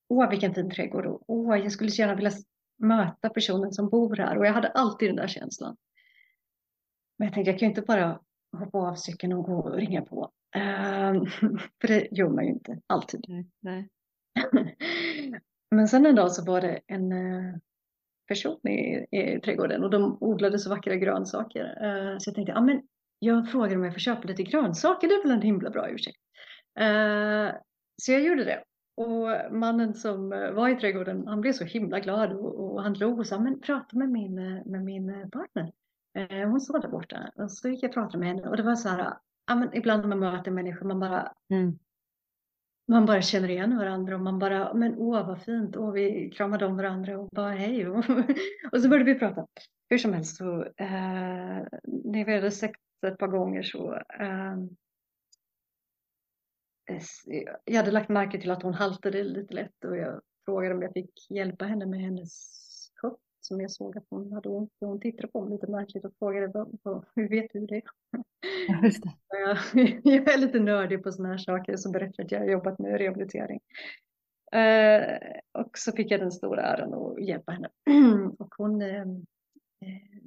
åh 0.09 0.31
vilken 0.31 0.55
fin 0.55 0.70
trädgård 0.70 1.06
och 1.06 1.23
åh 1.27 1.59
jag 1.59 1.73
skulle 1.73 1.90
gärna 1.90 2.15
vilja 2.15 2.31
möta 2.78 3.28
personen 3.28 3.73
som 3.73 3.89
bor 3.89 4.16
här 4.16 4.39
och 4.39 4.47
jag 4.47 4.52
hade 4.52 4.69
alltid 4.69 5.09
den 5.09 5.16
där 5.16 5.27
känslan. 5.28 5.77
Men 7.19 7.27
jag 7.27 7.35
tänkte 7.35 7.51
jag 7.51 7.59
kan 7.59 7.66
ju 7.66 7.70
inte 7.70 7.82
bara 7.82 8.20
hoppa 8.59 8.78
av 8.78 8.94
cykeln 8.94 9.32
och 9.32 9.44
gå 9.44 9.59
och 9.59 9.74
ringa 9.77 10.02
på. 10.02 10.31
Ehm, 10.56 11.27
för 11.81 11.89
det 11.89 12.09
gör 12.12 12.28
man 12.28 12.44
ju 12.44 12.51
inte 12.51 12.81
alltid. 12.86 13.24
Nej, 13.28 13.51
nej. 13.61 13.89
Men 15.70 15.89
sen 15.89 16.06
en 16.06 16.15
dag 16.16 16.32
så 16.32 16.44
var 16.44 16.61
det 16.61 16.81
en 16.86 17.12
eh, 17.12 17.55
person 18.28 18.69
i, 18.69 19.06
i 19.11 19.40
trädgården 19.40 19.85
och 19.85 19.90
de 19.90 20.19
odlade 20.20 20.59
så 20.59 20.70
vackra 20.70 20.97
grönsaker. 20.97 21.65
Eh, 21.65 22.19
Så 22.19 22.28
jag 22.28 22.35
tänkte, 22.35 22.52
ja 22.52 22.61
men 22.61 22.82
jag 23.24 23.51
frågar 23.51 23.76
om 23.76 23.84
jag 23.84 23.92
får 23.92 24.01
köpa 24.01 24.28
lite 24.28 24.42
grönsaker, 24.42 25.09
det 25.09 25.14
är 25.14 25.22
väl 25.22 25.30
en 25.32 25.42
himla 25.42 25.70
bra 25.70 25.88
ursäkt. 25.90 26.18
Eh, 26.80 27.56
Så 28.02 28.12
jag 28.12 28.22
gjorde 28.22 28.44
det. 28.44 28.62
Och 28.96 29.55
mannen 29.55 29.94
som 29.94 30.28
var 30.30 30.68
i 30.68 30.76
trädgården, 30.76 31.26
han 31.26 31.40
blev 31.40 31.52
så 31.52 31.64
himla 31.64 32.01
glad 32.01 32.32
och, 32.32 32.60
och 32.74 32.82
han 32.82 32.94
log 32.94 33.18
och 33.18 33.26
sa, 33.26 33.40
men 33.40 33.60
prata 33.60 33.96
med 33.98 34.09
min, 34.09 34.34
med 34.66 34.84
min 34.84 35.30
partner. 35.30 35.72
Eh, 36.18 36.48
Hon 36.48 36.60
står 36.60 36.78
där 36.78 36.88
borta. 36.88 37.30
Och 37.36 37.51
så 37.51 37.68
gick 37.68 37.82
jag 37.82 37.88
och 37.88 37.94
pratade 37.94 38.18
med 38.18 38.28
henne 38.28 38.48
och 38.48 38.56
det 38.56 38.62
var 38.62 38.74
så 38.74 38.88
här, 38.88 39.14
ja 39.46 39.55
men 39.55 39.68
ibland 39.76 40.02
när 40.02 40.09
man 40.16 40.18
möter 40.18 40.51
människor, 40.51 40.86
man 40.86 41.01
bara, 41.01 41.32
Mm. 41.51 41.78
man 42.88 43.06
bara 43.06 43.22
känner 43.22 43.51
igen 43.51 43.76
varandra 43.78 44.14
och 44.14 44.20
man 44.20 44.38
bara, 44.38 44.74
men 44.74 44.94
åh 44.98 45.26
vad 45.26 45.42
fint, 45.42 45.76
åh 45.76 45.92
vi 45.92 46.30
kramade 46.30 46.66
om 46.66 46.76
varandra 46.76 47.18
och 47.18 47.28
bara 47.28 47.51
hej 47.52 47.88
och, 47.88 47.96
och 48.72 48.80
så 48.80 48.88
började 48.88 49.12
vi 49.12 49.18
prata. 49.18 49.46
Hur 49.90 49.98
som 49.98 50.12
helst 50.12 50.36
så, 50.36 50.62
eh, 50.64 51.62
när 52.05 52.24
vi 52.24 52.34
hade 52.34 52.51
sett 53.01 53.12
ett 53.12 53.19
par 53.19 53.29
gånger 53.29 53.62
så, 53.62 53.95
eh, 53.95 54.57
s- 56.91 57.25
jag 57.65 57.77
hade 57.77 57.91
lagt 57.91 58.09
märke 58.09 58.41
till 58.41 58.51
att 58.51 58.62
hon 58.62 58.75
haltade 58.75 59.23
lite 59.23 59.55
lätt 59.55 59.85
och 59.85 59.97
jag 59.97 60.21
frågade 60.45 60.75
om 60.75 60.83
jag 60.83 60.93
fick 60.93 61.31
hjälpa 61.31 61.65
henne 61.65 61.87
med 61.87 62.01
hennes 62.01 62.31
höft 63.03 63.21
som 63.41 63.61
jag 63.61 63.71
såg 63.71 63.99
att 63.99 64.07
hon 64.11 64.33
hade 64.33 64.49
ont. 64.49 64.71
Hon 64.81 65.01
tittade 65.01 65.29
på 65.29 65.41
mig 65.45 65.51
lite 65.53 65.71
märkligt 65.71 66.05
och 66.05 66.15
frågade, 66.19 66.66
hur 67.15 67.29
vet 67.29 67.51
du 67.53 67.66
det? 67.66 67.83
Just 68.83 69.03
det. 69.03 69.11
Jag, 70.05 70.35
är 70.35 70.39
lite 70.39 70.61
nördig 70.61 71.03
på 71.03 71.12
sådana 71.12 71.35
här 71.35 71.39
saker 71.39 71.77
så 71.77 71.91
berättar 71.91 72.25
att 72.25 72.33
jag 72.33 72.39
har 72.41 72.47
jobbat 72.47 72.79
med 72.79 72.99
rehabilitering. 72.99 73.61
Eh, 74.53 75.19
och 75.53 75.79
så 75.79 75.93
fick 75.93 76.11
jag 76.11 76.21
den 76.21 76.33
stora 76.33 76.62
äran 76.62 76.95
att 76.95 77.25
hjälpa 77.25 77.53
henne. 77.53 77.69
och 78.39 78.55
hon 78.59 78.83
eh, 78.83 79.01
eh, 79.01 80.23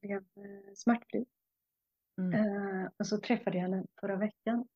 blev 0.00 0.16
eh, 0.16 0.72
smärtfri. 0.74 1.24
Mm. 2.18 2.32
Eh, 2.32 2.90
och 2.96 3.06
så 3.06 3.20
träffade 3.20 3.56
jag 3.56 3.62
henne 3.62 3.86
förra 4.00 4.16
veckan. 4.16 4.68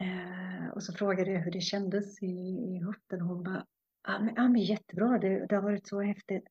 Eh, 0.00 0.68
och 0.74 0.82
så 0.82 0.92
frågade 0.92 1.30
jag 1.30 1.40
hur 1.40 1.50
det 1.50 1.60
kändes 1.60 2.22
i, 2.22 2.26
i 2.26 2.82
höften. 2.84 3.20
Hon 3.20 3.42
bara, 3.42 3.66
ja 4.02 4.18
men, 4.18 4.34
ja, 4.36 4.48
men 4.48 4.62
jättebra, 4.62 5.18
det, 5.18 5.46
det 5.46 5.54
har 5.54 5.62
varit 5.62 5.88
så 5.88 6.00
häftigt. 6.00 6.44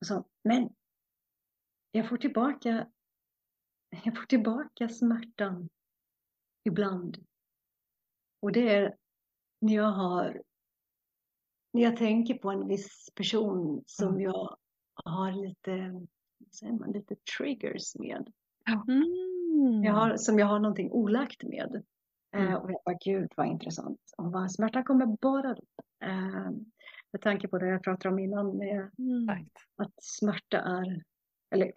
Och 0.00 0.06
så, 0.06 0.28
men 0.44 0.74
jag 1.90 2.08
får 2.08 2.16
tillbaka 2.16 2.90
jag 4.04 4.16
får 4.16 4.26
tillbaka 4.26 4.88
smärtan 4.88 5.68
ibland. 6.64 7.26
Och 8.40 8.52
det 8.52 8.74
är 8.74 8.96
när 9.60 9.74
jag 9.74 9.92
har 9.92 10.42
när 11.72 11.82
jag 11.82 11.96
tänker 11.96 12.34
på 12.34 12.50
en 12.50 12.68
viss 12.68 13.10
person 13.14 13.82
som 13.86 14.08
Mm. 14.08 14.20
jag 14.20 14.56
har 14.94 15.32
lite, 15.32 16.06
säger 16.52 16.72
man, 16.72 16.92
lite 16.92 17.16
triggers 17.38 17.96
med. 17.96 18.32
Mm. 18.68 19.84
Jag 19.84 19.92
har, 19.92 20.16
som 20.16 20.38
jag 20.38 20.46
har 20.46 20.58
någonting 20.58 20.90
olagt 20.92 21.42
med. 21.42 21.82
Eh, 22.36 22.42
Mm. 22.42 22.54
och 22.56 22.70
jag 22.72 22.80
bara, 22.84 22.98
gud 23.04 23.32
vad 23.36 23.46
intressant. 23.46 24.00
Och 24.18 24.32
vad 24.32 24.52
smärtan 24.52 24.84
kommer 24.84 25.06
bara 25.06 25.54
då. 25.54 25.62
Eh, 26.06 26.50
med 27.12 27.20
tanke 27.20 27.48
på 27.48 27.58
det 27.58 27.66
jag 27.66 27.82
pratade 27.82 28.12
om 28.14 28.18
innan 28.18 28.56
med 28.58 28.90
Mm. 28.98 29.46
Att 29.76 29.92
smärta 30.02 30.58
är, 30.60 31.02
eller 31.50 31.72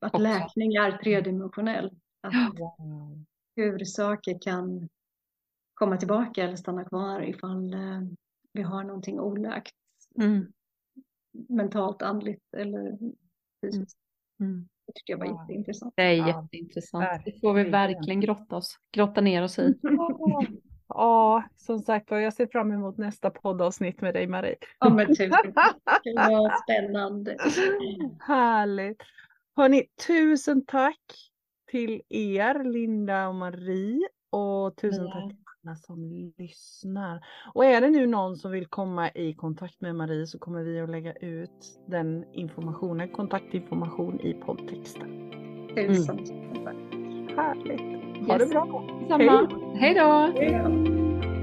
att 0.00 0.14
Också. 0.14 0.22
läkning 0.22 0.74
är 0.74 0.98
tredimensionell. 0.98 1.98
Att. 2.20 2.58
Wow. 2.60 3.24
hur 3.56 3.84
saker 3.84 4.38
kan 4.42 4.88
komma 5.74 5.96
tillbaka 5.96 6.44
eller 6.44 6.56
stanna 6.56 6.84
kvar 6.84 7.20
ifall 7.22 7.74
eh, 7.74 8.00
vi 8.52 8.62
har 8.62 8.84
någonting 8.84 9.20
oläkt 9.20 9.74
Mm. 10.20 10.52
mentalt, 11.48 12.02
andligt 12.02 12.54
eller 12.56 12.98
fysiskt. 13.64 13.98
Mm. 14.40 14.68
Det 14.86 14.92
tycker 14.94 15.12
jag 15.12 15.18
var 15.18 15.26
Wow. 15.26 15.40
jätteintressant. 15.40 15.94
Det 15.96 16.02
är 16.02 16.12
Ja, 16.14 16.26
jätteintressant. 16.26 17.24
Det 17.24 17.40
får 17.40 17.54
vi 17.54 17.64
verkligen. 17.64 18.20
grotta, 18.20 18.56
oss, 18.56 18.76
grotta 18.92 19.20
ner 19.20 19.42
oss 19.42 19.58
i. 19.58 19.74
Ja, 19.82 20.42
Ja, 20.88 21.44
som 21.56 21.78
sagt 21.78 22.10
var, 22.10 22.18
jag 22.18 22.32
ser 22.32 22.46
fram 22.46 22.72
emot 22.72 22.98
nästa 22.98 23.30
poddavsnitt 23.30 24.00
med 24.00 24.14
dig 24.14 24.26
Marie. 24.26 24.56
Ja 24.80 24.88
men 24.90 25.06
tusen 25.06 25.30
tack. 25.54 25.76
Det 26.04 26.12
var 26.16 26.54
spännande. 26.62 27.36
Härligt. 28.20 29.02
Hörni, 29.56 29.84
tusen 30.06 30.64
tack 30.66 31.00
till 31.70 32.02
er, 32.08 32.64
Linda 32.64 33.28
och 33.28 33.34
Marie. 33.34 34.08
Och 34.30 34.76
tusen 34.76 35.06
tack 35.06 35.12
till 35.28 35.36
alla 35.36 35.45
som 35.74 36.32
lyssnar. 36.38 37.24
Och 37.54 37.64
är 37.64 37.80
det 37.80 37.90
nu 37.90 38.06
någon 38.06 38.36
som 38.36 38.50
vill 38.50 38.66
komma 38.66 39.10
i 39.10 39.34
kontakt 39.34 39.80
med 39.80 39.94
Marie 39.96 40.26
så 40.26 40.38
kommer 40.38 40.62
vi 40.62 40.80
att 40.80 40.90
lägga 40.90 41.12
ut 41.12 41.78
den 41.86 42.24
informationen, 42.32 43.08
kontaktinformation 43.08 44.20
i 44.20 44.34
poddtexten. 44.34 45.30
Tusen 45.76 46.16
tack. 46.64 46.76
Härligt. 47.36 47.80
Ha 48.28 48.38
det 48.38 48.44
Yes. 48.44 48.50
bra. 48.50 48.88
Samma. 49.08 49.48
Hej 49.74 49.94
då! 49.94 50.32
Hej 50.36 50.60
då. 50.64 51.35